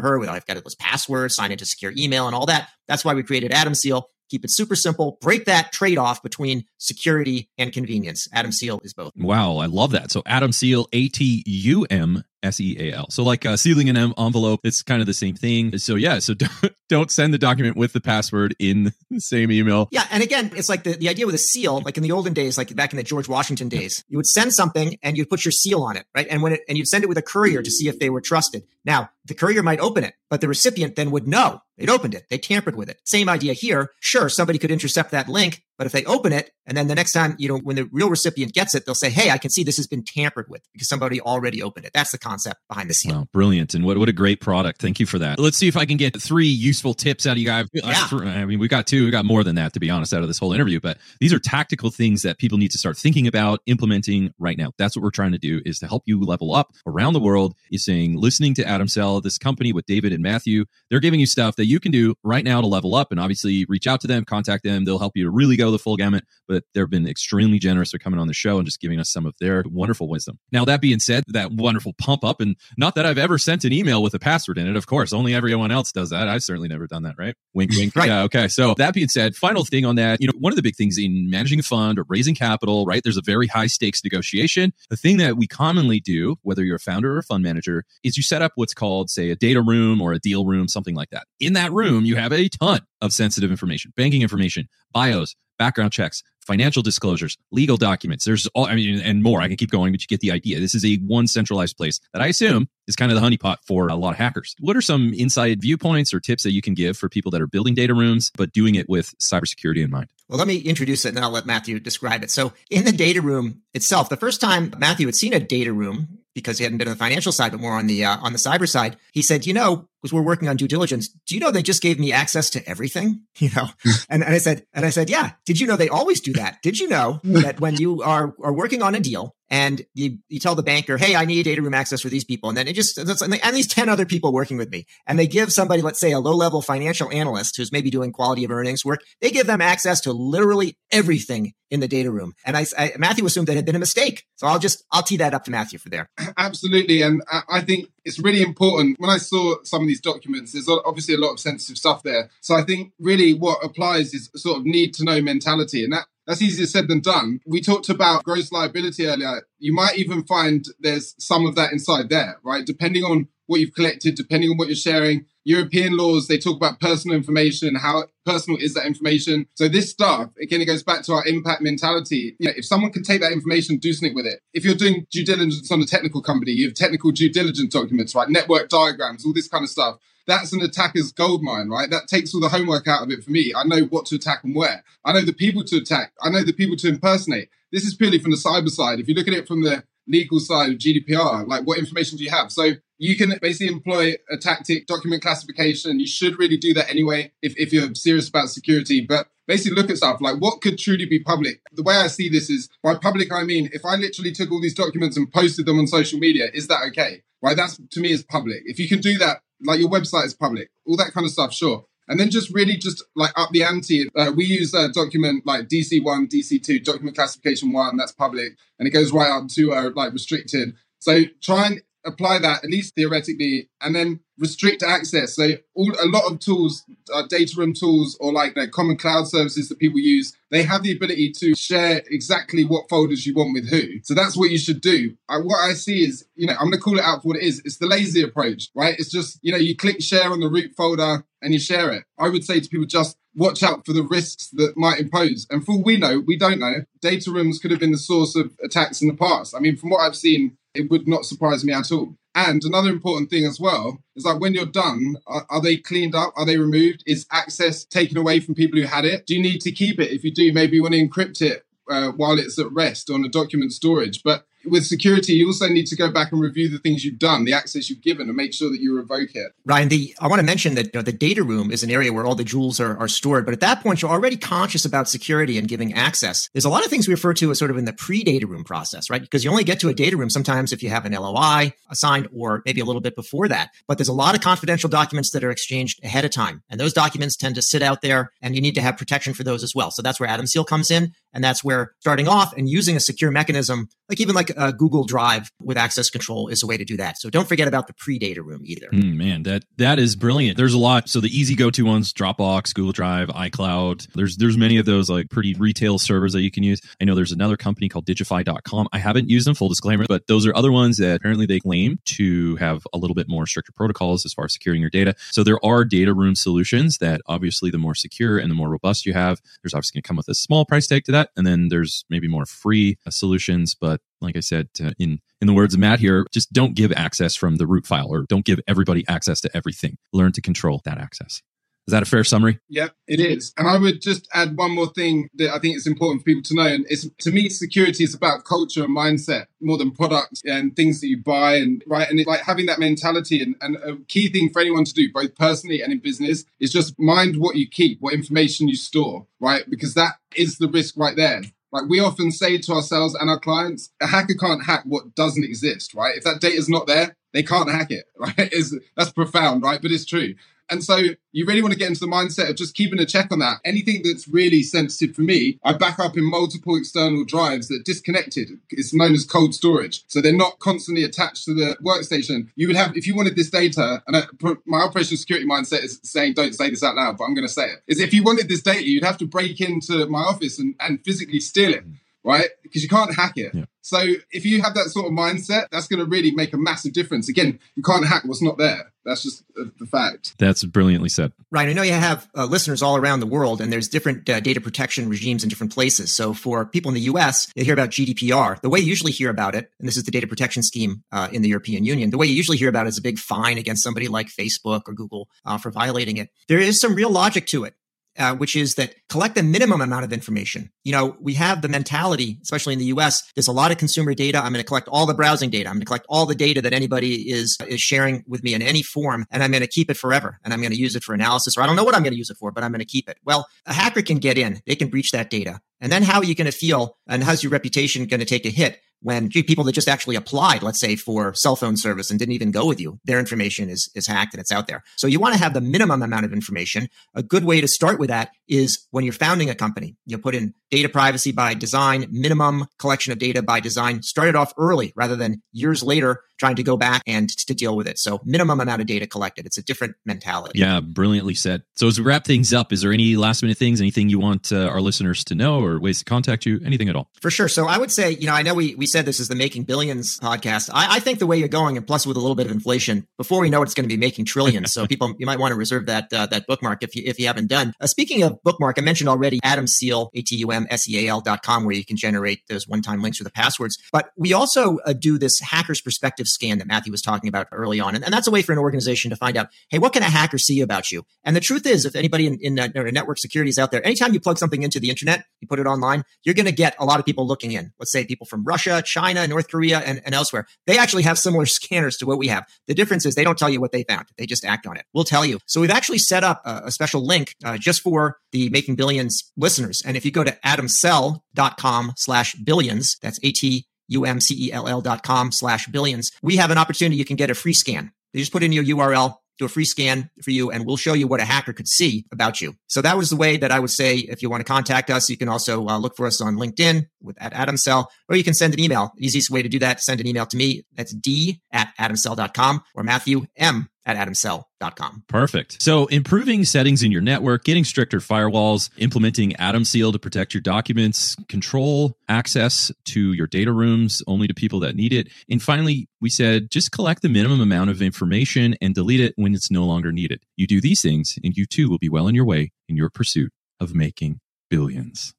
her 0.00 0.18
with, 0.18 0.28
oh, 0.28 0.32
I've 0.32 0.46
got 0.46 0.62
those 0.62 0.76
passwords, 0.76 1.34
sign 1.34 1.52
into 1.52 1.66
secure 1.66 1.92
email 1.96 2.26
and 2.26 2.34
all 2.34 2.46
that. 2.46 2.68
That's 2.86 3.04
why 3.04 3.14
we 3.14 3.22
created 3.22 3.50
AtumSeal. 3.50 4.04
Keep 4.30 4.44
it 4.44 4.50
super 4.50 4.76
simple. 4.76 5.16
Break 5.22 5.46
that 5.46 5.72
trade 5.72 5.96
off 5.96 6.22
between 6.22 6.64
security 6.76 7.48
and 7.56 7.72
convenience. 7.72 8.28
AtumSeal 8.34 8.84
is 8.84 8.92
both. 8.92 9.12
Wow, 9.16 9.56
I 9.56 9.66
love 9.66 9.92
that. 9.92 10.10
So 10.10 10.20
AtumSeal, 10.22 10.86
A 10.92 11.08
T 11.08 11.42
U 11.46 11.86
M 11.88 12.24
S 12.42 12.60
E 12.60 12.76
A 12.78 12.96
L. 12.96 13.06
So 13.10 13.22
like 13.22 13.44
uh, 13.44 13.56
sealing 13.56 13.88
an 13.88 13.96
envelope, 13.96 14.60
it's 14.64 14.82
kind 14.82 15.00
of 15.00 15.06
the 15.06 15.14
same 15.14 15.34
thing. 15.34 15.76
So 15.78 15.94
yeah, 15.94 16.18
so 16.18 16.34
don't, 16.62 16.74
don't 16.88 17.10
send 17.10 17.34
the 17.34 17.38
document 17.38 17.76
with 17.76 17.92
the 17.92 18.00
password 18.00 18.54
in 18.58 18.92
the 19.10 19.20
same 19.20 19.50
email. 19.50 19.88
Yeah, 19.90 20.06
and 20.10 20.22
again, 20.22 20.50
it's 20.54 20.68
like 20.68 20.84
the, 20.84 20.94
the 20.94 21.08
idea 21.08 21.26
with 21.26 21.34
a 21.34 21.38
seal, 21.38 21.80
like 21.80 21.96
in 21.96 22.02
the 22.02 22.12
olden 22.12 22.32
days, 22.32 22.58
like 22.58 22.74
back 22.74 22.92
in 22.92 22.96
the 22.96 23.02
George 23.02 23.28
Washington 23.28 23.68
days, 23.68 24.04
you 24.08 24.18
would 24.18 24.26
send 24.26 24.52
something 24.52 24.96
and 25.02 25.16
you'd 25.16 25.30
put 25.30 25.44
your 25.44 25.52
seal 25.52 25.82
on 25.82 25.96
it, 25.96 26.06
right? 26.14 26.26
And 26.30 26.42
when 26.42 26.52
it 26.52 26.60
and 26.68 26.78
you'd 26.78 26.88
send 26.88 27.04
it 27.04 27.08
with 27.08 27.18
a 27.18 27.22
courier 27.22 27.62
to 27.62 27.70
see 27.70 27.88
if 27.88 27.98
they 27.98 28.10
were 28.10 28.20
trusted. 28.20 28.64
Now, 28.84 29.10
the 29.24 29.34
courier 29.34 29.62
might 29.62 29.80
open 29.80 30.04
it, 30.04 30.14
but 30.30 30.40
the 30.40 30.48
recipient 30.48 30.96
then 30.96 31.10
would 31.10 31.28
know 31.28 31.60
they'd 31.76 31.90
opened 31.90 32.14
it. 32.14 32.24
They 32.30 32.38
tampered 32.38 32.76
with 32.76 32.88
it. 32.88 33.00
Same 33.04 33.28
idea 33.28 33.52
here. 33.52 33.90
Sure, 34.00 34.28
somebody 34.28 34.58
could 34.58 34.70
intercept 34.70 35.10
that 35.10 35.28
link, 35.28 35.62
but 35.78 35.86
if 35.86 35.92
they 35.92 36.04
open 36.04 36.32
it 36.32 36.50
and 36.66 36.76
then 36.76 36.88
the 36.88 36.94
next 36.94 37.12
time, 37.12 37.36
you 37.38 37.48
know, 37.48 37.58
when 37.58 37.76
the 37.76 37.88
real 37.92 38.10
recipient 38.10 38.52
gets 38.52 38.74
it, 38.74 38.84
they'll 38.84 38.94
say, 38.94 39.10
Hey, 39.10 39.30
I 39.30 39.38
can 39.38 39.50
see 39.50 39.62
this 39.62 39.76
has 39.76 39.86
been 39.86 40.04
tampered 40.04 40.46
with 40.48 40.62
because 40.72 40.88
somebody 40.88 41.20
already 41.20 41.62
opened 41.62 41.86
it. 41.86 41.92
That's 41.94 42.10
the 42.10 42.18
concept 42.18 42.60
behind 42.68 42.90
the 42.90 42.94
scene. 42.94 43.14
Wow, 43.14 43.26
brilliant. 43.32 43.74
And 43.74 43.84
what, 43.84 43.96
what 43.96 44.08
a 44.08 44.12
great 44.12 44.40
product. 44.40 44.80
Thank 44.82 44.98
you 44.98 45.06
for 45.06 45.18
that. 45.20 45.38
Let's 45.38 45.56
see 45.56 45.68
if 45.68 45.76
I 45.76 45.86
can 45.86 45.96
get 45.96 46.20
three 46.20 46.48
useful 46.48 46.94
tips 46.94 47.26
out 47.26 47.32
of 47.32 47.38
you 47.38 47.46
guys. 47.46 47.66
Yeah. 47.72 48.08
I 48.12 48.44
mean, 48.44 48.58
we 48.58 48.66
got 48.66 48.86
two, 48.86 49.04
we 49.04 49.10
got 49.10 49.24
more 49.24 49.44
than 49.44 49.54
that, 49.54 49.72
to 49.74 49.80
be 49.80 49.88
honest, 49.88 50.12
out 50.12 50.22
of 50.22 50.28
this 50.28 50.38
whole 50.38 50.52
interview, 50.52 50.80
but 50.80 50.98
these 51.20 51.32
are 51.32 51.38
tactical 51.38 51.90
things 51.90 52.22
that 52.22 52.38
people 52.38 52.58
need 52.58 52.72
to 52.72 52.78
start 52.78 52.96
thinking 52.96 53.26
about 53.26 53.60
implementing 53.66 54.32
right 54.38 54.58
now. 54.58 54.72
That's 54.78 54.96
what 54.96 55.02
we're 55.02 55.10
trying 55.10 55.32
to 55.32 55.38
do 55.38 55.60
is 55.64 55.78
to 55.78 55.86
help 55.86 56.02
you 56.06 56.20
level 56.20 56.54
up 56.54 56.72
around 56.86 57.12
the 57.12 57.20
world 57.20 57.54
is 57.70 57.84
saying, 57.84 58.16
listening 58.16 58.54
to 58.54 58.64
AtumCell, 58.64 59.22
this 59.22 59.38
company 59.38 59.72
with 59.72 59.86
David 59.86 60.12
and 60.12 60.22
Matthew, 60.22 60.64
they're 60.90 61.00
giving 61.00 61.20
you 61.20 61.26
stuff 61.26 61.56
that 61.56 61.66
you 61.66 61.78
can 61.78 61.92
do 61.92 62.14
right 62.24 62.44
now 62.44 62.60
to 62.60 62.66
level 62.66 62.94
up 62.94 63.12
and 63.12 63.20
obviously 63.20 63.64
reach 63.68 63.86
out 63.86 64.00
to 64.00 64.06
them, 64.06 64.24
contact 64.24 64.64
them. 64.64 64.84
They'll 64.84 64.98
help 64.98 65.16
you 65.16 65.24
to 65.24 65.30
really 65.30 65.56
go 65.56 65.67
the 65.70 65.78
full 65.78 65.96
gamut 65.96 66.24
but 66.48 66.64
they've 66.74 66.88
been 66.88 67.06
extremely 67.06 67.58
generous 67.58 67.90
for 67.90 67.98
coming 67.98 68.18
on 68.18 68.26
the 68.26 68.34
show 68.34 68.56
and 68.56 68.66
just 68.66 68.80
giving 68.80 68.98
us 68.98 69.10
some 69.10 69.26
of 69.26 69.34
their 69.38 69.62
wonderful 69.70 70.08
wisdom. 70.08 70.38
Now, 70.50 70.64
that 70.64 70.80
being 70.80 70.98
said, 70.98 71.24
that 71.28 71.52
wonderful 71.52 71.92
pump 71.98 72.24
up, 72.24 72.40
and 72.40 72.56
not 72.76 72.94
that 72.94 73.06
I've 73.06 73.18
ever 73.18 73.38
sent 73.38 73.64
an 73.64 73.72
email 73.72 74.02
with 74.02 74.14
a 74.14 74.18
password 74.18 74.58
in 74.58 74.66
it, 74.66 74.74
of 74.74 74.86
course, 74.86 75.12
only 75.12 75.34
everyone 75.34 75.70
else 75.70 75.92
does 75.92 76.10
that. 76.10 76.26
I've 76.26 76.42
certainly 76.42 76.68
never 76.68 76.86
done 76.86 77.02
that, 77.02 77.16
right? 77.18 77.36
Wink, 77.54 77.72
wink. 77.76 77.94
right. 77.96 78.08
Yeah, 78.08 78.22
okay. 78.22 78.48
So, 78.48 78.74
that 78.78 78.94
being 78.94 79.08
said, 79.08 79.36
final 79.36 79.64
thing 79.64 79.84
on 79.84 79.96
that, 79.96 80.20
you 80.20 80.26
know, 80.26 80.32
one 80.38 80.52
of 80.52 80.56
the 80.56 80.62
big 80.62 80.74
things 80.74 80.98
in 80.98 81.28
managing 81.30 81.60
a 81.60 81.62
fund 81.62 81.98
or 81.98 82.06
raising 82.08 82.34
capital, 82.34 82.86
right? 82.86 83.02
There's 83.02 83.18
a 83.18 83.22
very 83.22 83.46
high 83.46 83.66
stakes 83.66 84.02
negotiation. 84.02 84.72
The 84.88 84.96
thing 84.96 85.18
that 85.18 85.36
we 85.36 85.46
commonly 85.46 86.00
do, 86.00 86.36
whether 86.42 86.64
you're 86.64 86.76
a 86.76 86.80
founder 86.80 87.14
or 87.14 87.18
a 87.18 87.22
fund 87.22 87.42
manager, 87.42 87.84
is 88.02 88.16
you 88.16 88.22
set 88.22 88.40
up 88.40 88.52
what's 88.54 88.74
called, 88.74 89.10
say, 89.10 89.30
a 89.30 89.36
data 89.36 89.60
room 89.60 90.00
or 90.00 90.12
a 90.12 90.18
deal 90.18 90.46
room, 90.46 90.68
something 90.68 90.94
like 90.94 91.10
that. 91.10 91.26
In 91.40 91.52
that 91.52 91.72
room, 91.72 92.04
you 92.04 92.16
have 92.16 92.32
a 92.32 92.48
ton 92.48 92.80
of 93.00 93.12
sensitive 93.12 93.50
information, 93.50 93.92
banking 93.96 94.22
information, 94.22 94.68
bios, 94.92 95.34
background 95.58 95.92
checks, 95.92 96.22
financial 96.48 96.82
disclosures, 96.82 97.36
legal 97.52 97.76
documents. 97.76 98.24
There's 98.24 98.46
all, 98.54 98.66
I 98.66 98.74
mean, 98.74 99.00
and 99.00 99.22
more. 99.22 99.42
I 99.42 99.48
can 99.48 99.56
keep 99.58 99.70
going, 99.70 99.92
but 99.92 100.00
you 100.00 100.06
get 100.06 100.20
the 100.20 100.30
idea. 100.30 100.58
This 100.60 100.74
is 100.74 100.84
a 100.84 100.96
one 100.96 101.26
centralized 101.26 101.76
place 101.76 102.00
that 102.14 102.22
I 102.22 102.28
assume 102.28 102.68
is 102.86 102.96
kind 102.96 103.12
of 103.12 103.20
the 103.20 103.28
honeypot 103.28 103.58
for 103.66 103.88
a 103.88 103.94
lot 103.94 104.12
of 104.12 104.16
hackers. 104.16 104.56
What 104.58 104.76
are 104.76 104.80
some 104.80 105.12
inside 105.12 105.60
viewpoints 105.60 106.14
or 106.14 106.20
tips 106.20 106.44
that 106.44 106.52
you 106.52 106.62
can 106.62 106.72
give 106.72 106.96
for 106.96 107.10
people 107.10 107.30
that 107.32 107.42
are 107.42 107.46
building 107.46 107.74
data 107.74 107.92
rooms, 107.92 108.30
but 108.36 108.52
doing 108.52 108.76
it 108.76 108.88
with 108.88 109.14
cybersecurity 109.18 109.84
in 109.84 109.90
mind? 109.90 110.08
Well, 110.28 110.38
let 110.38 110.48
me 110.48 110.56
introduce 110.56 111.04
it 111.04 111.14
and 111.14 111.18
I'll 111.18 111.30
let 111.30 111.44
Matthew 111.44 111.78
describe 111.80 112.22
it. 112.22 112.30
So, 112.30 112.52
in 112.70 112.84
the 112.84 112.92
data 112.92 113.20
room 113.20 113.62
itself, 113.74 114.08
the 114.08 114.16
first 114.16 114.40
time 114.40 114.72
Matthew 114.78 115.06
had 115.06 115.16
seen 115.16 115.34
a 115.34 115.40
data 115.40 115.72
room, 115.72 116.18
because 116.34 116.58
he 116.58 116.64
hadn't 116.64 116.78
been 116.78 116.86
on 116.86 116.92
the 116.92 116.98
financial 116.98 117.32
side, 117.32 117.50
but 117.50 117.60
more 117.60 117.72
on 117.72 117.86
the 117.88 118.04
uh, 118.04 118.16
on 118.18 118.32
the 118.32 118.38
cyber 118.38 118.68
side, 118.68 118.96
he 119.12 119.22
said, 119.22 119.46
"You 119.46 119.54
know, 119.54 119.88
because 120.00 120.12
we're 120.12 120.22
working 120.22 120.48
on 120.48 120.56
due 120.56 120.68
diligence. 120.68 121.08
Do 121.26 121.34
you 121.34 121.40
know 121.40 121.50
they 121.50 121.62
just 121.62 121.82
gave 121.82 121.98
me 121.98 122.12
access 122.12 122.50
to 122.50 122.68
everything? 122.68 123.22
You 123.38 123.50
know?" 123.54 123.68
and, 124.10 124.24
and 124.24 124.34
I 124.34 124.38
said, 124.38 124.66
and 124.72 124.84
I 124.84 124.90
said, 124.90 125.08
"Yeah. 125.08 125.32
Did 125.46 125.60
you 125.60 125.66
know 125.66 125.76
they 125.76 125.88
always 125.88 126.20
do 126.20 126.32
that? 126.34 126.58
Did 126.62 126.78
you 126.78 126.88
know 126.88 127.20
that 127.24 127.60
when 127.60 127.76
you 127.76 128.02
are 128.02 128.34
are 128.42 128.52
working 128.52 128.82
on 128.82 128.94
a 128.94 129.00
deal 129.00 129.36
and 129.50 129.82
you, 129.94 130.18
you 130.28 130.40
tell 130.40 130.54
the 130.54 130.62
banker, 130.62 130.98
hey, 130.98 131.16
I 131.16 131.24
need 131.24 131.42
data 131.44 131.62
room 131.62 131.74
access 131.74 132.02
for 132.02 132.08
these 132.08 132.24
people. 132.24 132.48
And 132.48 132.58
then 132.58 132.68
it 132.68 132.74
just, 132.74 132.98
and 132.98 133.56
these 133.56 133.66
10 133.66 133.88
other 133.88 134.04
people 134.04 134.32
working 134.32 134.58
with 134.58 134.70
me. 134.70 134.86
And 135.06 135.18
they 135.18 135.26
give 135.26 135.52
somebody, 135.52 135.80
let's 135.80 136.00
say 136.00 136.12
a 136.12 136.20
low 136.20 136.34
level 136.34 136.60
financial 136.60 137.10
analyst 137.10 137.56
who's 137.56 137.72
maybe 137.72 137.90
doing 137.90 138.12
quality 138.12 138.44
of 138.44 138.50
earnings 138.50 138.84
work, 138.84 139.00
they 139.20 139.30
give 139.30 139.46
them 139.46 139.60
access 139.60 140.00
to 140.02 140.12
literally 140.12 140.76
everything 140.90 141.54
in 141.70 141.80
the 141.80 141.88
data 141.88 142.10
room. 142.10 142.34
And 142.44 142.56
I, 142.56 142.66
I 142.78 142.92
Matthew 142.98 143.24
assumed 143.26 143.46
that 143.48 143.56
had 143.56 143.66
been 143.66 143.76
a 143.76 143.80
mistake. 143.80 144.24
So 144.36 144.46
I'll 144.46 144.58
just, 144.58 144.84
I'll 144.92 145.02
tee 145.02 145.18
that 145.18 145.34
up 145.34 145.44
to 145.44 145.50
Matthew 145.50 145.78
for 145.78 145.88
there. 145.88 146.10
Absolutely. 146.36 147.02
And 147.02 147.22
I 147.48 147.60
think 147.60 147.88
it's 148.08 148.18
really 148.18 148.42
important. 148.42 148.98
When 148.98 149.10
I 149.10 149.18
saw 149.18 149.56
some 149.64 149.82
of 149.82 149.88
these 149.88 150.00
documents, 150.00 150.52
there's 150.52 150.68
obviously 150.68 151.14
a 151.14 151.18
lot 151.18 151.32
of 151.32 151.40
sensitive 151.40 151.76
stuff 151.76 152.02
there. 152.02 152.30
So 152.40 152.54
I 152.54 152.62
think 152.62 152.92
really 152.98 153.34
what 153.34 153.62
applies 153.62 154.14
is 154.14 154.30
sort 154.34 154.58
of 154.58 154.64
need 154.64 154.94
to 154.94 155.04
know 155.04 155.20
mentality. 155.20 155.84
And 155.84 155.92
that 155.92 156.06
that's 156.26 156.42
easier 156.42 156.66
said 156.66 156.88
than 156.88 157.00
done. 157.00 157.40
We 157.46 157.60
talked 157.60 157.88
about 157.88 158.24
gross 158.24 158.50
liability 158.52 159.06
earlier. 159.06 159.42
You 159.58 159.74
might 159.74 159.96
even 159.96 160.24
find 160.24 160.64
there's 160.78 161.14
some 161.18 161.46
of 161.46 161.54
that 161.56 161.72
inside 161.72 162.08
there, 162.08 162.38
right? 162.42 162.66
Depending 162.66 163.04
on 163.04 163.28
what 163.48 163.60
you've 163.60 163.74
collected, 163.74 164.14
depending 164.14 164.50
on 164.50 164.56
what 164.56 164.68
you're 164.68 164.76
sharing. 164.76 165.26
European 165.44 165.96
laws, 165.96 166.28
they 166.28 166.38
talk 166.38 166.56
about 166.56 166.78
personal 166.78 167.16
information, 167.16 167.74
how 167.74 168.04
personal 168.26 168.60
is 168.60 168.74
that 168.74 168.86
information. 168.86 169.46
So 169.54 169.66
this 169.66 169.90
stuff, 169.90 170.30
again, 170.40 170.60
it 170.60 170.66
goes 170.66 170.82
back 170.82 171.02
to 171.04 171.14
our 171.14 171.26
impact 171.26 171.62
mentality. 171.62 172.36
You 172.38 172.48
know, 172.48 172.54
if 172.54 172.66
someone 172.66 172.92
can 172.92 173.02
take 173.02 173.22
that 173.22 173.32
information, 173.32 173.78
do 173.78 173.94
something 173.94 174.14
with 174.14 174.26
it. 174.26 174.40
If 174.52 174.64
you're 174.64 174.74
doing 174.74 175.06
due 175.10 175.24
diligence 175.24 175.72
on 175.72 175.80
a 175.80 175.86
technical 175.86 176.20
company, 176.20 176.52
you 176.52 176.66
have 176.66 176.74
technical 176.74 177.10
due 177.10 177.32
diligence 177.32 177.72
documents, 177.72 178.14
right? 178.14 178.28
Network 178.28 178.68
diagrams, 178.68 179.24
all 179.24 179.32
this 179.32 179.48
kind 179.48 179.64
of 179.64 179.70
stuff. 179.70 179.98
That's 180.26 180.52
an 180.52 180.60
attacker's 180.60 181.10
gold 181.10 181.42
mine, 181.42 181.70
right? 181.70 181.88
That 181.88 182.06
takes 182.06 182.34
all 182.34 182.40
the 182.42 182.50
homework 182.50 182.86
out 182.86 183.02
of 183.02 183.10
it 183.10 183.24
for 183.24 183.30
me. 183.30 183.54
I 183.56 183.64
know 183.64 183.84
what 183.84 184.04
to 184.06 184.16
attack 184.16 184.44
and 184.44 184.54
where. 184.54 184.84
I 185.02 185.14
know 185.14 185.22
the 185.22 185.32
people 185.32 185.64
to 185.64 185.78
attack. 185.78 186.12
I 186.22 186.28
know 186.28 186.44
the 186.44 186.52
people 186.52 186.76
to 186.76 186.88
impersonate. 186.88 187.48
This 187.72 187.84
is 187.84 187.94
purely 187.94 188.18
from 188.18 188.32
the 188.32 188.36
cyber 188.36 188.68
side. 188.68 189.00
If 189.00 189.08
you 189.08 189.14
look 189.14 189.28
at 189.28 189.32
it 189.32 189.48
from 189.48 189.62
the 189.62 189.84
legal 190.08 190.40
side 190.40 190.70
of 190.70 190.78
GDPR, 190.78 191.46
like 191.46 191.64
what 191.64 191.78
information 191.78 192.18
do 192.18 192.24
you 192.24 192.30
have? 192.30 192.50
So 192.50 192.72
you 192.98 193.16
can 193.16 193.34
basically 193.40 193.72
employ 193.72 194.14
a 194.30 194.36
tactic, 194.36 194.86
document 194.86 195.22
classification. 195.22 196.00
You 196.00 196.06
should 196.06 196.38
really 196.38 196.56
do 196.56 196.74
that 196.74 196.90
anyway 196.90 197.32
if, 197.42 197.56
if 197.56 197.72
you're 197.72 197.94
serious 197.94 198.28
about 198.28 198.50
security. 198.50 199.00
But 199.00 199.28
basically 199.46 199.80
look 199.80 199.90
at 199.90 199.98
stuff 199.98 200.20
like 200.20 200.36
what 200.40 200.60
could 200.60 200.78
truly 200.78 201.06
be 201.06 201.20
public. 201.20 201.60
The 201.72 201.82
way 201.82 201.96
I 201.96 202.08
see 202.08 202.28
this 202.28 202.50
is 202.50 202.68
by 202.82 202.96
public, 202.96 203.32
I 203.32 203.44
mean, 203.44 203.70
if 203.72 203.84
I 203.84 203.96
literally 203.96 204.32
took 204.32 204.50
all 204.50 204.60
these 204.60 204.74
documents 204.74 205.16
and 205.16 205.32
posted 205.32 205.66
them 205.66 205.78
on 205.78 205.86
social 205.86 206.18
media, 206.18 206.48
is 206.52 206.66
that 206.68 206.82
okay? 206.88 207.22
Right? 207.40 207.56
That's 207.56 207.78
to 207.78 208.00
me 208.00 208.10
is 208.10 208.24
public. 208.24 208.62
If 208.64 208.80
you 208.80 208.88
can 208.88 209.00
do 209.00 209.16
that, 209.18 209.42
like 209.62 209.78
your 209.78 209.90
website 209.90 210.26
is 210.26 210.34
public, 210.34 210.70
all 210.86 210.96
that 210.96 211.12
kind 211.12 211.24
of 211.24 211.30
stuff, 211.30 211.52
sure 211.52 211.84
and 212.08 212.18
then 212.18 212.30
just 212.30 212.52
really 212.52 212.76
just 212.76 213.04
like 213.14 213.32
up 213.36 213.50
the 213.52 213.62
ante. 213.62 214.08
Uh, 214.16 214.32
we 214.34 214.44
use 214.44 214.74
a 214.74 214.88
document 214.88 215.46
like 215.46 215.68
DC1, 215.68 216.28
DC2, 216.28 216.82
document 216.84 217.16
classification 217.16 217.72
one, 217.72 217.96
that's 217.96 218.12
public, 218.12 218.56
and 218.78 218.88
it 218.88 218.92
goes 218.92 219.12
right 219.12 219.30
up 219.30 219.48
to 219.48 219.72
uh, 219.72 219.90
like 219.94 220.12
restricted. 220.12 220.74
So 220.98 221.24
try 221.42 221.66
and 221.66 221.82
apply 222.04 222.38
that 222.40 222.64
at 222.64 222.70
least 222.70 222.94
theoretically, 222.94 223.68
and 223.80 223.94
then 223.94 224.20
restrict 224.38 224.82
access. 224.82 225.34
So 225.34 225.50
all, 225.74 225.92
a 226.00 226.06
lot 226.06 226.30
of 226.30 226.38
tools, 226.38 226.84
uh, 227.12 227.22
data 227.28 227.54
room 227.56 227.72
tools, 227.72 228.16
or 228.20 228.32
like 228.32 228.54
the 228.54 228.68
common 228.68 228.96
cloud 228.96 229.28
services 229.28 229.68
that 229.68 229.78
people 229.78 229.98
use, 229.98 230.34
they 230.50 230.62
have 230.62 230.82
the 230.82 230.92
ability 230.92 231.32
to 231.32 231.54
share 231.54 232.02
exactly 232.10 232.64
what 232.64 232.88
folders 232.88 233.26
you 233.26 233.34
want 233.34 233.52
with 233.54 233.68
who. 233.68 234.00
So 234.02 234.14
that's 234.14 234.36
what 234.36 234.50
you 234.50 234.58
should 234.58 234.80
do. 234.80 235.14
I, 235.28 235.38
what 235.38 235.58
I 235.58 235.74
see 235.74 236.04
is, 236.04 236.26
you 236.36 236.46
know, 236.46 236.54
I'm 236.54 236.70
going 236.70 236.72
to 236.72 236.78
call 236.78 236.98
it 236.98 237.04
out 237.04 237.22
for 237.22 237.28
what 237.28 237.36
it 237.36 237.42
is. 237.42 237.60
It's 237.64 237.78
the 237.78 237.86
lazy 237.86 238.22
approach, 238.22 238.68
right? 238.74 238.94
It's 238.98 239.10
just, 239.10 239.38
you 239.42 239.52
know, 239.52 239.58
you 239.58 239.76
click 239.76 240.02
share 240.02 240.30
on 240.30 240.40
the 240.40 240.48
root 240.48 240.72
folder 240.76 241.24
and 241.42 241.52
you 241.52 241.60
share 241.60 241.92
it. 241.92 242.04
I 242.18 242.28
would 242.28 242.44
say 242.44 242.60
to 242.60 242.68
people, 242.68 242.86
just 242.86 243.16
watch 243.34 243.62
out 243.62 243.86
for 243.86 243.92
the 243.92 244.02
risks 244.02 244.48
that 244.54 244.76
might 244.76 244.98
impose. 244.98 245.46
And 245.50 245.64
for 245.64 245.72
all 245.72 245.82
we 245.82 245.96
know, 245.96 246.22
we 246.26 246.36
don't 246.36 246.58
know. 246.58 246.84
Data 247.00 247.30
rooms 247.30 247.58
could 247.58 247.70
have 247.70 247.80
been 247.80 247.92
the 247.92 247.98
source 247.98 248.34
of 248.34 248.52
attacks 248.64 249.00
in 249.00 249.08
the 249.08 249.14
past. 249.14 249.54
I 249.54 249.60
mean, 249.60 249.76
from 249.76 249.90
what 249.90 250.00
I've 250.00 250.16
seen, 250.16 250.56
it 250.74 250.90
would 250.90 251.06
not 251.06 251.24
surprise 251.24 251.64
me 251.64 251.72
at 251.72 251.92
all. 251.92 252.16
And 252.38 252.62
another 252.62 252.90
important 252.90 253.30
thing 253.30 253.44
as 253.44 253.58
well 253.58 253.98
is 254.14 254.24
like 254.24 254.40
when 254.40 254.54
you're 254.54 254.64
done, 254.64 255.16
are, 255.26 255.44
are, 255.50 255.60
they 255.60 255.76
cleaned 255.76 256.14
up? 256.14 256.32
Are 256.36 256.46
they 256.46 256.56
removed? 256.56 257.02
Is 257.04 257.26
access 257.32 257.84
taken 257.84 258.16
away 258.16 258.38
from 258.38 258.54
people 258.54 258.78
who 258.78 258.86
had 258.86 259.04
it? 259.04 259.26
Do 259.26 259.34
you 259.34 259.42
need 259.42 259.60
to 259.62 259.72
keep 259.72 259.98
it? 259.98 260.12
If 260.12 260.22
you 260.22 260.32
do, 260.32 260.52
maybe 260.52 260.76
you 260.76 260.82
want 260.82 260.94
to 260.94 261.04
encrypt 261.04 261.42
it 261.42 261.66
uh, 261.90 262.12
while 262.12 262.38
it's 262.38 262.56
at 262.56 262.70
rest 262.70 263.10
on 263.10 263.24
a 263.24 263.28
document 263.28 263.72
storage. 263.72 264.22
But 264.22 264.46
with 264.70 264.86
security, 264.86 265.34
you 265.34 265.46
also 265.46 265.68
need 265.68 265.86
to 265.86 265.96
go 265.96 266.10
back 266.10 266.32
and 266.32 266.40
review 266.40 266.68
the 266.68 266.78
things 266.78 267.04
you've 267.04 267.18
done, 267.18 267.44
the 267.44 267.52
access 267.52 267.88
you've 267.88 268.02
given, 268.02 268.28
and 268.28 268.36
make 268.36 268.52
sure 268.52 268.70
that 268.70 268.80
you 268.80 268.94
revoke 268.94 269.34
it. 269.34 269.52
Ryan, 269.64 269.88
the 269.88 270.14
I 270.20 270.28
want 270.28 270.40
to 270.40 270.46
mention 270.46 270.74
that 270.74 270.86
you 270.86 270.90
know, 270.94 271.02
the 271.02 271.12
data 271.12 271.42
room 271.42 271.70
is 271.70 271.82
an 271.82 271.90
area 271.90 272.12
where 272.12 272.24
all 272.24 272.34
the 272.34 272.44
jewels 272.44 272.80
are, 272.80 272.96
are 272.98 273.08
stored, 273.08 273.44
but 273.44 273.54
at 273.54 273.60
that 273.60 273.82
point, 273.82 274.02
you're 274.02 274.10
already 274.10 274.36
conscious 274.36 274.84
about 274.84 275.08
security 275.08 275.58
and 275.58 275.68
giving 275.68 275.92
access. 275.94 276.48
There's 276.52 276.64
a 276.64 276.70
lot 276.70 276.84
of 276.84 276.90
things 276.90 277.08
we 277.08 277.14
refer 277.14 277.34
to 277.34 277.50
as 277.50 277.58
sort 277.58 277.70
of 277.70 277.76
in 277.76 277.84
the 277.84 277.92
pre-data 277.92 278.46
room 278.46 278.64
process, 278.64 279.10
right? 279.10 279.20
Because 279.20 279.44
you 279.44 279.50
only 279.50 279.64
get 279.64 279.80
to 279.80 279.88
a 279.88 279.94
data 279.94 280.16
room 280.16 280.30
sometimes 280.30 280.72
if 280.72 280.82
you 280.82 280.90
have 280.90 281.04
an 281.04 281.12
LOI 281.12 281.72
assigned 281.90 282.28
or 282.34 282.62
maybe 282.64 282.80
a 282.80 282.84
little 282.84 283.00
bit 283.00 283.16
before 283.16 283.48
that. 283.48 283.70
But 283.86 283.98
there's 283.98 284.08
a 284.08 284.12
lot 284.12 284.34
of 284.34 284.40
confidential 284.40 284.88
documents 284.88 285.30
that 285.32 285.44
are 285.44 285.50
exchanged 285.50 286.02
ahead 286.04 286.24
of 286.24 286.30
time, 286.30 286.62
and 286.68 286.80
those 286.80 286.92
documents 286.92 287.36
tend 287.36 287.54
to 287.54 287.62
sit 287.62 287.82
out 287.82 288.02
there, 288.02 288.32
and 288.42 288.54
you 288.54 288.60
need 288.60 288.74
to 288.74 288.82
have 288.82 288.96
protection 288.96 289.34
for 289.34 289.44
those 289.44 289.62
as 289.62 289.74
well. 289.74 289.90
So 289.90 290.02
that's 290.02 290.20
where 290.20 290.28
AtumSeal 290.28 290.66
comes 290.66 290.90
in, 290.90 291.12
and 291.32 291.44
that's 291.44 291.62
where 291.62 291.92
starting 292.00 292.28
off 292.28 292.56
and 292.56 292.68
using 292.68 292.96
a 292.96 293.00
secure 293.00 293.30
mechanism, 293.30 293.88
like 294.08 294.20
even 294.20 294.34
like 294.34 294.56
a 294.58 294.72
Google 294.72 295.04
Drive 295.04 295.50
with 295.60 295.76
access 295.76 296.10
control, 296.10 296.48
is 296.48 296.62
a 296.62 296.66
way 296.66 296.76
to 296.76 296.84
do 296.84 296.96
that. 296.96 297.18
So 297.18 297.30
don't 297.30 297.48
forget 297.48 297.68
about 297.68 297.86
the 297.86 297.94
pre-data 297.94 298.42
room 298.42 298.62
either. 298.64 298.88
Mm, 298.92 299.16
man, 299.16 299.42
that 299.44 299.64
that 299.76 299.98
is 299.98 300.16
brilliant. 300.16 300.56
There's 300.56 300.74
a 300.74 300.78
lot. 300.78 301.08
So 301.08 301.20
the 301.20 301.28
easy 301.28 301.54
go-to 301.54 301.84
ones: 301.84 302.12
Dropbox, 302.12 302.74
Google 302.74 302.92
Drive, 302.92 303.28
iCloud. 303.28 304.08
There's 304.14 304.36
there's 304.36 304.56
many 304.56 304.78
of 304.78 304.86
those 304.86 305.08
like 305.08 305.30
pretty 305.30 305.54
retail 305.54 305.98
servers 305.98 306.32
that 306.32 306.42
you 306.42 306.50
can 306.50 306.62
use. 306.62 306.80
I 307.00 307.04
know 307.04 307.14
there's 307.14 307.32
another 307.32 307.56
company 307.56 307.88
called 307.88 308.06
Digify.com. 308.06 308.88
I 308.92 308.98
haven't 308.98 309.30
used 309.30 309.46
them, 309.46 309.54
full 309.54 309.68
disclaimer, 309.68 310.06
but 310.08 310.26
those 310.26 310.46
are 310.46 310.56
other 310.56 310.72
ones 310.72 310.98
that 310.98 311.16
apparently 311.16 311.46
they 311.46 311.60
claim 311.60 311.98
to 312.04 312.56
have 312.56 312.86
a 312.92 312.98
little 312.98 313.14
bit 313.14 313.28
more 313.28 313.46
stricter 313.46 313.72
protocols 313.72 314.24
as 314.24 314.32
far 314.32 314.46
as 314.46 314.52
securing 314.52 314.80
your 314.80 314.90
data. 314.90 315.14
So 315.30 315.44
there 315.44 315.64
are 315.64 315.84
data 315.84 316.14
room 316.14 316.34
solutions 316.34 316.98
that 316.98 317.20
obviously 317.26 317.70
the 317.70 317.78
more 317.78 317.94
secure 317.94 318.38
and 318.38 318.50
the 318.50 318.54
more 318.54 318.68
robust 318.68 319.06
you 319.06 319.12
have, 319.12 319.40
there's 319.62 319.74
obviously 319.74 319.96
going 319.96 320.02
to 320.02 320.08
come 320.08 320.16
with 320.16 320.28
a 320.28 320.34
small 320.34 320.64
price 320.64 320.86
tag 320.86 321.04
to 321.04 321.12
that, 321.12 321.30
and 321.36 321.46
then 321.46 321.68
there's 321.68 322.04
maybe 322.10 322.28
more 322.28 322.46
free 322.46 322.98
uh, 323.06 323.10
solutions. 323.10 323.74
But 323.74 324.00
like 324.20 324.36
I 324.36 324.40
said, 324.40 324.68
uh, 324.82 324.90
in 324.98 325.20
in 325.40 325.46
the 325.46 325.54
words 325.54 325.74
of 325.74 325.80
Matt 325.80 326.00
here, 326.00 326.26
just 326.32 326.52
don't 326.52 326.74
give 326.74 326.92
access 326.92 327.34
from 327.34 327.56
the 327.56 327.66
root 327.66 327.86
file, 327.86 328.08
or 328.08 328.24
don't 328.28 328.44
give 328.44 328.60
everybody 328.66 329.04
access 329.08 329.40
to 329.42 329.56
everything. 329.56 329.98
Learn 330.12 330.32
to 330.32 330.40
control 330.40 330.80
that 330.84 330.98
access. 330.98 331.42
Is 331.88 331.92
that 331.92 332.02
a 332.02 332.06
fair 332.06 332.22
summary? 332.22 332.60
Yep, 332.68 332.92
it 333.06 333.18
is. 333.18 333.54
And 333.56 333.66
I 333.66 333.78
would 333.78 334.02
just 334.02 334.28
add 334.34 334.58
one 334.58 334.72
more 334.72 334.88
thing 334.88 335.30
that 335.36 335.54
I 335.54 335.58
think 335.58 335.74
is 335.74 335.86
important 335.86 336.20
for 336.20 336.24
people 336.26 336.42
to 336.42 336.54
know. 336.54 336.66
And 336.66 336.84
it's 336.90 337.08
to 337.20 337.30
me, 337.30 337.48
security 337.48 338.04
is 338.04 338.14
about 338.14 338.44
culture 338.44 338.84
and 338.84 338.94
mindset 338.94 339.46
more 339.62 339.78
than 339.78 339.92
products 339.92 340.42
and 340.44 340.76
things 340.76 341.00
that 341.00 341.06
you 341.06 341.16
buy 341.16 341.54
and 341.54 341.82
right. 341.86 342.06
And 342.10 342.20
it's 342.20 342.28
like 342.28 342.42
having 342.42 342.66
that 342.66 342.78
mentality 342.78 343.42
and, 343.42 343.56
and 343.62 343.76
a 343.76 343.96
key 344.04 344.28
thing 344.28 344.50
for 344.50 344.60
anyone 344.60 344.84
to 344.84 344.92
do, 344.92 345.10
both 345.10 345.34
personally 345.34 345.80
and 345.80 345.90
in 345.90 346.00
business, 346.00 346.44
is 346.60 346.70
just 346.70 346.98
mind 346.98 347.38
what 347.38 347.56
you 347.56 347.66
keep, 347.66 348.02
what 348.02 348.12
information 348.12 348.68
you 348.68 348.76
store, 348.76 349.26
right? 349.40 349.64
Because 349.70 349.94
that 349.94 350.16
is 350.36 350.58
the 350.58 350.68
risk 350.68 350.94
right 350.94 351.16
there. 351.16 351.40
Like 351.72 351.84
we 351.88 352.00
often 352.00 352.30
say 352.30 352.58
to 352.58 352.72
ourselves 352.72 353.14
and 353.14 353.28
our 353.28 353.38
clients, 353.38 353.90
a 354.00 354.06
hacker 354.06 354.34
can't 354.34 354.64
hack 354.64 354.84
what 354.84 355.14
doesn't 355.14 355.44
exist, 355.44 355.94
right? 355.94 356.16
If 356.16 356.24
that 356.24 356.40
data 356.40 356.56
is 356.56 356.68
not 356.68 356.86
there, 356.86 357.16
they 357.32 357.42
can't 357.42 357.70
hack 357.70 357.90
it, 357.90 358.06
right? 358.16 358.52
Is 358.52 358.78
that's 358.96 359.12
profound, 359.12 359.62
right? 359.62 359.80
But 359.80 359.90
it's 359.92 360.06
true. 360.06 360.34
And 360.70 360.84
so 360.84 360.98
you 361.32 361.46
really 361.46 361.62
want 361.62 361.72
to 361.72 361.78
get 361.78 361.88
into 361.88 362.00
the 362.00 362.06
mindset 362.06 362.50
of 362.50 362.56
just 362.56 362.74
keeping 362.74 362.98
a 362.98 363.06
check 363.06 363.30
on 363.30 363.38
that. 363.40 363.58
Anything 363.64 364.02
that's 364.04 364.28
really 364.28 364.62
sensitive 364.62 365.14
for 365.14 365.22
me, 365.22 365.58
I 365.64 365.72
back 365.72 365.98
up 365.98 366.16
in 366.16 366.28
multiple 366.28 366.76
external 366.76 367.24
drives 367.24 367.68
that 367.68 367.80
are 367.80 367.84
disconnected. 367.84 368.50
It's 368.70 368.94
known 368.94 369.14
as 369.14 369.24
cold 369.24 369.54
storage. 369.54 370.04
So 370.08 370.20
they're 370.20 370.32
not 370.32 370.58
constantly 370.58 371.04
attached 371.04 371.44
to 371.44 371.54
the 371.54 371.76
workstation. 371.84 372.48
You 372.56 372.68
would 372.68 372.76
have, 372.76 372.96
if 372.96 373.06
you 373.06 373.14
wanted 373.14 373.36
this 373.36 373.50
data, 373.50 374.02
and 374.06 374.16
I, 374.16 374.22
my 374.66 374.80
operational 374.80 375.18
security 375.18 375.46
mindset 375.46 375.84
is 375.84 376.00
saying, 376.02 376.34
don't 376.34 376.54
say 376.54 376.70
this 376.70 376.82
out 376.82 376.96
loud, 376.96 377.18
but 377.18 377.24
I'm 377.24 377.34
going 377.34 377.46
to 377.46 377.52
say 377.52 377.66
it, 377.66 377.82
is 377.86 378.00
if 378.00 378.12
you 378.12 378.22
wanted 378.22 378.48
this 378.48 378.62
data, 378.62 378.88
you'd 378.88 379.04
have 379.04 379.18
to 379.18 379.26
break 379.26 379.60
into 379.60 380.06
my 380.06 380.20
office 380.20 380.58
and, 380.58 380.74
and 380.80 381.02
physically 381.04 381.40
steal 381.40 381.72
it 381.72 381.84
right? 382.24 382.48
Because 382.62 382.82
you 382.82 382.88
can't 382.88 383.14
hack 383.14 383.32
it. 383.36 383.54
Yeah. 383.54 383.64
So 383.80 383.98
if 384.30 384.44
you 384.44 384.60
have 384.60 384.74
that 384.74 384.88
sort 384.88 385.06
of 385.06 385.12
mindset, 385.12 385.68
that's 385.70 385.86
going 385.86 386.00
to 386.00 386.04
really 386.04 386.30
make 386.30 386.52
a 386.52 386.58
massive 386.58 386.92
difference. 386.92 387.28
Again, 387.28 387.58
you 387.74 387.82
can't 387.82 388.06
hack 388.06 388.24
what's 388.26 388.42
not 388.42 388.58
there. 388.58 388.92
That's 389.08 389.22
just 389.22 389.42
the 389.54 389.86
fact. 389.86 390.34
That's 390.38 390.62
brilliantly 390.64 391.08
said. 391.08 391.32
Right. 391.50 391.66
I 391.66 391.72
know 391.72 391.80
you 391.80 391.94
have 391.94 392.28
uh, 392.36 392.44
listeners 392.44 392.82
all 392.82 392.98
around 392.98 393.20
the 393.20 393.26
world, 393.26 393.62
and 393.62 393.72
there's 393.72 393.88
different 393.88 394.28
uh, 394.28 394.40
data 394.40 394.60
protection 394.60 395.08
regimes 395.08 395.42
in 395.42 395.48
different 395.48 395.72
places. 395.72 396.14
So 396.14 396.34
for 396.34 396.66
people 396.66 396.90
in 396.90 396.94
the 396.94 397.00
US, 397.02 397.50
you 397.56 397.64
hear 397.64 397.72
about 397.72 397.88
GDPR. 397.88 398.60
The 398.60 398.68
way 398.68 398.80
you 398.80 398.86
usually 398.86 399.12
hear 399.12 399.30
about 399.30 399.54
it, 399.54 399.70
and 399.78 399.88
this 399.88 399.96
is 399.96 400.04
the 400.04 400.10
data 400.10 400.26
protection 400.26 400.62
scheme 400.62 401.04
uh, 401.10 401.28
in 401.32 401.40
the 401.40 401.48
European 401.48 401.86
Union, 401.86 402.10
the 402.10 402.18
way 402.18 402.26
you 402.26 402.34
usually 402.34 402.58
hear 402.58 402.68
about 402.68 402.84
it 402.84 402.90
is 402.90 402.98
a 402.98 403.02
big 403.02 403.18
fine 403.18 403.56
against 403.56 403.82
somebody 403.82 404.08
like 404.08 404.28
Facebook 404.28 404.82
or 404.86 404.92
Google 404.92 405.30
uh, 405.46 405.56
for 405.56 405.70
violating 405.70 406.18
it. 406.18 406.28
There 406.48 406.58
is 406.58 406.78
some 406.78 406.94
real 406.94 407.10
logic 407.10 407.46
to 407.46 407.64
it 407.64 407.74
uh, 408.18 408.34
which 408.34 408.56
is 408.56 408.74
that 408.74 408.94
collect 409.08 409.34
the 409.34 409.42
minimum 409.42 409.80
amount 409.80 410.04
of 410.04 410.12
information. 410.12 410.70
You 410.84 410.92
know, 410.92 411.16
we 411.20 411.34
have 411.34 411.62
the 411.62 411.68
mentality, 411.68 412.38
especially 412.42 412.72
in 412.72 412.78
the 412.78 412.86
US, 412.86 413.22
there's 413.34 413.48
a 413.48 413.52
lot 413.52 413.70
of 413.70 413.78
consumer 413.78 414.14
data. 414.14 414.38
I'm 414.38 414.52
going 414.52 414.62
to 414.62 414.66
collect 414.66 414.88
all 414.88 415.06
the 415.06 415.14
browsing 415.14 415.50
data. 415.50 415.68
I'm 415.68 415.76
going 415.76 415.82
to 415.82 415.86
collect 415.86 416.06
all 416.08 416.26
the 416.26 416.34
data 416.34 416.60
that 416.62 416.72
anybody 416.72 417.30
is, 417.30 417.56
is 417.66 417.80
sharing 417.80 418.24
with 418.26 418.42
me 418.42 418.54
in 418.54 418.62
any 418.62 418.82
form, 418.82 419.26
and 419.30 419.42
I'm 419.42 419.50
going 419.50 419.62
to 419.62 419.68
keep 419.68 419.90
it 419.90 419.96
forever. 419.96 420.38
And 420.44 420.52
I'm 420.52 420.60
going 420.60 420.72
to 420.72 420.78
use 420.78 420.96
it 420.96 421.04
for 421.04 421.14
analysis, 421.14 421.56
or 421.56 421.62
I 421.62 421.66
don't 421.66 421.76
know 421.76 421.84
what 421.84 421.94
I'm 421.94 422.02
going 422.02 422.12
to 422.12 422.18
use 422.18 422.30
it 422.30 422.36
for, 422.38 422.50
but 422.50 422.64
I'm 422.64 422.72
going 422.72 422.80
to 422.80 422.84
keep 422.84 423.08
it. 423.08 423.18
Well, 423.24 423.46
a 423.66 423.72
hacker 423.72 424.02
can 424.02 424.18
get 424.18 424.36
in, 424.36 424.60
they 424.66 424.76
can 424.76 424.88
breach 424.88 425.12
that 425.12 425.30
data. 425.30 425.60
And 425.80 425.92
then 425.92 426.02
how 426.02 426.18
are 426.18 426.24
you 426.24 426.34
going 426.34 426.50
to 426.50 426.56
feel 426.56 426.96
and 427.06 427.22
how's 427.22 427.42
your 427.42 427.52
reputation 427.52 428.06
going 428.06 428.20
to 428.20 428.26
take 428.26 428.44
a 428.44 428.50
hit 428.50 428.80
when 429.00 429.28
people 429.28 429.64
that 429.64 429.72
just 429.72 429.88
actually 429.88 430.16
applied, 430.16 430.62
let's 430.62 430.80
say 430.80 430.96
for 430.96 431.34
cell 431.34 431.56
phone 431.56 431.76
service 431.76 432.10
and 432.10 432.18
didn't 432.18 432.34
even 432.34 432.50
go 432.50 432.66
with 432.66 432.80
you, 432.80 432.98
their 433.04 433.18
information 433.18 433.68
is, 433.68 433.90
is 433.94 434.06
hacked 434.06 434.34
and 434.34 434.40
it's 434.40 434.52
out 434.52 434.66
there. 434.66 434.82
So 434.96 435.06
you 435.06 435.20
want 435.20 435.34
to 435.34 435.40
have 435.40 435.54
the 435.54 435.60
minimum 435.60 436.02
amount 436.02 436.24
of 436.24 436.32
information. 436.32 436.88
A 437.14 437.22
good 437.22 437.44
way 437.44 437.60
to 437.60 437.68
start 437.68 437.98
with 437.98 438.08
that 438.08 438.30
is 438.48 438.86
when 438.90 439.04
you're 439.04 439.12
founding 439.12 439.50
a 439.50 439.54
company, 439.54 439.96
you 440.06 440.18
put 440.18 440.34
in 440.34 440.54
data 440.70 440.88
privacy 440.88 441.32
by 441.32 441.54
design, 441.54 442.06
minimum 442.10 442.66
collection 442.78 443.12
of 443.12 443.18
data 443.18 443.42
by 443.42 443.60
design, 443.60 444.02
start 444.02 444.28
it 444.28 444.36
off 444.36 444.52
early 444.58 444.92
rather 444.96 445.16
than 445.16 445.42
years 445.52 445.82
later 445.82 446.22
trying 446.38 446.56
to 446.56 446.62
go 446.62 446.76
back 446.76 447.02
and 447.06 447.28
to 447.28 447.54
deal 447.54 447.76
with 447.76 447.86
it. 447.86 447.98
So 447.98 448.20
minimum 448.24 448.60
amount 448.60 448.80
of 448.80 448.86
data 448.86 449.06
collected. 449.06 449.46
It's 449.46 449.58
a 449.58 449.62
different 449.62 449.96
mentality. 450.04 450.58
Yeah, 450.58 450.80
brilliantly 450.80 451.34
said. 451.34 451.62
So 451.74 451.86
as 451.88 451.98
we 451.98 452.04
wrap 452.04 452.24
things 452.24 452.52
up, 452.52 452.72
is 452.72 452.82
there 452.82 452.92
any 452.92 453.16
last 453.16 453.42
minute 453.42 453.58
things, 453.58 453.80
anything 453.80 454.08
you 454.08 454.18
want 454.18 454.52
uh, 454.52 454.66
our 454.66 454.80
listeners 454.80 455.24
to 455.24 455.34
know 455.34 455.62
or 455.62 455.78
ways 455.78 455.98
to 456.00 456.04
contact 456.04 456.46
you, 456.46 456.60
anything 456.64 456.88
at 456.88 456.96
all? 456.96 457.10
For 457.20 457.30
sure. 457.30 457.48
So 457.48 457.66
I 457.66 457.78
would 457.78 457.90
say, 457.90 458.12
you 458.12 458.26
know, 458.26 458.34
I 458.34 458.42
know 458.42 458.54
we, 458.54 458.74
we 458.74 458.86
said 458.86 459.04
this 459.04 459.20
is 459.20 459.28
the 459.28 459.34
Making 459.34 459.64
Billions 459.64 460.18
podcast. 460.18 460.70
I, 460.72 460.96
I 460.96 461.00
think 461.00 461.18
the 461.18 461.26
way 461.26 461.38
you're 461.38 461.48
going, 461.48 461.76
and 461.76 461.86
plus 461.86 462.06
with 462.06 462.16
a 462.16 462.20
little 462.20 462.36
bit 462.36 462.46
of 462.46 462.52
inflation, 462.52 463.06
before 463.16 463.40
we 463.40 463.50
know 463.50 463.62
it's 463.62 463.74
going 463.74 463.88
to 463.88 463.94
be 463.94 463.98
making 463.98 464.24
trillions. 464.24 464.72
so 464.72 464.86
people, 464.88 465.14
you 465.18 465.26
might 465.26 465.38
want 465.38 465.52
to 465.52 465.56
reserve 465.56 465.86
that 465.86 466.12
uh, 466.12 466.26
that 466.26 466.46
bookmark 466.46 466.82
if 466.82 466.94
you 466.94 467.02
if 467.04 467.18
you 467.18 467.26
haven't 467.26 467.48
done. 467.48 467.74
Uh, 467.80 467.86
speaking 467.86 468.22
of 468.22 468.42
bookmark, 468.42 468.78
I 468.78 468.82
mentioned 468.82 469.08
already 469.08 469.40
AtumSeal, 469.40 470.10
A 470.14 470.22
T 470.22 470.36
U 470.36 470.50
M 470.50 470.66
S 470.70 470.88
E 470.88 471.06
A 471.06 471.10
L 471.10 471.20
dot 471.20 471.42
com, 471.42 471.64
where 471.64 471.74
you 471.74 471.84
can 471.84 471.96
generate 471.96 472.46
those 472.48 472.68
one 472.68 472.82
time 472.82 473.02
links 473.02 473.18
for 473.18 473.24
the 473.24 473.30
passwords. 473.30 473.78
But 473.92 474.10
we 474.16 474.32
also 474.32 474.78
uh, 474.84 474.92
do 474.92 475.18
this 475.18 475.40
hacker's 475.40 475.80
perspective 475.80 476.27
scan 476.28 476.58
that 476.58 476.66
Matthew 476.66 476.92
was 476.92 477.02
talking 477.02 477.28
about 477.28 477.48
early 477.52 477.80
on. 477.80 477.94
And, 477.94 478.04
and, 478.04 478.12
that's 478.12 478.26
a 478.26 478.30
way 478.30 478.42
for 478.42 478.52
an 478.52 478.58
organization 478.58 479.10
to 479.10 479.16
find 479.16 479.36
out, 479.36 479.48
hey, 479.70 479.78
what 479.78 479.92
can 479.92 480.02
a 480.02 480.06
hacker 480.06 480.38
see 480.38 480.60
about 480.60 480.90
you? 480.90 481.04
And 481.24 481.36
the 481.36 481.40
truth 481.40 481.66
is, 481.66 481.84
if 481.84 481.94
anybody 481.94 482.26
in, 482.26 482.38
in 482.40 482.58
uh, 482.58 482.68
network 482.68 483.18
security 483.18 483.50
is 483.50 483.58
out 483.58 483.70
there, 483.70 483.84
anytime 483.84 484.12
you 484.12 484.20
plug 484.20 484.38
something 484.38 484.62
into 484.62 484.80
the 484.80 484.90
internet, 484.90 485.24
you 485.40 485.46
put 485.46 485.58
it 485.58 485.66
online, 485.66 486.04
you're 486.24 486.34
going 486.34 486.46
to 486.46 486.52
get 486.52 486.74
a 486.78 486.84
lot 486.84 486.98
of 486.98 487.06
people 487.06 487.26
looking 487.26 487.52
in. 487.52 487.72
Let's 487.78 487.92
say 487.92 488.04
people 488.04 488.26
from 488.26 488.44
Russia, 488.44 488.82
China, 488.84 489.26
North 489.26 489.48
Korea, 489.48 489.78
and, 489.78 490.00
and 490.04 490.14
elsewhere. 490.14 490.46
They 490.66 490.78
actually 490.78 491.04
have 491.04 491.18
similar 491.18 491.46
scanners 491.58 491.96
to 491.98 492.06
what 492.06 492.18
we 492.18 492.28
have. 492.28 492.46
The 492.66 492.74
difference 492.74 493.06
is 493.06 493.14
they 493.14 493.24
don't 493.24 493.38
tell 493.38 493.50
you 493.50 493.60
what 493.60 493.72
they 493.72 493.84
found. 493.84 494.06
They 494.16 494.26
just 494.26 494.44
act 494.44 494.66
on 494.66 494.76
it. 494.76 494.84
We'll 494.92 495.04
tell 495.04 495.24
you. 495.24 495.38
So 495.46 495.60
we've 495.60 495.70
actually 495.70 495.98
set 495.98 496.24
up 496.24 496.42
a, 496.44 496.62
a 496.64 496.70
special 496.70 497.06
link 497.06 497.34
uh, 497.44 497.58
just 497.58 497.82
for 497.82 498.18
the 498.32 498.48
Making 498.50 498.74
Billions 498.74 499.22
listeners. 499.36 499.80
And 499.84 499.96
if 499.96 500.04
you 500.04 500.10
go 500.10 500.24
to 500.24 500.36
atumcell.com 500.44 501.92
slash 501.96 502.34
billions, 502.34 502.96
that's 503.00 503.18
A-T 503.22 503.67
U-M-C-E-L-L 503.88 504.80
dot 504.80 505.02
com 505.02 505.32
slash 505.32 505.66
billions, 505.66 506.10
we 506.22 506.36
have 506.36 506.50
an 506.50 506.58
opportunity. 506.58 506.96
You 506.96 507.04
can 507.04 507.16
get 507.16 507.30
a 507.30 507.34
free 507.34 507.52
scan. 507.52 507.92
You 508.12 508.20
just 508.20 508.32
put 508.32 508.42
in 508.42 508.52
your 508.52 508.64
URL, 508.64 509.16
do 509.38 509.44
a 509.44 509.48
free 509.48 509.64
scan 509.64 510.10
for 510.22 510.30
you, 510.30 510.50
and 510.50 510.66
we'll 510.66 510.76
show 510.76 510.94
you 510.94 511.06
what 511.06 511.20
a 511.20 511.24
hacker 511.24 511.52
could 511.52 511.68
see 511.68 512.04
about 512.12 512.40
you. 512.40 512.56
So 512.66 512.82
that 512.82 512.96
was 512.96 513.10
the 513.10 513.16
way 513.16 513.36
that 513.36 513.52
I 513.52 513.60
would 513.60 513.70
say 513.70 513.96
if 513.96 514.22
you 514.22 514.30
want 514.30 514.44
to 514.44 514.50
contact 514.50 514.90
us, 514.90 515.08
you 515.08 515.16
can 515.16 515.28
also 515.28 515.66
uh, 515.66 515.78
look 515.78 515.96
for 515.96 516.06
us 516.06 516.20
on 516.20 516.36
LinkedIn 516.36 516.86
with 517.00 517.20
at 517.20 517.32
AtumCell, 517.32 517.86
or 518.08 518.16
you 518.16 518.24
can 518.24 518.34
send 518.34 518.54
an 518.54 518.60
email. 518.60 518.92
Easiest 518.98 519.30
way 519.30 519.42
to 519.42 519.48
do 519.48 519.58
that, 519.60 519.80
send 519.80 520.00
an 520.00 520.06
email 520.06 520.26
to 520.26 520.36
me. 520.36 520.64
That's 520.74 520.92
d 520.92 521.40
at 521.52 521.72
atumcell.com 521.78 522.62
or 522.74 522.82
Matthew 522.82 523.26
M 523.36 523.68
at 523.88 523.96
atumcell.com. 523.96 525.04
Perfect. 525.08 525.60
So, 525.62 525.86
improving 525.86 526.44
settings 526.44 526.82
in 526.82 526.92
your 526.92 527.00
network, 527.00 527.44
getting 527.44 527.64
stricter 527.64 527.98
firewalls, 527.98 528.68
implementing 528.76 529.32
AtumSeal 529.32 529.92
to 529.92 529.98
protect 529.98 530.34
your 530.34 530.42
documents, 530.42 531.16
control 531.28 531.96
access 532.08 532.70
to 532.84 533.14
your 533.14 533.26
data 533.26 533.52
rooms 533.52 534.02
only 534.06 534.28
to 534.28 534.34
people 534.34 534.60
that 534.60 534.76
need 534.76 534.92
it. 534.92 535.08
And 535.28 535.42
finally, 535.42 535.88
we 536.00 536.10
said 536.10 536.50
just 536.50 536.70
collect 536.70 537.02
the 537.02 537.08
minimum 537.08 537.40
amount 537.40 537.70
of 537.70 537.80
information 537.80 538.54
and 538.60 538.74
delete 538.74 539.00
it 539.00 539.14
when 539.16 539.34
it's 539.34 539.50
no 539.50 539.64
longer 539.64 539.90
needed. 539.90 540.22
You 540.36 540.46
do 540.46 540.60
these 540.60 540.82
things, 540.82 541.18
and 541.24 541.34
you 541.34 541.46
too 541.46 541.68
will 541.70 541.78
be 541.78 541.88
well 541.88 542.06
on 542.06 542.14
your 542.14 542.26
way 542.26 542.52
in 542.68 542.76
your 542.76 542.90
pursuit 542.90 543.32
of 543.58 543.74
making 543.74 544.20
billions. 544.50 545.14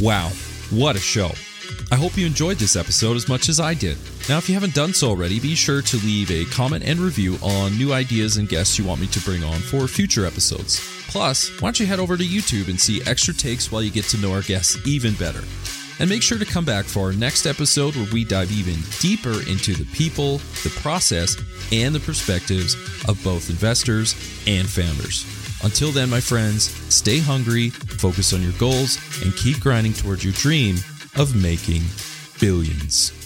Wow, 0.00 0.30
what 0.70 0.96
a 0.96 1.00
show! 1.00 1.30
I 1.92 1.96
hope 1.96 2.16
you 2.16 2.24
enjoyed 2.24 2.56
this 2.56 2.74
episode 2.74 3.18
as 3.18 3.28
much 3.28 3.50
as 3.50 3.60
I 3.60 3.74
did. 3.74 3.98
Now, 4.26 4.38
if 4.38 4.48
you 4.48 4.54
haven't 4.54 4.74
done 4.74 4.94
so 4.94 5.10
already, 5.10 5.38
be 5.38 5.54
sure 5.54 5.82
to 5.82 5.96
leave 5.98 6.30
a 6.30 6.46
comment 6.46 6.84
and 6.84 6.98
review 6.98 7.36
on 7.42 7.76
new 7.76 7.92
ideas 7.92 8.38
and 8.38 8.48
guests 8.48 8.78
you 8.78 8.86
want 8.86 9.02
me 9.02 9.08
to 9.08 9.20
bring 9.20 9.44
on 9.44 9.60
for 9.60 9.86
future 9.86 10.24
episodes. 10.24 10.80
Plus, 11.08 11.50
why 11.60 11.66
don't 11.66 11.78
you 11.78 11.84
head 11.84 11.98
over 11.98 12.16
to 12.16 12.24
YouTube 12.24 12.70
and 12.70 12.80
see 12.80 13.02
extra 13.06 13.34
takes 13.34 13.70
while 13.70 13.82
you 13.82 13.90
get 13.90 14.06
to 14.06 14.16
know 14.16 14.32
our 14.32 14.40
guests 14.40 14.78
even 14.86 15.12
better? 15.16 15.42
And 16.00 16.08
make 16.08 16.22
sure 16.22 16.38
to 16.38 16.46
come 16.46 16.64
back 16.64 16.86
for 16.86 17.08
our 17.08 17.12
next 17.12 17.44
episode 17.44 17.94
where 17.94 18.08
we 18.10 18.24
dive 18.24 18.50
even 18.50 18.80
deeper 19.00 19.46
into 19.46 19.74
the 19.74 19.84
people, 19.92 20.38
the 20.62 20.72
process, 20.80 21.36
and 21.72 21.94
the 21.94 22.00
perspectives 22.00 22.72
of 23.06 23.22
both 23.22 23.50
investors 23.50 24.14
and 24.46 24.66
founders. 24.66 25.26
Until 25.62 25.92
then, 25.92 26.08
my 26.08 26.20
friends, 26.20 26.70
stay 26.88 27.18
hungry, 27.18 27.68
focus 27.68 28.32
on 28.32 28.40
your 28.40 28.52
goals, 28.52 28.96
and 29.22 29.36
keep 29.36 29.60
grinding 29.60 29.92
towards 29.92 30.24
your 30.24 30.32
dream 30.32 30.76
of 31.16 31.34
making 31.34 31.82
billions. 32.40 33.21